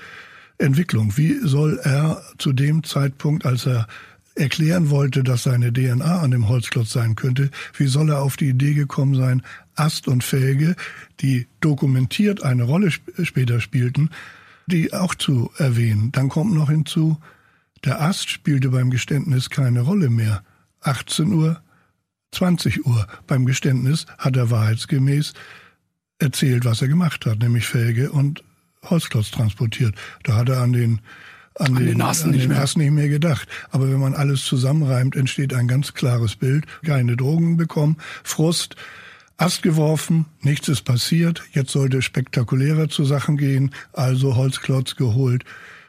Entwicklung. 0.57 1.17
Wie 1.17 1.39
soll 1.41 1.79
er 1.83 2.21
zu 2.37 2.53
dem 2.53 2.83
Zeitpunkt, 2.83 3.45
als 3.45 3.65
er 3.65 3.87
erklären 4.35 4.89
wollte, 4.89 5.23
dass 5.23 5.43
seine 5.43 5.71
DNA 5.71 6.21
an 6.21 6.31
dem 6.31 6.47
Holzklotz 6.47 6.91
sein 6.93 7.15
könnte, 7.15 7.49
wie 7.77 7.87
soll 7.87 8.10
er 8.10 8.21
auf 8.21 8.37
die 8.37 8.49
Idee 8.49 8.73
gekommen 8.73 9.15
sein, 9.15 9.41
Ast 9.75 10.07
und 10.07 10.23
Felge, 10.23 10.75
die 11.19 11.47
dokumentiert 11.62 12.43
eine 12.43 12.63
Rolle 12.63 12.91
später 12.91 13.60
spielten, 13.60 14.10
die 14.67 14.93
auch 14.93 15.15
zu 15.15 15.51
erwähnen. 15.57 16.12
Dann 16.12 16.29
kommt 16.29 16.53
noch 16.53 16.69
hinzu, 16.69 17.17
Der 17.85 18.01
Ast 18.01 18.29
spielte 18.29 18.69
beim 18.69 18.89
Geständnis 18.89 19.49
keine 19.49 19.81
Rolle 19.81 20.10
mehr. 20.10 20.43
18 20.81 21.31
Uhr, 21.31 21.62
20 22.31 22.85
Uhr. 22.85 23.07
Beim 23.25 23.45
Geständnis 23.45 24.05
hat 24.17 24.35
er 24.35 24.51
wahrheitsgemäß 24.51 25.33
erzählt, 26.19 26.65
was 26.65 26.81
er 26.81 26.87
gemacht 26.87 27.25
hat, 27.25 27.39
nämlich 27.39 27.65
Felge 27.65 28.11
und 28.11 28.43
Holzklotz 28.83 29.31
transportiert. 29.31 29.95
Da 30.23 30.35
hat 30.35 30.49
er 30.49 30.61
an 30.61 30.73
den 30.73 31.01
an, 31.55 31.67
an 31.67 31.75
den, 31.75 31.85
den, 31.87 32.01
Ast, 32.01 32.25
nicht, 32.25 32.49
Ast 32.51 32.77
nicht 32.77 32.91
mehr 32.91 33.09
gedacht. 33.09 33.47
Aber 33.71 33.89
wenn 33.89 33.99
man 33.99 34.13
alles 34.13 34.45
zusammenreimt, 34.45 35.15
entsteht 35.15 35.53
ein 35.53 35.67
ganz 35.67 35.93
klares 35.93 36.35
Bild. 36.35 36.65
Keine 36.85 37.17
Drogen 37.17 37.57
bekommen, 37.57 37.97
Frust, 38.23 38.75
Ast 39.37 39.61
geworfen, 39.61 40.25
nichts 40.41 40.67
ist 40.67 40.83
passiert. 40.83 41.43
Jetzt 41.53 41.71
sollte 41.71 42.01
spektakulärer 42.01 42.89
zu 42.89 43.05
Sachen 43.05 43.37
gehen. 43.37 43.71
Also 43.93 44.35
Holzklotz 44.35 44.95
geholt, 44.95 45.45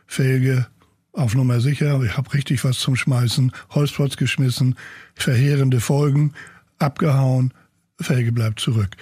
Felge 0.07 0.67
auf 1.13 1.35
Nummer 1.35 1.61
sicher. 1.61 2.01
Ich 2.03 2.17
habe 2.17 2.33
richtig 2.33 2.65
was 2.65 2.79
zum 2.79 2.97
Schmeißen. 2.97 3.53
Holzklotz 3.71 4.17
geschmissen, 4.17 4.77
verheerende 5.15 5.81
Folgen, 5.81 6.33
abgehauen, 6.79 7.53
Felge 8.01 8.33
bleibt 8.33 8.61
zurück 8.61 8.97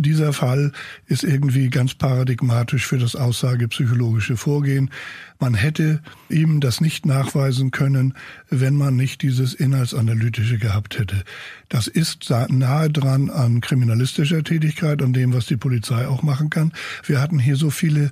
dieser 0.00 0.32
Fall 0.32 0.72
ist 1.06 1.24
irgendwie 1.24 1.70
ganz 1.70 1.94
paradigmatisch 1.94 2.86
für 2.86 2.98
das 2.98 3.16
aussagepsychologische 3.16 4.36
Vorgehen. 4.36 4.90
Man 5.38 5.54
hätte 5.54 6.02
ihm 6.28 6.60
das 6.60 6.80
nicht 6.80 7.06
nachweisen 7.06 7.70
können, 7.70 8.14
wenn 8.48 8.74
man 8.74 8.96
nicht 8.96 9.22
dieses 9.22 9.54
Inhaltsanalytische 9.54 10.58
gehabt 10.58 10.98
hätte. 10.98 11.22
Das 11.68 11.86
ist 11.86 12.30
nahe 12.48 12.90
dran 12.90 13.30
an 13.30 13.60
kriminalistischer 13.60 14.42
Tätigkeit, 14.44 15.02
an 15.02 15.12
dem, 15.12 15.32
was 15.32 15.46
die 15.46 15.56
Polizei 15.56 16.06
auch 16.06 16.22
machen 16.22 16.50
kann. 16.50 16.72
Wir 17.04 17.20
hatten 17.20 17.38
hier 17.38 17.56
so 17.56 17.70
viele 17.70 18.10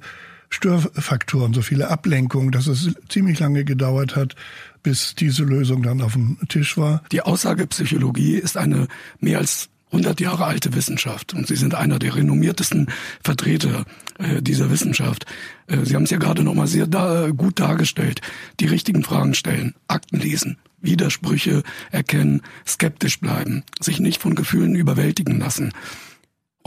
Störfaktoren, 0.51 1.53
so 1.53 1.63
viele 1.63 1.89
Ablenkungen, 1.89 2.51
dass 2.51 2.67
es 2.67 2.95
ziemlich 3.09 3.39
lange 3.39 3.65
gedauert 3.65 4.17
hat, 4.17 4.35
bis 4.83 5.15
diese 5.15 5.45
Lösung 5.45 5.83
dann 5.83 6.01
auf 6.01 6.15
dem 6.15 6.39
Tisch 6.49 6.79
war. 6.79 7.03
Die 7.13 7.21
Aussagepsychologie 7.21 8.37
ist 8.37 8.57
eine 8.57 8.89
mehr 9.21 9.39
als 9.39 9.69
100 9.91 10.21
Jahre 10.21 10.45
alte 10.45 10.75
Wissenschaft 10.75 11.35
und 11.35 11.47
Sie 11.47 11.57
sind 11.57 11.75
einer 11.75 11.99
der 11.99 12.15
renommiertesten 12.15 12.89
Vertreter 13.23 13.85
äh, 14.19 14.43
dieser 14.43 14.71
Wissenschaft. 14.71 15.27
Äh, 15.67 15.85
Sie 15.85 15.95
haben 15.95 16.05
es 16.05 16.11
ja 16.11 16.19
gerade 16.19 16.43
nochmal 16.43 16.67
sehr 16.67 16.87
da, 16.87 17.31
gut 17.31 17.59
dargestellt. 17.59 18.21
Die 18.61 18.67
richtigen 18.67 19.03
Fragen 19.03 19.35
stellen, 19.35 19.75
Akten 19.87 20.19
lesen, 20.19 20.59
Widersprüche 20.81 21.63
erkennen, 21.91 22.43
skeptisch 22.67 23.21
bleiben, 23.21 23.65
sich 23.81 24.01
nicht 24.01 24.21
von 24.21 24.35
Gefühlen 24.35 24.75
überwältigen 24.75 25.39
lassen. 25.39 25.73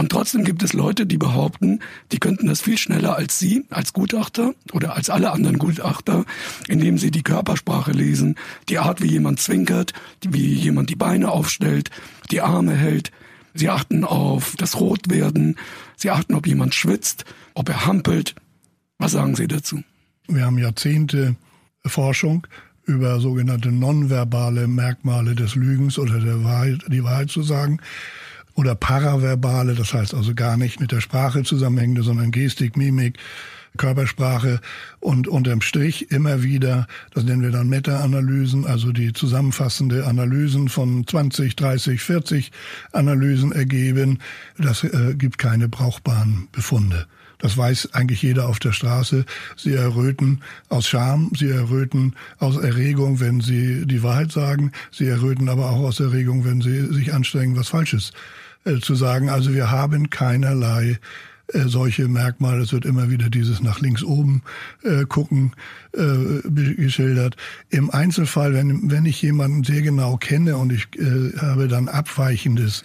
Und 0.02 0.10
trotzdem 0.10 0.44
gibt 0.44 0.64
es 0.64 0.74
Leute, 0.74 1.06
die 1.06 1.20
behaupten, 1.20 1.80
die 2.12 2.18
könnten 2.18 2.48
das 2.48 2.60
viel 2.60 2.80
schneller 2.80 3.18
als 3.18 3.38
Sie, 3.38 3.66
als 3.70 3.94
Gutachter 3.94 4.56
oder 4.74 4.96
als 4.96 5.12
alle 5.12 5.30
anderen 5.30 5.60
Gutachter, 5.60 6.26
indem 6.68 6.98
sie 6.98 7.12
die 7.12 7.22
Körpersprache 7.22 7.92
lesen, 7.92 8.34
die 8.68 8.80
Art, 8.80 9.04
wie 9.04 9.12
jemand 9.12 9.40
zwinkert, 9.40 9.94
wie 10.28 10.56
jemand 10.56 10.90
die 10.90 10.96
Beine 10.96 11.30
aufstellt, 11.30 11.92
die 12.32 12.42
Arme 12.42 12.74
hält. 12.74 13.12
Sie 13.54 13.70
achten 13.70 14.04
auf 14.04 14.56
das 14.58 14.80
Rotwerden, 14.80 15.56
sie 15.96 16.10
achten, 16.10 16.34
ob 16.34 16.48
jemand 16.48 16.74
schwitzt, 16.74 17.26
ob 17.54 17.70
er 17.70 17.86
hampelt. 17.86 18.34
Was 18.98 19.12
sagen 19.12 19.36
Sie 19.36 19.48
dazu? 19.48 19.84
Wir 20.28 20.46
haben 20.46 20.58
Jahrzehnte 20.58 21.36
Forschung 21.86 22.48
über 22.86 23.20
sogenannte 23.20 23.72
nonverbale 23.72 24.66
Merkmale 24.66 25.36
des 25.36 25.54
Lügens 25.54 26.00
oder 26.00 26.20
der 26.20 26.44
Wahrheit, 26.44 26.80
die 26.88 27.04
Wahrheit 27.04 27.30
zu 27.30 27.44
sagen 27.44 27.80
oder 28.56 28.76
paraverbale, 28.76 29.76
das 29.76 29.94
heißt 29.94 30.14
also 30.14 30.34
gar 30.36 30.58
nicht 30.58 30.80
mit 30.80 30.92
der 30.92 31.02
Sprache 31.02 31.44
zusammenhängende, 31.44 32.04
sondern 32.04 32.32
Gestik, 32.32 32.78
Mimik, 32.78 33.18
Körpersprache 33.78 34.60
und 35.00 35.28
unterm 35.28 35.62
Strich 35.62 36.12
immer 36.12 36.44
wieder, 36.44 36.88
das 37.14 37.24
nennen 37.24 37.42
wir 37.42 37.52
dann 37.52 37.70
Meta-Analysen, 37.70 38.66
also 38.66 38.92
die 38.92 39.14
zusammenfassende 39.14 40.06
Analysen 40.06 40.68
von 40.68 41.08
20, 41.08 41.56
30, 41.56 42.02
40 42.02 42.52
Analysen 42.92 43.52
ergeben. 43.52 44.20
Das 44.58 44.84
äh, 44.84 45.16
gibt 45.16 45.38
keine 45.38 45.70
brauchbaren 45.70 46.50
Befunde. 46.52 47.08
Das 47.42 47.58
weiß 47.58 47.90
eigentlich 47.94 48.22
jeder 48.22 48.48
auf 48.48 48.60
der 48.60 48.72
Straße. 48.72 49.26
Sie 49.58 49.74
erröten 49.74 50.42
aus 50.70 50.88
Scham, 50.88 51.32
sie 51.36 51.50
erröten 51.50 52.16
aus 52.40 52.58
Erregung, 52.58 53.20
wenn 53.20 53.42
sie 53.42 53.86
die 53.86 54.04
Wahrheit 54.04 54.32
sagen. 54.32 54.72
Sie 54.92 55.08
erröten 55.08 55.50
aber 55.50 55.70
auch 55.70 55.80
aus 55.80 56.00
Erregung, 56.00 56.46
wenn 56.46 56.62
sie 56.62 56.94
sich 56.94 57.14
anstrengen, 57.14 57.58
was 57.58 57.70
Falsches 57.70 58.12
äh, 58.64 58.80
zu 58.80 58.96
sagen. 58.96 59.30
Also 59.30 59.54
wir 59.54 59.72
haben 59.72 60.10
keinerlei 60.12 61.00
äh, 61.48 61.68
solche 61.68 62.08
Merkmale. 62.08 62.62
Es 62.62 62.74
wird 62.74 62.86
immer 62.86 63.10
wieder 63.10 63.30
dieses 63.30 63.62
nach 63.62 63.80
links 63.80 64.04
oben 64.04 64.44
äh, 64.84 65.06
gucken 65.06 65.54
äh, 65.94 66.48
geschildert. 66.50 67.36
Im 67.70 67.90
Einzelfall, 67.90 68.54
wenn, 68.54 68.92
wenn 68.92 69.06
ich 69.06 69.22
jemanden 69.22 69.64
sehr 69.64 69.82
genau 69.82 70.18
kenne 70.18 70.58
und 70.58 70.72
ich 70.72 70.88
äh, 71.00 71.38
habe 71.40 71.68
dann 71.68 71.88
abweichendes 71.88 72.84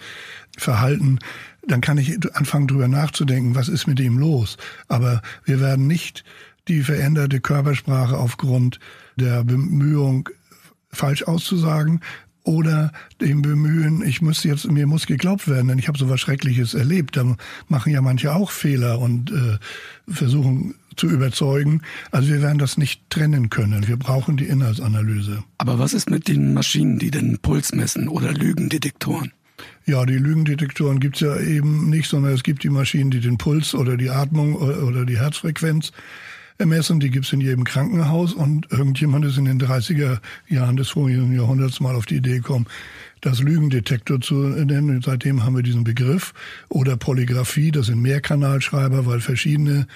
Verhalten, 0.57 1.19
dann 1.67 1.81
kann 1.81 1.97
ich 1.97 2.17
anfangen 2.35 2.67
drüber 2.67 2.87
nachzudenken, 2.87 3.55
was 3.55 3.69
ist 3.69 3.87
mit 3.87 3.99
ihm 3.99 4.17
los. 4.17 4.57
Aber 4.87 5.21
wir 5.45 5.59
werden 5.59 5.87
nicht 5.87 6.23
die 6.67 6.81
veränderte 6.81 7.39
Körpersprache 7.39 8.17
aufgrund 8.17 8.79
der 9.15 9.43
Bemühung 9.43 10.29
falsch 10.91 11.23
auszusagen 11.23 12.01
oder 12.43 12.93
dem 13.19 13.41
Bemühen, 13.41 14.01
ich 14.01 14.21
muss 14.21 14.43
jetzt, 14.45 14.71
mir 14.71 14.87
muss 14.87 15.05
geglaubt 15.05 15.49
werden, 15.49 15.67
denn 15.67 15.79
ich 15.79 15.89
habe 15.89 15.97
so 15.97 16.09
was 16.09 16.21
Schreckliches 16.21 16.73
erlebt. 16.73 17.17
Da 17.17 17.35
machen 17.67 17.91
ja 17.91 18.01
manche 18.01 18.33
auch 18.33 18.51
Fehler 18.51 18.99
und 18.99 19.31
äh, 19.31 19.57
versuchen 20.07 20.75
zu 20.95 21.07
überzeugen. 21.07 21.81
Also 22.11 22.29
wir 22.29 22.41
werden 22.41 22.57
das 22.57 22.77
nicht 22.77 23.01
trennen 23.09 23.49
können. 23.49 23.87
Wir 23.87 23.97
brauchen 23.97 24.37
die 24.37 24.45
Inhaltsanalyse. 24.45 25.43
Aber 25.57 25.77
was 25.77 25.93
ist 25.93 26.09
mit 26.09 26.29
den 26.29 26.53
Maschinen, 26.53 26.99
die 26.99 27.11
den 27.11 27.37
Puls 27.39 27.73
messen 27.73 28.07
oder 28.07 28.31
Lügendetektoren? 28.31 29.33
Ja, 29.89 30.05
die 30.05 30.17
Lügendetektoren 30.17 30.99
gibt's 30.99 31.21
ja 31.21 31.39
eben 31.39 31.89
nicht, 31.89 32.09
sondern 32.09 32.33
es 32.33 32.43
gibt 32.43 32.63
die 32.63 32.69
Maschinen, 32.69 33.09
die 33.09 33.21
den 33.21 33.37
Puls 33.37 33.73
oder 33.73 33.95
die 33.95 34.09
Atmung 34.09 34.55
oder 34.55 35.05
die 35.05 35.17
Herzfrequenz 35.17 35.93
ermessen. 36.57 36.99
Die 36.99 37.09
gibt's 37.09 37.31
in 37.31 37.39
jedem 37.39 37.63
Krankenhaus 37.63 38.33
und 38.33 38.69
irgendjemand 38.69 39.23
ist 39.23 39.37
in 39.37 39.45
den 39.45 39.61
30er 39.61 40.19
Jahren 40.49 40.75
des 40.75 40.89
vorigen 40.89 41.33
Jahrhunderts 41.33 41.79
mal 41.79 41.95
auf 41.95 42.05
die 42.05 42.17
Idee 42.17 42.35
gekommen, 42.39 42.65
das 43.21 43.39
Lügendetektor 43.39 44.19
zu 44.19 44.35
nennen. 44.35 44.89
Und 44.89 45.05
seitdem 45.05 45.45
haben 45.45 45.55
wir 45.55 45.63
diesen 45.63 45.85
Begriff. 45.85 46.33
Oder 46.67 46.97
Polygraphie, 46.97 47.71
das 47.71 47.85
sind 47.85 48.01
Mehrkanalschreiber, 48.01 49.05
weil 49.05 49.21
verschiedene 49.21 49.87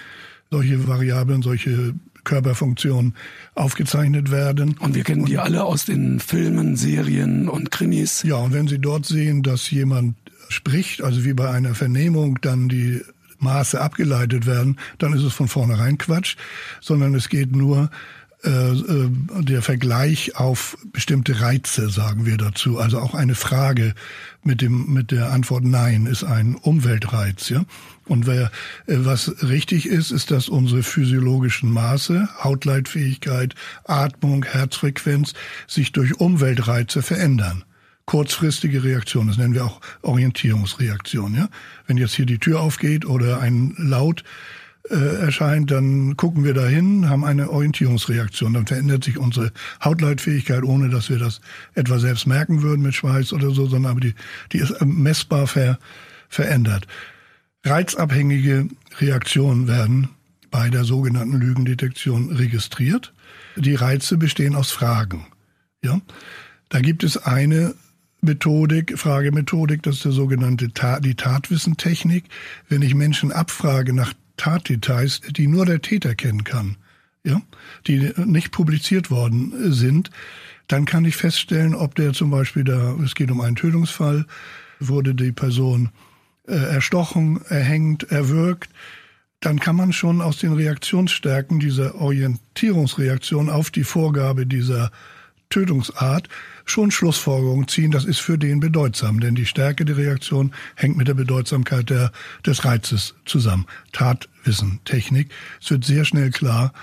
solche 0.52 0.88
Variablen, 0.88 1.42
solche 1.42 1.96
Körperfunktionen 2.24 3.16
aufgezeichnet 3.56 4.32
werden. 4.32 4.78
Und 4.78 4.96
wir 4.96 5.04
kennen 5.04 5.26
die 5.26 5.38
alle 5.38 5.64
aus 5.64 5.86
den 5.86 6.20
Filmen, 6.20 6.76
Serien 6.76 7.50
und 7.50 7.72
Krimis. 7.72 8.24
Ja, 8.24 8.36
und 8.36 8.54
wenn 8.54 8.68
Sie 8.68 8.80
dort 8.80 9.06
sehen, 9.06 9.44
dass 9.44 9.70
jemand 9.72 10.16
spricht, 10.50 11.02
also 11.02 11.24
wie 11.24 11.34
bei 11.34 11.50
einer 11.50 11.76
Vernehmung 11.76 12.40
dann 12.42 12.70
die 12.70 13.02
Maße 13.40 13.82
abgeleitet 13.82 14.46
werden, 14.46 14.78
dann 15.00 15.14
ist 15.14 15.24
es 15.24 15.34
von 15.34 15.48
vornherein 15.48 15.98
Quatsch, 15.98 16.36
sondern 16.80 17.16
es 17.16 17.30
geht 17.30 17.56
nur 17.56 17.90
der 18.44 19.62
Vergleich 19.62 20.36
auf 20.36 20.78
bestimmte 20.92 21.42
Reize, 21.42 21.90
sagen 21.90 22.26
wir 22.26 22.38
dazu. 22.38 22.80
Also 22.80 23.00
auch 23.00 23.14
eine 23.14 23.36
Frage 23.36 23.94
mit 24.44 24.62
dem 24.62 24.92
mit 24.92 25.12
der 25.12 25.32
Antwort 25.32 25.64
Nein 25.64 26.08
ist 26.08 26.24
ein 26.24 26.56
Umweltreiz, 26.56 27.50
ja. 27.50 27.64
Und 28.08 28.26
wer, 28.26 28.52
äh, 28.88 28.98
was 28.98 29.44
richtig 29.44 29.86
ist, 29.86 30.12
ist, 30.12 30.32
dass 30.32 30.50
unsere 30.50 30.82
physiologischen 30.82 31.72
Maße, 31.72 32.28
Hautleitfähigkeit, 32.44 33.54
Atmung, 33.86 34.44
Herzfrequenz 34.44 35.34
sich 35.68 35.92
durch 35.92 36.20
Umweltreize 36.20 37.04
verändern 37.04 37.64
kurzfristige 38.08 38.84
Reaktion. 38.84 39.28
Das 39.28 39.38
nennen 39.38 39.54
wir 39.54 39.64
auch 39.64 39.80
Orientierungsreaktion. 40.02 41.34
Ja? 41.34 41.48
Wenn 41.88 41.96
jetzt 41.96 42.14
hier 42.14 42.26
die 42.26 42.40
Tür 42.40 42.60
aufgeht 42.60 43.06
oder 43.06 43.40
ein 43.40 43.74
Laut 43.78 44.26
äh, 44.90 44.96
erscheint, 44.96 45.72
dann 45.72 46.18
gucken 46.18 46.44
wir 46.44 46.54
dahin, 46.54 47.10
haben 47.10 47.24
eine 47.24 47.50
Orientierungsreaktion. 47.50 48.54
Dann 48.54 48.68
verändert 48.68 49.04
sich 49.04 49.18
unsere 49.18 49.52
Hautleitfähigkeit, 49.84 50.64
ohne 50.64 50.90
dass 50.90 51.10
wir 51.10 51.20
das 51.20 51.42
etwa 51.76 52.00
selbst 52.00 52.26
merken 52.26 52.62
würden 52.62 52.82
mit 52.82 52.96
Schweiß 52.96 53.34
oder 53.34 53.52
so, 53.52 53.68
sondern 53.68 53.92
aber 53.92 54.02
die, 54.02 54.16
die 54.52 54.58
ist 54.58 54.74
messbar 54.84 55.48
ver, 55.48 55.78
verändert. 56.30 56.88
Reizabhängige 57.64 58.70
Reaktionen 59.00 59.68
werden 59.68 60.10
bei 60.50 60.70
der 60.70 60.84
sogenannten 60.84 61.38
Lügendetektion 61.38 62.32
registriert. 62.32 63.14
Die 63.56 63.76
Reize 63.76 64.18
bestehen 64.18 64.56
aus 64.56 64.72
Fragen. 64.72 65.28
Ja? 65.84 66.02
Da 66.70 66.80
gibt 66.80 67.04
es 67.04 67.18
eine 67.18 67.76
Methodik, 68.22 68.98
Fragemethodik, 69.00 69.82
das 69.84 69.96
ist 69.98 70.06
der 70.06 70.12
sogenannte 70.12 70.72
Tat, 70.74 71.04
die 71.04 71.16
Tatwissentechnik. 71.16 72.26
Wenn 72.70 72.82
ich 72.82 72.94
Menschen 72.94 73.32
abfrage 73.32 73.94
nach 73.94 74.14
Tatdetails, 74.38 75.22
die 75.30 75.48
nur 75.48 75.66
der 75.66 75.82
Täter 75.82 76.16
kennen 76.16 76.44
kann, 76.44 76.78
ja, 77.24 77.42
die 77.88 78.12
nicht 78.18 78.52
publiziert 78.52 79.12
worden 79.12 79.72
sind, 79.72 80.10
dann 80.68 80.86
kann 80.86 81.06
ich 81.06 81.16
feststellen, 81.16 81.76
ob 81.76 81.96
der 81.96 82.14
zum 82.14 82.32
Beispiel 82.32 82.64
da, 82.64 82.96
es 83.04 83.16
geht 83.16 83.32
um 83.32 83.42
einen 83.42 83.56
Tötungsfall, 83.56 84.26
wurde 84.80 85.14
die 85.14 85.32
Person 85.32 85.90
äh, 86.48 86.56
erstochen, 86.56 87.42
erhängt, 87.48 88.04
erwürgt, 88.12 88.70
dann 89.42 89.60
kann 89.60 89.76
man 89.76 89.92
schon 89.92 90.22
aus 90.22 90.38
den 90.38 90.54
Reaktionsstärken 90.54 91.60
dieser 91.60 91.96
Orientierungsreaktion 91.96 93.50
auf 93.50 93.72
die 93.72 93.84
Vorgabe 93.84 94.46
dieser 94.46 94.92
Tötungsart 95.50 96.30
schon 96.66 96.92
Schlussfolgerungen 96.92 97.68
ziehen, 97.68 97.92
das 97.92 98.06
ist 98.06 98.20
für 98.20 98.38
den 98.38 98.60
bedeutsam, 98.60 99.20
denn 99.20 99.36
die 99.36 99.46
Stärke 99.46 99.86
der 99.86 99.98
Reaktion 99.98 100.54
hängt 100.76 100.98
mit 100.98 101.08
der 101.08 101.14
Bedeutsamkeit 101.14 101.90
der, 101.90 102.12
des 102.46 102.66
Reizes 102.66 103.16
zusammen. 103.26 103.66
Tatwissen, 103.92 104.80
Technik. 104.86 105.30
Es 105.62 105.70
wird 105.72 105.84
sehr 105.86 106.06
schnell 106.06 106.32
klar, 106.32 106.74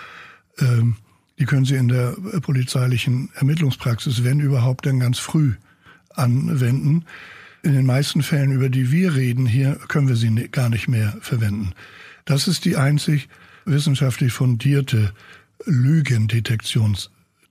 ähm, 0.58 0.96
die 1.38 1.44
können 1.44 1.64
Sie 1.64 1.76
in 1.76 1.88
der 1.88 2.16
polizeilichen 2.40 3.30
Ermittlungspraxis, 3.34 4.24
wenn 4.24 4.40
überhaupt, 4.40 4.86
dann 4.86 4.98
ganz 4.98 5.18
früh 5.18 5.54
anwenden. 6.14 7.04
In 7.62 7.74
den 7.74 7.86
meisten 7.86 8.22
Fällen, 8.22 8.50
über 8.50 8.68
die 8.68 8.90
wir 8.90 9.14
reden 9.14 9.46
hier, 9.46 9.78
können 9.88 10.08
wir 10.08 10.16
sie 10.16 10.30
gar 10.50 10.68
nicht 10.68 10.88
mehr 10.88 11.16
verwenden. 11.20 11.74
Das 12.24 12.48
ist 12.48 12.64
die 12.64 12.76
einzig 12.76 13.28
wissenschaftlich 13.64 14.32
fundierte 14.32 15.12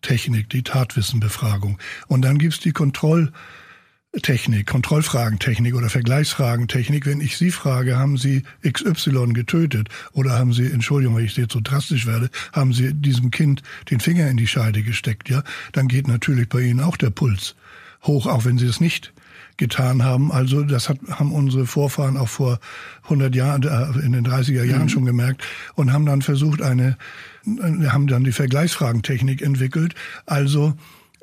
Lügendetektionstechnik, 0.07 0.49
die 0.49 0.63
Tatwissenbefragung. 0.63 1.77
Und 2.07 2.21
dann 2.23 2.37
gibt's 2.37 2.59
die 2.59 2.71
Kontrolltechnik, 2.71 4.65
Kontrollfragentechnik 4.65 5.75
oder 5.75 5.89
Vergleichsfragentechnik. 5.89 7.05
Wenn 7.05 7.21
ich 7.21 7.37
Sie 7.37 7.51
frage, 7.51 7.97
haben 7.97 8.17
Sie 8.17 8.43
XY 8.67 9.33
getötet 9.33 9.89
oder 10.13 10.31
haben 10.31 10.53
Sie, 10.53 10.65
Entschuldigung, 10.65 11.17
wenn 11.17 11.25
ich 11.25 11.35
jetzt 11.37 11.53
so 11.53 11.59
drastisch 11.61 12.05
werde, 12.05 12.29
haben 12.53 12.73
Sie 12.73 12.93
diesem 12.93 13.31
Kind 13.31 13.61
den 13.91 13.99
Finger 13.99 14.29
in 14.29 14.37
die 14.37 14.47
Scheide 14.47 14.81
gesteckt, 14.83 15.29
ja, 15.29 15.43
dann 15.73 15.87
geht 15.87 16.07
natürlich 16.07 16.49
bei 16.49 16.61
Ihnen 16.61 16.79
auch 16.79 16.97
der 16.97 17.09
Puls 17.09 17.55
hoch, 18.03 18.27
auch 18.27 18.45
wenn 18.45 18.57
Sie 18.57 18.67
es 18.67 18.79
nicht 18.79 19.13
getan 19.57 20.03
haben. 20.03 20.31
Also 20.31 20.63
das 20.63 20.89
hat, 20.89 20.99
haben 21.09 21.31
unsere 21.31 21.65
Vorfahren 21.65 22.17
auch 22.17 22.29
vor 22.29 22.59
100 23.03 23.35
Jahren, 23.35 23.63
äh, 23.63 24.05
in 24.05 24.13
den 24.13 24.25
30er 24.25 24.63
Jahren 24.63 24.83
mhm. 24.83 24.89
schon 24.89 25.05
gemerkt 25.05 25.43
und 25.75 25.91
haben 25.91 26.05
dann 26.05 26.21
versucht, 26.21 26.61
eine, 26.61 26.97
haben 27.45 28.07
dann 28.07 28.23
die 28.23 28.31
Vergleichsfragentechnik 28.31 29.41
entwickelt. 29.41 29.95
Also 30.25 30.73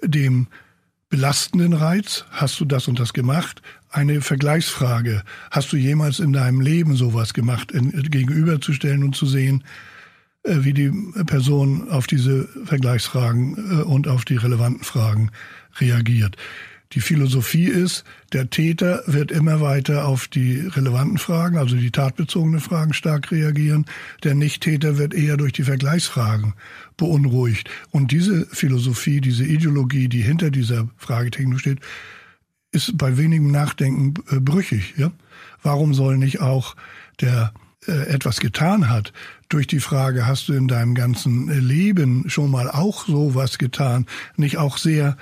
dem 0.02 0.48
belastenden 1.08 1.74
Reiz, 1.74 2.24
hast 2.30 2.58
du 2.58 2.64
das 2.64 2.88
und 2.88 2.98
das 2.98 3.12
gemacht? 3.12 3.62
Eine 3.90 4.20
Vergleichsfrage, 4.20 5.22
hast 5.52 5.72
du 5.72 5.76
jemals 5.76 6.18
in 6.18 6.32
deinem 6.32 6.60
Leben 6.60 6.96
sowas 6.96 7.34
gemacht, 7.34 7.70
in, 7.70 7.90
gegenüberzustellen 8.10 9.04
und 9.04 9.14
zu 9.14 9.26
sehen, 9.26 9.62
äh, 10.42 10.56
wie 10.64 10.72
die 10.72 10.90
Person 11.26 11.88
auf 11.90 12.08
diese 12.08 12.48
Vergleichsfragen 12.64 13.80
äh, 13.80 13.82
und 13.84 14.08
auf 14.08 14.24
die 14.24 14.36
relevanten 14.36 14.82
Fragen 14.82 15.30
reagiert. 15.78 16.36
Die 16.94 17.00
Philosophie 17.00 17.66
ist, 17.66 18.04
der 18.32 18.50
Täter 18.50 19.02
wird 19.06 19.32
immer 19.32 19.60
weiter 19.60 20.06
auf 20.06 20.28
die 20.28 20.60
relevanten 20.60 21.18
Fragen, 21.18 21.58
also 21.58 21.74
die 21.74 21.90
tatbezogenen 21.90 22.60
Fragen 22.60 22.92
stark 22.92 23.32
reagieren. 23.32 23.84
Der 24.22 24.36
Nicht-Täter 24.36 24.96
wird 24.96 25.12
eher 25.12 25.36
durch 25.36 25.52
die 25.52 25.64
Vergleichsfragen 25.64 26.54
beunruhigt. 26.96 27.68
Und 27.90 28.12
diese 28.12 28.46
Philosophie, 28.46 29.20
diese 29.20 29.44
Ideologie, 29.44 30.08
die 30.08 30.22
hinter 30.22 30.50
dieser 30.50 30.88
Fragetechnik 30.96 31.58
steht, 31.58 31.80
ist 32.70 32.96
bei 32.96 33.16
wenigem 33.16 33.50
Nachdenken 33.50 34.14
äh, 34.30 34.38
brüchig. 34.38 34.94
Ja? 34.96 35.10
Warum 35.62 35.94
soll 35.94 36.16
nicht 36.16 36.40
auch 36.40 36.76
der 37.20 37.52
äh, 37.86 37.92
etwas 38.08 38.38
getan 38.38 38.88
hat, 38.88 39.12
durch 39.48 39.66
die 39.66 39.80
Frage, 39.80 40.26
hast 40.26 40.48
du 40.48 40.52
in 40.52 40.68
deinem 40.68 40.94
ganzen 40.94 41.48
Leben 41.48 42.28
schon 42.28 42.50
mal 42.50 42.70
auch 42.70 43.06
sowas 43.06 43.58
getan, 43.58 44.06
nicht 44.36 44.58
auch 44.58 44.78
sehr 44.78 45.16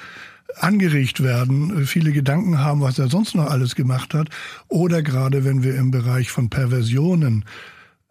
angeregt 0.58 1.22
werden, 1.22 1.86
viele 1.86 2.12
Gedanken 2.12 2.58
haben, 2.58 2.80
was 2.80 2.98
er 2.98 3.08
sonst 3.08 3.34
noch 3.34 3.50
alles 3.50 3.74
gemacht 3.74 4.14
hat. 4.14 4.28
Oder 4.68 5.02
gerade 5.02 5.44
wenn 5.44 5.62
wir 5.62 5.74
im 5.76 5.90
Bereich 5.90 6.30
von 6.30 6.50
Perversionen, 6.50 7.44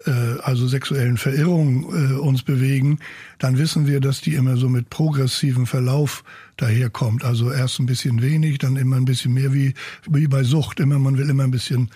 äh, 0.06 0.40
also 0.42 0.68
sexuellen 0.68 1.18
Verirrungen 1.18 1.84
äh, 1.84 2.14
uns 2.14 2.44
bewegen, 2.44 3.00
dann 3.40 3.58
wissen 3.58 3.88
wir, 3.88 4.00
dass 4.00 4.22
die 4.22 4.36
immer 4.36 4.58
so 4.58 4.70
mit 4.70 4.90
progressivem 4.90 5.68
Verlauf 5.68 6.24
daherkommt. 6.58 7.24
Also 7.24 7.52
erst 7.52 7.80
ein 7.80 7.86
bisschen 7.86 8.22
wenig, 8.22 8.58
dann 8.58 8.76
immer 8.76 8.98
ein 8.98 9.06
bisschen 9.06 9.34
mehr, 9.34 9.54
wie, 9.54 9.74
wie 10.10 10.28
bei 10.28 10.44
Sucht. 10.44 10.80
Immer, 10.80 11.00
man 11.00 11.18
will 11.18 11.30
immer 11.30 11.44
ein 11.44 11.52
bisschen 11.52 11.90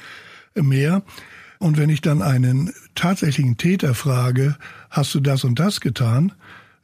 mehr. 0.54 1.04
Und 1.60 1.78
wenn 1.78 1.89
ich 1.89 2.02
dann 2.02 2.22
einen 2.22 2.74
tatsächlichen 2.96 3.58
Täter 3.58 3.93
frage, 3.93 4.56
hast 4.89 5.16
du 5.16 5.20
das 5.20 5.43
und 5.43 5.60
das 5.60 5.82
getan? 5.82 6.34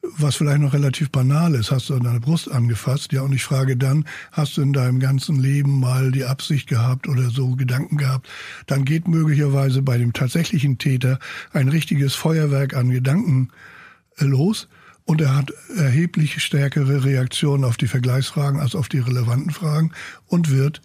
Was 0.02 0.36
vielleicht 0.36 0.62
noch 0.62 0.74
relativ 0.74 1.12
banal 1.12 1.54
ist, 1.54 1.72
hast 1.72 1.90
du 1.90 1.96
an 1.96 2.04
deine 2.04 2.20
Brust 2.20 2.52
angefasst, 2.52 3.12
ja, 3.12 3.22
und 3.22 3.34
ich 3.34 3.44
frage 3.44 3.78
dann, 3.78 4.06
hast 4.32 4.58
du 4.58 4.62
in 4.62 4.74
deinem 4.74 5.00
ganzen 5.00 5.40
Leben 5.40 5.80
mal 5.80 6.12
die 6.12 6.26
Absicht 6.26 6.68
gehabt 6.68 7.08
oder 7.08 7.30
so 7.30 7.56
Gedanken 7.56 7.98
gehabt, 7.98 8.28
dann 8.66 8.84
geht 8.84 9.08
möglicherweise 9.08 9.82
bei 9.82 9.98
dem 9.98 10.14
tatsächlichen 10.14 10.78
Täter 10.78 11.20
ein 11.54 11.70
richtiges 11.70 12.16
Feuerwerk 12.16 12.76
an 12.76 12.90
Gedanken 12.90 13.50
äh, 14.18 14.26
los. 14.26 14.68
Und 15.04 15.20
er 15.20 15.36
hat 15.36 15.52
erheblich 15.76 16.42
stärkere 16.44 17.04
Reaktionen 17.04 17.64
auf 17.64 17.76
die 17.76 17.88
Vergleichsfragen 17.88 18.60
als 18.60 18.76
auf 18.76 18.88
die 18.88 19.00
relevanten 19.00 19.52
Fragen 19.52 19.92
und 20.28 20.52
wird 20.52 20.82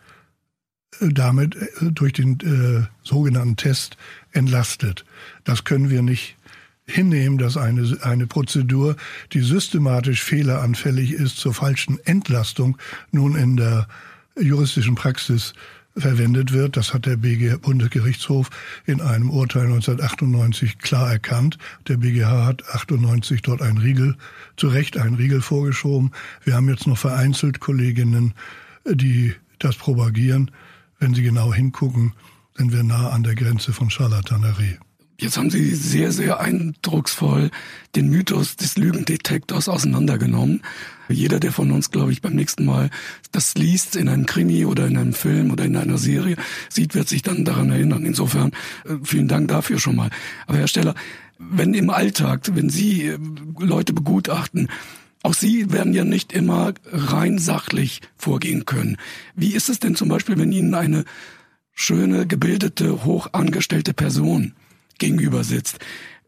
äh, 1.00 1.08
damit 1.08 1.54
äh, 1.54 1.92
durch 1.92 2.12
den 2.12 2.40
äh, 2.40 2.86
sogenannten 3.02 3.56
Test 3.56 3.96
entlastet. 4.32 5.04
Das 5.44 5.64
können 5.64 5.90
wir 5.90 6.02
nicht 6.02 6.35
hinnehmen, 6.86 7.38
dass 7.38 7.56
eine, 7.56 7.98
eine 8.02 8.26
Prozedur, 8.26 8.96
die 9.32 9.40
systematisch 9.40 10.22
fehleranfällig 10.22 11.12
ist, 11.12 11.36
zur 11.36 11.54
falschen 11.54 11.98
Entlastung 12.04 12.78
nun 13.10 13.34
in 13.34 13.56
der 13.56 13.88
juristischen 14.38 14.94
Praxis 14.94 15.54
verwendet 15.96 16.52
wird. 16.52 16.76
Das 16.76 16.92
hat 16.92 17.06
der 17.06 17.16
BG 17.16 17.56
Bundesgerichtshof 17.56 18.50
in 18.84 19.00
einem 19.00 19.30
Urteil 19.30 19.64
1998 19.64 20.78
klar 20.78 21.10
erkannt. 21.10 21.58
Der 21.88 21.96
BGH 21.96 22.44
hat 22.44 22.68
98 22.68 23.42
dort 23.42 23.62
einen 23.62 23.78
Riegel, 23.78 24.16
zu 24.56 24.68
Recht 24.68 24.98
einen 24.98 25.16
Riegel 25.16 25.40
vorgeschoben. 25.40 26.12
Wir 26.44 26.54
haben 26.54 26.68
jetzt 26.68 26.86
noch 26.86 26.98
vereinzelt 26.98 27.60
Kolleginnen, 27.60 28.34
die 28.84 29.34
das 29.58 29.76
propagieren. 29.76 30.50
Wenn 30.98 31.14
Sie 31.14 31.22
genau 31.22 31.52
hingucken, 31.52 32.12
sind 32.56 32.72
wir 32.72 32.82
nah 32.82 33.10
an 33.10 33.22
der 33.22 33.34
Grenze 33.34 33.72
von 33.72 33.90
Charlatanerie. 33.90 34.78
Jetzt 35.18 35.38
haben 35.38 35.48
Sie 35.48 35.74
sehr, 35.74 36.12
sehr 36.12 36.40
eindrucksvoll 36.40 37.50
den 37.94 38.10
Mythos 38.10 38.56
des 38.56 38.76
Lügendetektors 38.76 39.66
auseinandergenommen. 39.68 40.62
Jeder, 41.08 41.40
der 41.40 41.52
von 41.52 41.70
uns, 41.70 41.90
glaube 41.90 42.12
ich, 42.12 42.20
beim 42.20 42.34
nächsten 42.34 42.66
Mal 42.66 42.90
das 43.32 43.54
liest 43.54 43.96
in 43.96 44.10
einem 44.10 44.26
Krimi 44.26 44.66
oder 44.66 44.86
in 44.86 44.98
einem 44.98 45.14
Film 45.14 45.50
oder 45.52 45.64
in 45.64 45.76
einer 45.76 45.96
Serie, 45.96 46.36
sieht, 46.68 46.94
wird 46.94 47.08
sich 47.08 47.22
dann 47.22 47.46
daran 47.46 47.70
erinnern. 47.70 48.04
Insofern 48.04 48.50
äh, 48.84 48.96
vielen 49.02 49.28
Dank 49.28 49.48
dafür 49.48 49.78
schon 49.78 49.96
mal. 49.96 50.10
Aber 50.46 50.58
Herr 50.58 50.68
Steller, 50.68 50.94
wenn 51.38 51.72
im 51.72 51.88
Alltag, 51.88 52.50
wenn 52.52 52.68
Sie 52.68 53.06
äh, 53.06 53.18
Leute 53.58 53.94
begutachten, 53.94 54.68
auch 55.22 55.34
Sie 55.34 55.72
werden 55.72 55.94
ja 55.94 56.04
nicht 56.04 56.34
immer 56.34 56.74
rein 56.92 57.38
sachlich 57.38 58.02
vorgehen 58.18 58.66
können. 58.66 58.98
Wie 59.34 59.54
ist 59.54 59.70
es 59.70 59.80
denn 59.80 59.96
zum 59.96 60.10
Beispiel, 60.10 60.36
wenn 60.36 60.52
Ihnen 60.52 60.74
eine 60.74 61.04
schöne, 61.72 62.26
gebildete, 62.26 63.04
hochangestellte 63.06 63.94
Person 63.94 64.52
gegenüber 64.98 65.44
sitzt. 65.44 65.78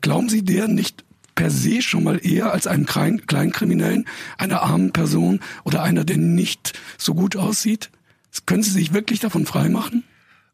Glauben 0.01 0.29
Sie 0.29 0.45
der 0.45 0.69
nicht 0.69 1.05
per 1.35 1.51
se 1.51 1.83
schon 1.83 2.05
mal 2.05 2.21
eher 2.21 2.53
als 2.53 2.67
einem 2.67 2.87
Kleinkriminellen, 2.87 4.07
einer 4.39 4.63
armen 4.63 4.93
Person 4.93 5.41
oder 5.65 5.83
einer, 5.83 6.05
der 6.05 6.17
nicht 6.17 6.79
so 6.97 7.15
gut 7.15 7.37
aussieht? 7.37 7.91
Können 8.47 8.63
Sie 8.63 8.71
sich 8.71 8.93
wirklich 8.93 9.21
davon 9.21 9.47
freimachen? 9.47 10.05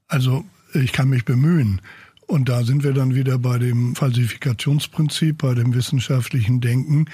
Also 0.08 0.44
ich 0.74 0.92
kann 0.92 1.08
mich 1.08 1.24
bemühen. 1.24 1.80
Und 2.26 2.48
da 2.48 2.64
sind 2.64 2.84
wir 2.84 2.92
dann 2.92 3.14
wieder 3.14 3.38
bei 3.38 3.58
dem 3.58 3.94
Falsifikationsprinzip, 3.94 5.38
bei 5.38 5.54
dem 5.54 5.74
wissenschaftlichen 5.74 6.60
Denken. 6.60 7.06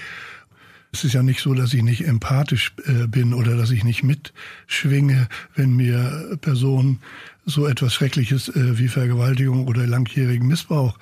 Es 0.92 1.04
ist 1.04 1.12
ja 1.12 1.22
nicht 1.22 1.40
so, 1.40 1.54
dass 1.54 1.72
ich 1.72 1.82
nicht 1.82 2.04
empathisch 2.06 2.72
äh, 2.84 3.06
bin 3.06 3.32
oder 3.32 3.56
dass 3.56 3.70
ich 3.70 3.84
nicht 3.84 4.02
mitschwinge, 4.02 5.28
wenn 5.54 5.76
mir 5.76 6.36
Personen 6.40 6.98
so 7.46 7.66
etwas 7.66 7.94
Schreckliches 7.94 8.48
äh, 8.48 8.78
wie 8.78 8.88
Vergewaltigung 8.88 9.66
oder 9.68 9.86
langjährigen 9.86 10.48
Missbrauch 10.48 10.98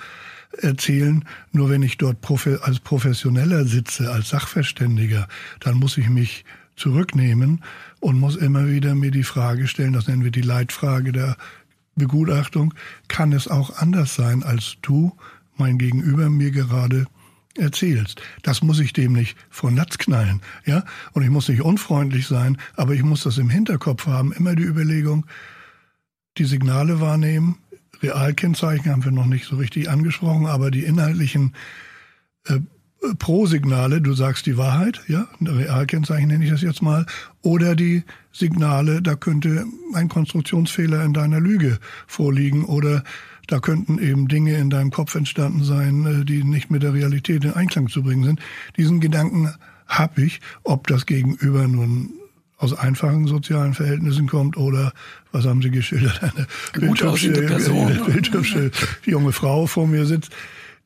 erzählen. 0.60 1.24
Nur 1.52 1.70
wenn 1.70 1.82
ich 1.82 1.98
dort 1.98 2.18
als 2.62 2.80
Professioneller 2.80 3.64
sitze, 3.64 4.10
als 4.10 4.30
Sachverständiger, 4.30 5.28
dann 5.60 5.76
muss 5.76 5.96
ich 5.98 6.08
mich 6.08 6.44
zurücknehmen 6.76 7.62
und 8.00 8.18
muss 8.18 8.36
immer 8.36 8.68
wieder 8.68 8.94
mir 8.94 9.10
die 9.10 9.24
Frage 9.24 9.66
stellen, 9.66 9.92
das 9.92 10.06
nennen 10.06 10.24
wir 10.24 10.30
die 10.30 10.42
Leitfrage 10.42 11.12
der 11.12 11.36
Begutachtung, 11.96 12.72
kann 13.08 13.32
es 13.32 13.48
auch 13.48 13.76
anders 13.76 14.14
sein, 14.14 14.42
als 14.42 14.76
du, 14.82 15.16
mein 15.56 15.78
Gegenüber, 15.78 16.30
mir 16.30 16.52
gerade 16.52 17.06
erzählst. 17.58 18.22
Das 18.42 18.62
muss 18.62 18.80
ich 18.80 18.92
dem 18.92 19.12
nicht 19.12 19.36
vor 19.50 19.70
Latz 19.70 19.98
knallen, 19.98 20.40
ja? 20.64 20.84
Und 21.12 21.22
ich 21.22 21.30
muss 21.30 21.48
nicht 21.48 21.62
unfreundlich 21.62 22.26
sein, 22.26 22.58
aber 22.76 22.94
ich 22.94 23.02
muss 23.02 23.22
das 23.22 23.38
im 23.38 23.50
Hinterkopf 23.50 24.06
haben, 24.06 24.32
immer 24.32 24.54
die 24.54 24.64
Überlegung, 24.64 25.26
die 26.38 26.44
Signale 26.44 27.00
wahrnehmen. 27.00 27.58
Realkennzeichen 28.02 28.90
haben 28.90 29.04
wir 29.04 29.12
noch 29.12 29.26
nicht 29.26 29.46
so 29.46 29.56
richtig 29.56 29.90
angesprochen, 29.90 30.46
aber 30.46 30.70
die 30.70 30.84
inhaltlichen 30.84 31.54
äh, 32.46 32.60
Pro-Signale, 33.18 34.00
du 34.00 34.12
sagst 34.12 34.46
die 34.46 34.56
Wahrheit, 34.56 35.00
ja, 35.06 35.28
Realkennzeichen 35.40 36.28
nenne 36.28 36.44
ich 36.44 36.50
das 36.50 36.62
jetzt 36.62 36.82
mal, 36.82 37.06
oder 37.42 37.76
die 37.76 38.02
Signale, 38.32 39.02
da 39.02 39.14
könnte 39.14 39.66
ein 39.94 40.08
Konstruktionsfehler 40.08 41.04
in 41.04 41.12
deiner 41.12 41.40
Lüge 41.40 41.78
vorliegen 42.06 42.64
oder 42.64 43.04
Da 43.48 43.60
könnten 43.60 43.98
eben 43.98 44.28
Dinge 44.28 44.56
in 44.56 44.70
deinem 44.70 44.90
Kopf 44.90 45.14
entstanden 45.14 45.64
sein, 45.64 46.06
äh, 46.06 46.24
die 46.24 46.44
nicht 46.44 46.70
mit 46.70 46.84
der 46.84 46.94
Realität 46.94 47.44
in 47.44 47.52
Einklang 47.52 47.88
zu 47.88 48.04
bringen 48.04 48.22
sind. 48.22 48.40
Diesen 48.76 49.00
Gedanken 49.00 49.52
habe 49.88 50.22
ich, 50.22 50.40
ob 50.62 50.86
das 50.86 51.06
Gegenüber 51.06 51.66
nun 51.66 52.10
aus 52.58 52.76
einfachen 52.76 53.26
sozialen 53.26 53.72
Verhältnissen 53.72 54.26
kommt 54.26 54.56
oder, 54.56 54.92
was 55.32 55.46
haben 55.46 55.62
Sie 55.62 55.70
geschildert, 55.70 56.22
eine 56.22 56.46
bildhübsche, 56.72 57.30
bildhübsche 57.30 58.70
junge 59.06 59.32
Frau 59.32 59.66
vor 59.66 59.86
mir 59.86 60.04
sitzt. 60.06 60.32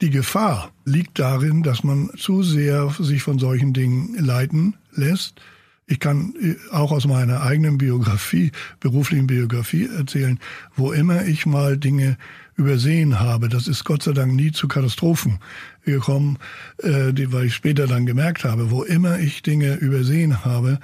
Die 0.01 0.11
Gefahr 0.11 0.71
liegt 0.85 1.19
darin, 1.19 1.63
dass 1.63 1.83
man 1.83 2.11
zu 2.17 2.43
sehr 2.43 2.91
sich 2.99 3.23
von 3.23 3.39
solchen 3.39 3.73
Dingen 3.73 4.15
leiten 4.19 4.75
lässt. 4.93 5.41
Ich 5.87 6.01
kann 6.01 6.35
äh, 6.41 6.57
auch 6.73 6.93
aus 6.93 7.07
meiner 7.07 7.43
eigenen 7.43 7.79
Biografie, 7.79 8.53
beruflichen 8.81 9.27
Biografie 9.27 9.89
erzählen, 9.97 10.39
wo 10.77 10.93
immer 10.93 11.25
ich 11.25 11.47
mal 11.47 11.77
Dinge 11.77 12.17
übersehen 12.57 13.19
habe. 13.21 13.49
Das 13.49 13.67
ist 13.67 13.85
Gott 13.85 14.03
sei 14.03 14.13
Dank 14.13 14.35
nie 14.35 14.53
zu 14.53 14.69
Katastrophen 14.69 15.39
gekommen, 15.85 16.39
äh, 16.79 17.13
die, 17.13 17.33
weil 17.33 17.47
ich 17.47 17.55
später 17.55 17.87
dann 17.87 18.07
gemerkt 18.07 18.45
habe, 18.45 18.71
wo 18.71 18.83
immer 18.83 19.19
ich 19.19 19.43
Dinge 19.43 19.75
übersehen 19.75 20.45
habe, 20.45 20.79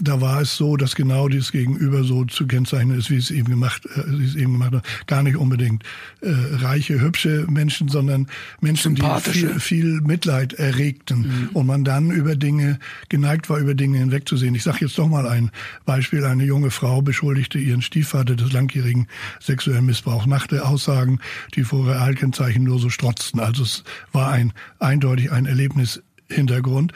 da 0.00 0.20
war 0.20 0.40
es 0.40 0.56
so, 0.56 0.76
dass 0.76 0.94
genau 0.94 1.28
dieses 1.28 1.52
Gegenüber 1.52 2.04
so 2.04 2.24
zu 2.24 2.46
kennzeichnen 2.46 2.98
ist, 2.98 3.10
wie 3.10 3.16
es 3.16 3.30
eben 3.30 3.48
gemacht, 3.48 3.86
äh, 3.86 4.02
wie 4.06 4.24
es 4.24 4.34
eben 4.34 4.52
gemacht 4.52 4.72
hat. 4.72 5.06
Gar 5.06 5.22
nicht 5.22 5.36
unbedingt 5.36 5.84
äh, 6.20 6.30
reiche, 6.30 7.00
hübsche 7.00 7.46
Menschen, 7.48 7.88
sondern 7.88 8.26
Menschen, 8.60 8.94
die 8.94 9.02
viel, 9.20 9.60
viel 9.60 10.00
Mitleid 10.00 10.54
erregten 10.54 11.20
mhm. 11.20 11.48
und 11.52 11.66
man 11.66 11.84
dann 11.84 12.10
über 12.10 12.36
Dinge 12.36 12.78
geneigt 13.08 13.50
war, 13.50 13.58
über 13.58 13.74
Dinge 13.74 13.98
hinwegzusehen. 13.98 14.54
Ich 14.54 14.62
sage 14.62 14.78
jetzt 14.82 14.98
doch 14.98 15.08
mal 15.08 15.26
ein 15.26 15.50
Beispiel: 15.84 16.24
Eine 16.24 16.44
junge 16.44 16.70
Frau 16.70 17.02
beschuldigte 17.02 17.58
ihren 17.58 17.82
Stiefvater 17.82 18.36
des 18.36 18.52
langjährigen 18.52 19.06
sexuellen 19.40 19.86
Missbrauchs, 19.86 20.26
machte 20.26 20.64
Aussagen, 20.64 21.20
die 21.54 21.64
vor 21.64 21.86
Realkennzeichen 21.86 22.64
nur 22.64 22.78
so 22.78 22.90
strotzten. 22.90 23.40
Also 23.40 23.62
es 23.62 23.84
war 24.12 24.30
ein 24.30 24.52
eindeutig 24.78 25.30
ein 25.32 25.46
Erlebnishintergrund. 25.46 26.92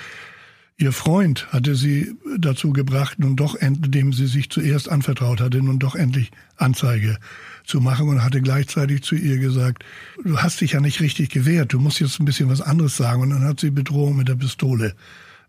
Ihr 0.80 0.92
Freund 0.92 1.52
hatte 1.52 1.74
sie 1.74 2.14
dazu 2.38 2.72
gebracht, 2.72 3.18
nun 3.18 3.34
doch, 3.34 3.56
dem 3.60 4.12
sie 4.12 4.28
sich 4.28 4.48
zuerst 4.48 4.88
anvertraut 4.88 5.40
hatte, 5.40 5.60
nun 5.60 5.80
doch 5.80 5.96
endlich 5.96 6.30
Anzeige 6.56 7.18
zu 7.64 7.80
machen 7.80 8.08
und 8.08 8.22
hatte 8.22 8.40
gleichzeitig 8.40 9.02
zu 9.02 9.16
ihr 9.16 9.38
gesagt, 9.38 9.84
du 10.22 10.38
hast 10.38 10.60
dich 10.60 10.72
ja 10.72 10.80
nicht 10.80 11.00
richtig 11.00 11.30
gewehrt, 11.30 11.72
du 11.72 11.80
musst 11.80 11.98
jetzt 11.98 12.20
ein 12.20 12.24
bisschen 12.24 12.48
was 12.48 12.60
anderes 12.60 12.96
sagen. 12.96 13.22
Und 13.22 13.30
dann 13.30 13.42
hat 13.42 13.58
sie 13.58 13.70
Bedrohung 13.70 14.16
mit 14.16 14.28
der 14.28 14.36
Pistole 14.36 14.94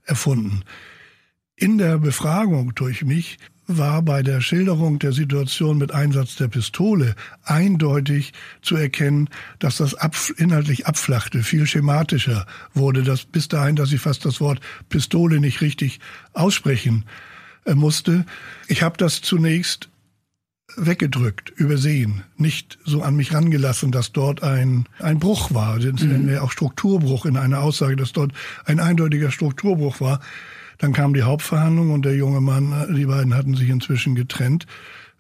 erfunden. 0.04 0.64
In 1.56 1.78
der 1.78 2.00
Befragung 2.00 2.74
durch 2.74 3.04
mich 3.06 3.38
war 3.70 4.02
bei 4.02 4.24
der 4.24 4.42
Schilderung 4.42 4.98
der 4.98 5.14
Situation 5.14 5.78
mit 5.78 5.94
Einsatz 5.94 6.36
der 6.36 6.48
Pistole 6.48 7.16
eindeutig 7.44 8.34
zu 8.64 8.76
erkennen, 8.76 9.30
dass 9.60 9.78
das 9.78 9.94
ab, 9.94 10.16
inhaltlich 10.38 10.88
abflachte, 10.88 11.44
viel 11.44 11.68
schematischer 11.68 12.48
wurde, 12.74 13.04
dass 13.04 13.26
bis 13.26 13.48
dahin, 13.48 13.76
dass 13.76 13.94
ich 13.94 14.02
fast 14.02 14.26
das 14.26 14.42
Wort 14.42 14.60
Pistole 14.90 15.40
nicht 15.40 15.62
richtig 15.62 16.00
aussprechen 16.34 17.06
äh, 17.66 17.76
musste. 17.76 18.26
Ich 18.68 18.82
habe 18.82 18.98
das 18.98 19.22
zunächst 19.22 19.90
weggedrückt, 20.76 21.50
übersehen, 21.50 22.24
nicht 22.38 22.80
so 22.86 23.04
an 23.04 23.16
mich 23.16 23.34
rangelassen, 23.34 23.92
dass 23.92 24.12
dort 24.12 24.42
ein, 24.42 24.88
ein 25.00 25.20
Bruch 25.20 25.54
war. 25.54 25.80
Das 25.80 26.02
nennen 26.02 26.28
wir 26.28 26.44
auch 26.44 26.52
Strukturbruch 26.52 27.26
in 27.26 27.38
einer 27.38 27.62
Aussage, 27.62 27.96
dass 27.96 28.14
dort 28.14 28.34
ein 28.66 28.80
eindeutiger 28.80 29.32
Strukturbruch 29.32 30.02
war. 30.02 30.20
Dann 30.80 30.94
kam 30.94 31.14
die 31.14 31.24
Hauptverhandlung 31.24 31.92
und 31.92 32.04
der 32.04 32.16
junge 32.16 32.42
Mann, 32.42 32.74
die 32.96 33.06
beiden 33.06 33.36
hatten 33.36 33.56
sich 33.56 33.70
inzwischen 33.70 34.16
getrennt. 34.16 34.66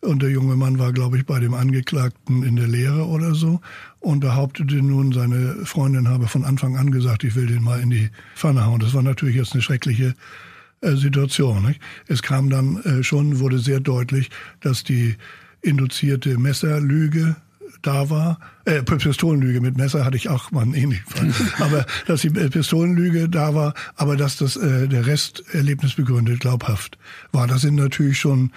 Und 0.01 0.21
der 0.21 0.29
junge 0.29 0.55
Mann 0.55 0.79
war, 0.79 0.93
glaube 0.93 1.17
ich, 1.17 1.25
bei 1.25 1.39
dem 1.39 1.53
Angeklagten 1.53 2.43
in 2.43 2.55
der 2.55 2.67
Lehre 2.67 3.05
oder 3.05 3.35
so 3.35 3.59
und 3.99 4.21
behauptete 4.21 4.75
nun, 4.75 5.11
seine 5.11 5.65
Freundin 5.65 6.07
habe 6.07 6.27
von 6.27 6.45
Anfang 6.45 6.77
an 6.77 6.91
gesagt, 6.91 7.25
ich 7.25 7.35
will 7.35 7.47
den 7.47 7.61
mal 7.61 7.81
in 7.81 7.89
die 7.89 8.09
Pfanne 8.33 8.65
hauen. 8.65 8.79
Das 8.79 8.93
war 8.93 9.03
natürlich 9.03 9.35
jetzt 9.35 9.51
eine 9.51 9.61
schreckliche 9.61 10.15
äh, 10.79 10.95
Situation. 10.95 11.65
Nicht? 11.65 11.81
Es 12.07 12.21
kam 12.21 12.49
dann 12.49 12.77
äh, 12.83 13.03
schon, 13.03 13.39
wurde 13.39 13.59
sehr 13.59 13.81
deutlich, 13.81 14.29
dass 14.61 14.85
die 14.85 15.15
induzierte 15.61 16.37
Messerlüge 16.37 17.35
da 17.81 18.09
war. 18.09 18.39
Äh, 18.65 18.83
Pistolenlüge 18.83 19.61
mit 19.61 19.77
Messer 19.77 20.05
hatte 20.05 20.17
ich 20.17 20.29
auch 20.29 20.51
mal 20.51 20.61
einen 20.61 20.73
ähnlichen 20.73 21.05
Fall. 21.07 21.33
aber 21.65 21.85
dass 22.07 22.21
die 22.21 22.29
Pistolenlüge 22.29 23.29
da 23.29 23.53
war, 23.55 23.73
aber 23.95 24.17
dass 24.17 24.37
das 24.37 24.55
äh, 24.55 24.87
der 24.87 25.05
Rest 25.05 25.43
erlebnisbegründet 25.51 26.39
glaubhaft 26.39 26.97
war. 27.31 27.47
Das 27.47 27.61
sind 27.61 27.75
natürlich 27.75 28.19
schon 28.19 28.51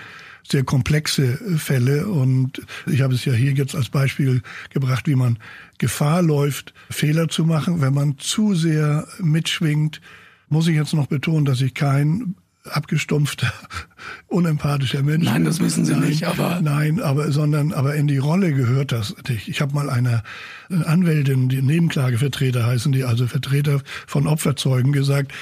sehr 0.48 0.64
komplexe 0.64 1.38
Fälle 1.58 2.08
und 2.08 2.62
ich 2.86 3.00
habe 3.02 3.14
es 3.14 3.24
ja 3.24 3.32
hier 3.32 3.52
jetzt 3.52 3.74
als 3.74 3.88
Beispiel 3.88 4.42
gebracht, 4.70 5.06
wie 5.06 5.14
man 5.14 5.38
Gefahr 5.78 6.22
läuft, 6.22 6.74
Fehler 6.90 7.28
zu 7.28 7.44
machen, 7.44 7.80
wenn 7.80 7.94
man 7.94 8.18
zu 8.18 8.54
sehr 8.54 9.06
mitschwingt. 9.20 10.00
Muss 10.48 10.66
ich 10.66 10.74
jetzt 10.74 10.94
noch 10.94 11.06
betonen, 11.06 11.44
dass 11.44 11.60
ich 11.60 11.74
kein 11.74 12.34
abgestumpfter, 12.68 13.52
unempathischer 14.28 15.02
Mensch. 15.02 15.24
Nein, 15.24 15.44
das 15.44 15.60
wissen 15.60 15.84
Sie 15.84 15.92
nein, 15.92 16.08
nicht, 16.08 16.24
aber 16.24 16.60
nein, 16.62 17.00
aber 17.00 17.32
sondern 17.32 17.72
aber 17.72 17.94
in 17.94 18.06
die 18.06 18.18
Rolle 18.18 18.52
gehört 18.52 18.92
das 18.92 19.14
nicht. 19.28 19.48
Ich 19.48 19.60
habe 19.60 19.74
mal 19.74 19.90
eine 19.90 20.22
Anwältin, 20.68 21.48
die 21.48 21.62
Nebenklagevertreter 21.62 22.66
heißen 22.66 22.92
die, 22.92 23.04
also 23.04 23.26
Vertreter 23.26 23.80
von 24.06 24.26
Opferzeugen 24.26 24.92
gesagt, 24.92 25.32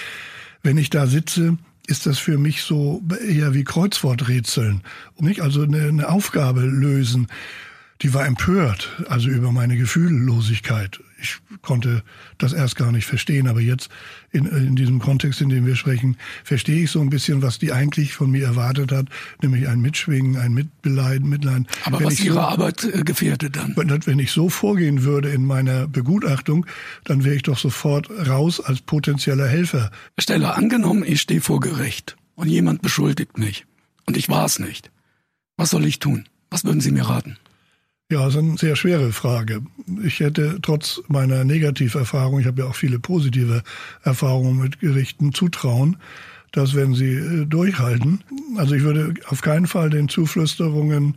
wenn 0.63 0.79
ich 0.79 0.91
da 0.91 1.07
sitze, 1.07 1.59
ist 1.87 2.07
das 2.07 2.19
für 2.19 2.39
mich 2.39 2.63
so 2.63 3.03
eher 3.27 3.55
wie 3.55 3.65
Kreuzworträtseln, 3.65 4.83
nicht 5.19 5.41
also 5.41 5.63
eine, 5.63 5.89
eine 5.89 6.09
Aufgabe 6.09 6.63
lösen 6.63 7.29
die 8.03 8.15
war 8.15 8.27
empört, 8.27 9.05
also 9.09 9.29
über 9.29 9.53
meine 9.53 9.77
Gefühllosigkeit. 9.77 11.01
Ich 11.21 11.39
konnte 11.63 12.03
das 12.39 12.53
erst 12.53 12.77
gar 12.77 12.93
nicht 12.93 13.07
verstehen, 13.07 13.49
aber 13.49 13.61
jetzt 13.61 13.91
in, 14.31 14.47
in 14.47 14.77
diesem 14.77 14.99
Kontext, 14.99 15.41
in 15.41 15.49
dem 15.49 15.67
wir 15.67 15.77
sprechen, 15.77 16.17
verstehe 16.45 16.85
ich 16.85 16.91
so 16.91 17.01
ein 17.01 17.11
bisschen, 17.11 17.43
was 17.43 17.59
die 17.59 17.73
eigentlich 17.73 18.15
von 18.15 18.31
mir 18.31 18.47
erwartet 18.47 18.93
hat, 18.93 19.07
nämlich 19.43 19.69
ein 19.69 19.81
Mitschwingen, 19.81 20.37
ein 20.37 20.53
Mitbeleiden, 20.53 21.29
Mitleiden. 21.29 21.67
Aber 21.85 22.01
wenn 22.01 22.07
was 22.07 22.21
Ihre 22.21 22.35
so, 22.35 22.41
Arbeit 22.41 22.85
äh, 22.85 23.03
gefährdet 23.03 23.57
dann? 23.57 23.75
Wenn 23.77 24.19
ich 24.19 24.33
so 24.33 24.49
vorgehen 24.49 25.05
würde 25.05 25.31
in 25.31 25.45
meiner 25.45 25.87
Begutachtung, 25.87 26.67
dann 27.05 27.25
wäre 27.25 27.35
ich 27.35 27.43
doch 27.43 27.59
sofort 27.59 28.11
raus 28.29 28.61
als 28.61 28.81
potenzieller 28.81 29.47
Helfer. 29.47 29.91
Stelle 30.19 30.55
angenommen, 30.55 31.05
ich 31.07 31.21
stehe 31.21 31.41
vor 31.41 31.61
Gericht 31.61 32.17
und 32.35 32.49
jemand 32.49 32.83
beschuldigt 32.83 33.39
mich 33.39 33.67
und 34.07 34.17
ich 34.17 34.29
war 34.29 34.45
es 34.45 34.59
nicht. 34.59 34.91
Was 35.57 35.71
soll 35.71 35.85
ich 35.85 35.99
tun? 35.99 36.27
Was 36.51 36.65
würden 36.65 36.81
Sie 36.81 36.91
mir 36.91 37.05
raten? 37.05 37.37
Ja, 38.11 38.25
das 38.25 38.35
ist 38.35 38.41
eine 38.41 38.59
sehr 38.59 38.75
schwere 38.75 39.13
Frage. 39.13 39.63
Ich 40.03 40.19
hätte 40.19 40.59
trotz 40.63 41.01
meiner 41.07 41.45
Negativerfahrung, 41.45 42.41
ich 42.41 42.47
habe 42.47 42.63
ja 42.63 42.69
auch 42.69 42.75
viele 42.75 42.99
positive 42.99 43.63
Erfahrungen 44.03 44.59
mit 44.61 44.81
Gerichten, 44.81 45.33
zutrauen, 45.33 45.97
dass 46.51 46.75
wenn 46.75 46.93
sie 46.95 47.15
äh, 47.15 47.47
durchhalten, 47.47 48.25
also 48.57 48.75
ich 48.75 48.83
würde 48.83 49.15
auf 49.29 49.43
keinen 49.43 49.69
Fall 49.69 49.91
den 49.91 50.09
Zuflüsterungen 50.09 51.15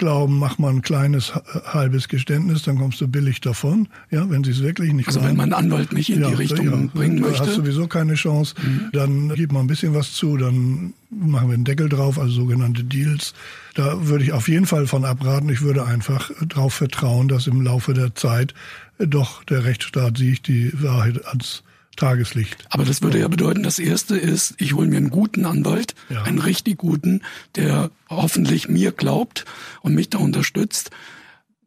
glauben, 0.00 0.38
mach 0.38 0.58
mal 0.58 0.70
ein 0.70 0.82
kleines 0.82 1.32
halbes 1.64 2.08
Geständnis, 2.08 2.62
dann 2.64 2.78
kommst 2.78 3.00
du 3.00 3.06
billig 3.06 3.40
davon, 3.40 3.86
ja, 4.10 4.28
wenn 4.28 4.42
sie 4.42 4.50
es 4.50 4.62
wirklich 4.62 4.92
nicht 4.92 5.06
Also 5.06 5.20
wollen. 5.20 5.30
wenn 5.30 5.36
mein 5.36 5.52
Anwalt 5.52 5.92
mich 5.92 6.10
in 6.10 6.22
ja, 6.22 6.28
die 6.28 6.34
Richtung 6.34 6.66
ja, 6.66 6.90
bringen 6.92 7.20
möchte. 7.20 7.40
hast 7.46 7.54
sowieso 7.54 7.86
keine 7.86 8.14
Chance, 8.14 8.54
mhm. 8.60 8.88
dann 8.92 9.32
gib 9.36 9.52
mal 9.52 9.60
ein 9.60 9.68
bisschen 9.68 9.94
was 9.94 10.14
zu, 10.14 10.36
dann 10.36 10.94
machen 11.10 11.48
wir 11.48 11.54
einen 11.54 11.64
Deckel 11.64 11.88
drauf, 11.88 12.18
also 12.18 12.32
sogenannte 12.32 12.82
Deals. 12.82 13.34
Da 13.74 14.08
würde 14.08 14.24
ich 14.24 14.32
auf 14.32 14.48
jeden 14.48 14.66
Fall 14.66 14.86
von 14.86 15.04
abraten. 15.04 15.48
Ich 15.48 15.60
würde 15.60 15.84
einfach 15.84 16.30
darauf 16.44 16.74
vertrauen, 16.74 17.28
dass 17.28 17.46
im 17.46 17.62
Laufe 17.62 17.94
der 17.94 18.14
Zeit 18.14 18.54
doch 18.98 19.44
der 19.44 19.64
Rechtsstaat 19.64 20.18
sich 20.18 20.42
die 20.42 20.72
Wahrheit 20.82 21.24
ans 21.26 21.62
Tageslicht. 22.00 22.64
Aber 22.70 22.84
das 22.84 23.02
würde 23.02 23.20
ja 23.20 23.28
bedeuten, 23.28 23.62
das 23.62 23.78
erste 23.78 24.16
ist, 24.16 24.54
ich 24.58 24.74
hole 24.74 24.88
mir 24.88 24.96
einen 24.96 25.10
guten 25.10 25.44
Anwalt, 25.44 25.94
ja. 26.08 26.22
einen 26.22 26.38
richtig 26.38 26.78
guten, 26.78 27.22
der 27.56 27.90
hoffentlich 28.08 28.68
mir 28.68 28.90
glaubt 28.90 29.44
und 29.82 29.94
mich 29.94 30.10
da 30.10 30.18
unterstützt. 30.18 30.90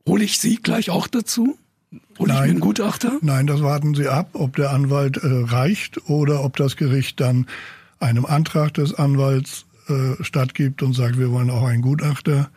Hole 0.08 0.24
ich 0.24 0.40
Sie 0.40 0.58
gleich 0.58 0.90
auch 0.90 1.08
dazu? 1.08 1.58
Hole 2.20 2.28
Nein. 2.28 2.38
ich 2.38 2.42
mir 2.42 2.50
einen 2.52 2.60
Gutachter? 2.60 3.20
Nein, 3.22 3.48
das 3.48 3.62
warten 3.62 3.94
Sie 3.94 4.08
ab, 4.08 4.32
ob 4.34 4.56
der 4.56 4.72
Anwalt 4.72 5.18
äh, 5.18 5.28
reicht 5.28 6.10
oder 6.10 6.44
ob 6.44 6.58
das 6.58 6.76
Gericht 6.76 7.20
dann 7.20 7.46
einem 8.00 8.26
Antrag 8.26 8.74
des 8.74 8.94
Anwalts 8.94 9.66
äh, 9.88 10.22
stattgibt 10.24 10.82
und 10.82 10.94
sagt, 10.94 11.18
wir 11.18 11.32
wollen 11.32 11.50
auch 11.50 11.64
einen 11.64 11.82
Gutachter 11.82 12.50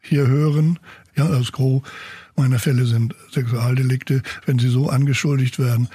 hier 0.00 0.26
hören. 0.26 0.78
Ja, 1.16 1.28
das 1.28 1.52
Gros 1.52 1.82
meiner 2.34 2.58
Fälle 2.58 2.86
sind 2.86 3.14
Sexualdelikte. 3.30 4.22
Wenn 4.46 4.58
sie 4.58 4.68
so 4.68 4.88
angeschuldigt 4.88 5.58
werden, 5.58 5.88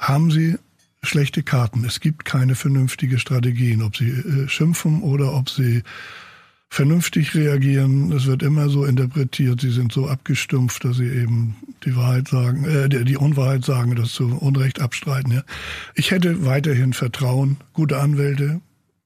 haben 0.00 0.32
sie 0.32 0.56
schlechte 1.02 1.42
Karten. 1.42 1.84
Es 1.84 2.00
gibt 2.00 2.24
keine 2.24 2.54
vernünftige 2.54 3.18
Strategien, 3.18 3.82
ob 3.82 3.96
sie 3.96 4.08
äh, 4.08 4.48
schimpfen 4.48 5.02
oder 5.02 5.32
ob 5.34 5.48
sie 5.48 5.82
vernünftig 6.68 7.34
reagieren. 7.34 8.12
Es 8.12 8.26
wird 8.26 8.42
immer 8.42 8.68
so 8.68 8.84
interpretiert, 8.84 9.60
sie 9.60 9.70
sind 9.70 9.92
so 9.92 10.08
abgestumpft, 10.08 10.84
dass 10.84 10.96
sie 10.96 11.08
eben 11.08 11.56
die 11.84 11.96
Wahrheit 11.96 12.28
sagen, 12.28 12.64
äh, 12.64 12.88
die 12.88 13.16
Unwahrheit 13.16 13.64
sagen, 13.64 13.94
das 13.96 14.12
zu 14.12 14.26
Unrecht 14.26 14.80
abstreiten. 14.80 15.32
Ja. 15.32 15.42
Ich 15.94 16.10
hätte 16.10 16.44
weiterhin 16.44 16.92
Vertrauen, 16.92 17.58
gute 17.72 17.98
Anwälte, 17.98 18.60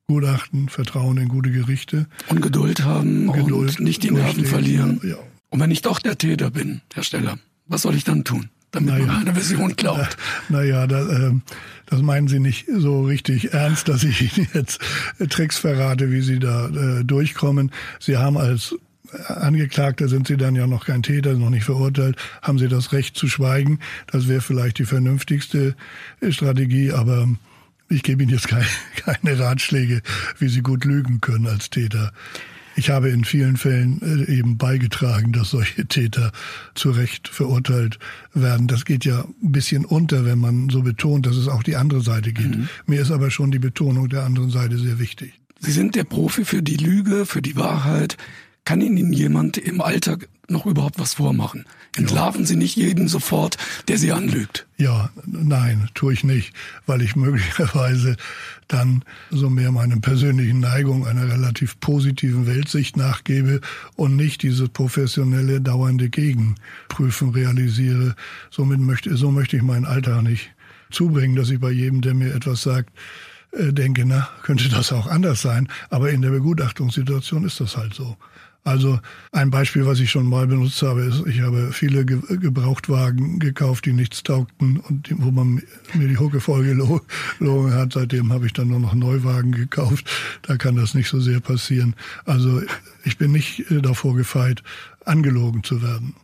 Gutachten, 0.07 0.69
Vertrauen 0.69 1.17
in 1.17 1.29
gute 1.29 1.51
Gerichte. 1.51 2.07
Und 2.29 2.43
Geduld 2.43 2.85
haben 2.85 3.33
Geduld, 3.33 3.79
und 3.79 3.85
nicht 3.85 4.03
die 4.03 4.11
Nerven 4.11 4.45
verlieren. 4.45 5.01
Ja. 5.03 5.17
Und 5.49 5.61
wenn 5.61 5.71
ich 5.71 5.81
doch 5.81 5.99
der 5.99 6.19
Täter 6.19 6.51
bin, 6.51 6.83
Herr 6.93 7.05
Steller, 7.05 7.39
Was 7.67 7.83
soll 7.83 7.95
ich 7.95 8.05
dann 8.05 8.25
tun, 8.25 8.51
damit 8.75 8.91
naja, 8.91 9.07
man 9.07 9.25
meine 9.25 9.35
Version 9.35 9.75
glaubt? 9.77 10.17
Naja, 10.49 10.87
na 10.87 11.05
da, 11.05 11.29
äh, 11.29 11.33
das 11.87 12.03
meinen 12.03 12.29
Sie 12.29 12.41
nicht 12.41 12.67
so 12.77 13.03
richtig 13.03 13.53
ernst, 13.53 13.89
dass 13.89 14.05
ich 14.05 14.37
Ihnen 14.37 14.49
jetzt 14.55 14.81
Tricks 15.29 15.59
verrate, 15.59 16.11
wie 16.11 16.21
Sie 16.21 16.39
da 16.39 16.69
äh, 16.69 17.05
durchkommen. 17.05 17.71
Sie 18.01 18.17
haben 18.17 18.37
als 18.37 18.75
Angeklagter 19.29 20.09
sind 20.09 20.27
Sie 20.27 20.37
dann 20.37 20.57
ja 20.57 20.67
noch 20.67 20.87
kein 20.87 21.03
Täter, 21.03 21.35
noch 21.35 21.51
nicht 21.51 21.65
verurteilt, 21.65 22.17
haben 22.43 22.59
Sie 22.59 22.69
das 22.69 22.93
Recht 22.93 23.17
zu 23.17 23.29
schweigen. 23.29 23.79
Das 24.09 24.29
wäre 24.29 24.41
vielleicht 24.41 24.79
die 24.79 24.85
vernünftigste 24.87 25.77
Strategie, 26.31 26.93
aber 26.93 27.29
ich 27.89 28.03
gebe 28.03 28.23
Ihnen 28.23 28.33
jetzt 28.33 28.49
keine, 28.49 28.67
keine 28.97 29.39
Ratschläge, 29.39 30.03
wie 30.39 30.49
Sie 30.49 30.63
gut 30.63 30.85
lügen 30.85 31.21
können 31.21 31.47
als 31.47 31.71
Täter. 31.71 32.13
Ich 32.77 32.91
habe 32.91 33.09
in 33.11 33.25
vielen 33.25 33.57
Fällen 33.57 34.01
äh, 34.03 34.33
eben 34.33 34.57
beigetragen, 34.59 35.33
dass 35.33 35.51
solche 35.51 35.87
Täter 35.89 36.33
zu 36.75 36.91
Recht 36.91 37.29
verurteilt 37.29 37.99
werden. 38.33 38.67
Das 38.67 38.85
geht 38.85 39.05
ja 39.05 39.25
ein 39.43 39.53
bisschen 39.53 39.85
unter, 39.85 40.25
wenn 40.25 40.39
man 40.39 40.69
so 40.71 40.83
betont, 40.83 41.27
dass 41.27 41.37
es 41.37 41.49
auch 41.49 41.63
die 41.63 41.77
andere 41.77 42.03
Seite 42.03 42.33
gibt. 42.33 42.57
Mhm. 42.57 42.69
Mir 42.87 43.01
ist 43.01 43.11
aber 43.11 43.31
schon 43.31 43.51
die 43.51 43.59
Betonung 43.59 44.09
der 44.09 44.25
anderen 44.25 44.51
Seite 44.51 44.79
sehr 44.79 44.99
wichtig. 44.99 45.35
Sie 45.61 45.73
sind 45.73 45.95
der 45.95 46.05
Profi 46.05 46.45
für 46.45 46.63
die 46.63 46.77
Lüge, 46.77 47.27
für 47.27 47.41
die 47.41 47.57
Wahrheit. 47.57 48.17
Kann 48.65 48.81
Ihnen 48.81 49.13
jemand 49.13 49.57
im 49.57 49.81
Alltag 49.81 50.29
noch 50.49 50.67
überhaupt 50.67 50.99
was 50.99 51.15
vormachen? 51.15 51.65
Entlarven 51.97 52.43
ja. 52.43 52.47
Sie 52.47 52.57
nicht 52.57 52.77
jeden 52.77 53.09
sofort, 53.09 53.57
der 53.89 53.99
Sie 53.99 54.13
anlügt? 54.13 54.67
Ja, 54.77 55.11
nein, 55.27 55.89
tue 55.95 56.13
ich 56.13 56.25
nicht, 56.25 56.53
weil 56.87 57.03
ich 57.03 57.17
möglicherweise 57.17 58.17
dann 58.69 59.05
so 59.31 59.51
mehr 59.51 59.71
meinen 59.73 60.01
persönlichen 60.01 60.61
Neigung 60.61 61.07
einer 61.07 61.29
relativ 61.31 61.79
positiven 61.81 62.47
Weltsicht 62.47 62.97
nachgebe 62.97 63.61
und 63.97 64.17
nicht 64.17 64.43
diese 64.43 64.69
professionelle 64.69 65.61
dauernde 65.61 66.09
Gegenprüfen 66.09 67.31
realisiere. 67.31 68.17
Somit 68.51 68.81
möchte, 68.81 69.17
so 69.17 69.31
möchte 69.31 69.57
ich 69.57 69.63
meinen 69.63 69.87
Alltag 69.87 70.23
nicht 70.23 70.51
zubringen, 70.91 71.37
dass 71.37 71.51
ich 71.51 71.61
bei 71.61 71.71
jedem, 71.71 72.01
der 72.01 72.15
mir 72.15 72.35
etwas 72.35 72.63
sagt, 72.63 72.91
äh, 73.53 73.73
denke, 73.73 74.05
na, 74.05 74.29
könnte 74.43 74.69
das 74.69 74.93
auch 74.93 75.07
anders 75.07 75.43
sein. 75.43 75.69
Aber 75.91 76.11
in 76.11 76.23
der 76.23 76.31
Begutachtungssituation 76.31 77.45
ist 77.45 77.61
das 77.61 77.77
halt 77.77 77.95
so. 77.95 78.17
Also 78.67 78.99
ein 79.31 79.51
Beispiel, 79.51 79.85
was 79.85 80.01
ich 80.01 80.11
schon 80.11 80.27
mal 80.27 80.47
benutzt 80.47 80.81
habe, 80.81 81.03
ist, 81.03 81.27
ich 81.27 81.43
habe 81.43 81.71
viele 81.73 82.07
Gebrauchtwagen 82.07 83.39
gekauft, 83.39 83.85
die 83.85 83.93
nichts 83.93 84.23
taugten 84.23 84.79
und 84.79 85.11
wo 85.19 85.31
man 85.31 85.63
mir 85.93 86.09
die 86.09 86.17
Hucke 86.17 86.41
vollgelogen 86.41 87.75
hat. 87.75 87.93
Seitdem 87.93 88.33
habe 88.33 88.47
ich 88.47 88.55
dann 88.55 88.69
nur 88.69 88.81
noch 88.81 88.95
Neuwagen 88.95 89.53
gekauft. 89.53 90.11
Da 90.41 90.57
kann 90.57 90.77
das 90.77 90.95
nicht 90.95 91.11
so 91.11 91.21
sehr 91.21 91.41
passieren. 91.41 91.95
Also 92.25 92.63
ich 93.05 93.19
bin 93.19 93.33
nicht 93.33 93.71
äh, 93.71 93.83
davor 93.83 94.17
gefeit, 94.17 94.63
angelogen 95.05 95.63
zu 95.63 95.83
werden. 95.83 96.15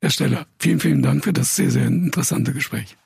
Herr 0.00 0.10
Steller, 0.10 0.46
vielen, 0.58 0.80
vielen 0.80 1.02
Dank 1.02 1.22
für 1.22 1.32
das 1.32 1.54
sehr, 1.54 1.70
sehr 1.70 1.86
interessante 1.86 2.52
Gespräch. 2.52 2.96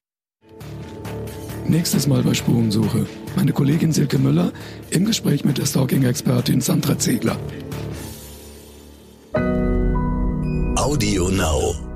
Nächstes 1.68 2.06
Mal 2.06 2.22
bei 2.22 2.32
Spurensuche. 2.32 3.06
Meine 3.36 3.52
Kollegin 3.52 3.92
Silke 3.92 4.18
Müller 4.18 4.54
im 4.88 5.04
Gespräch 5.04 5.44
mit 5.44 5.58
der 5.58 5.66
Stalking-Expertin 5.66 6.62
Sandra 6.62 6.98
Ziegler. 6.98 7.38
Audio 10.78 11.28
Now. 11.28 11.87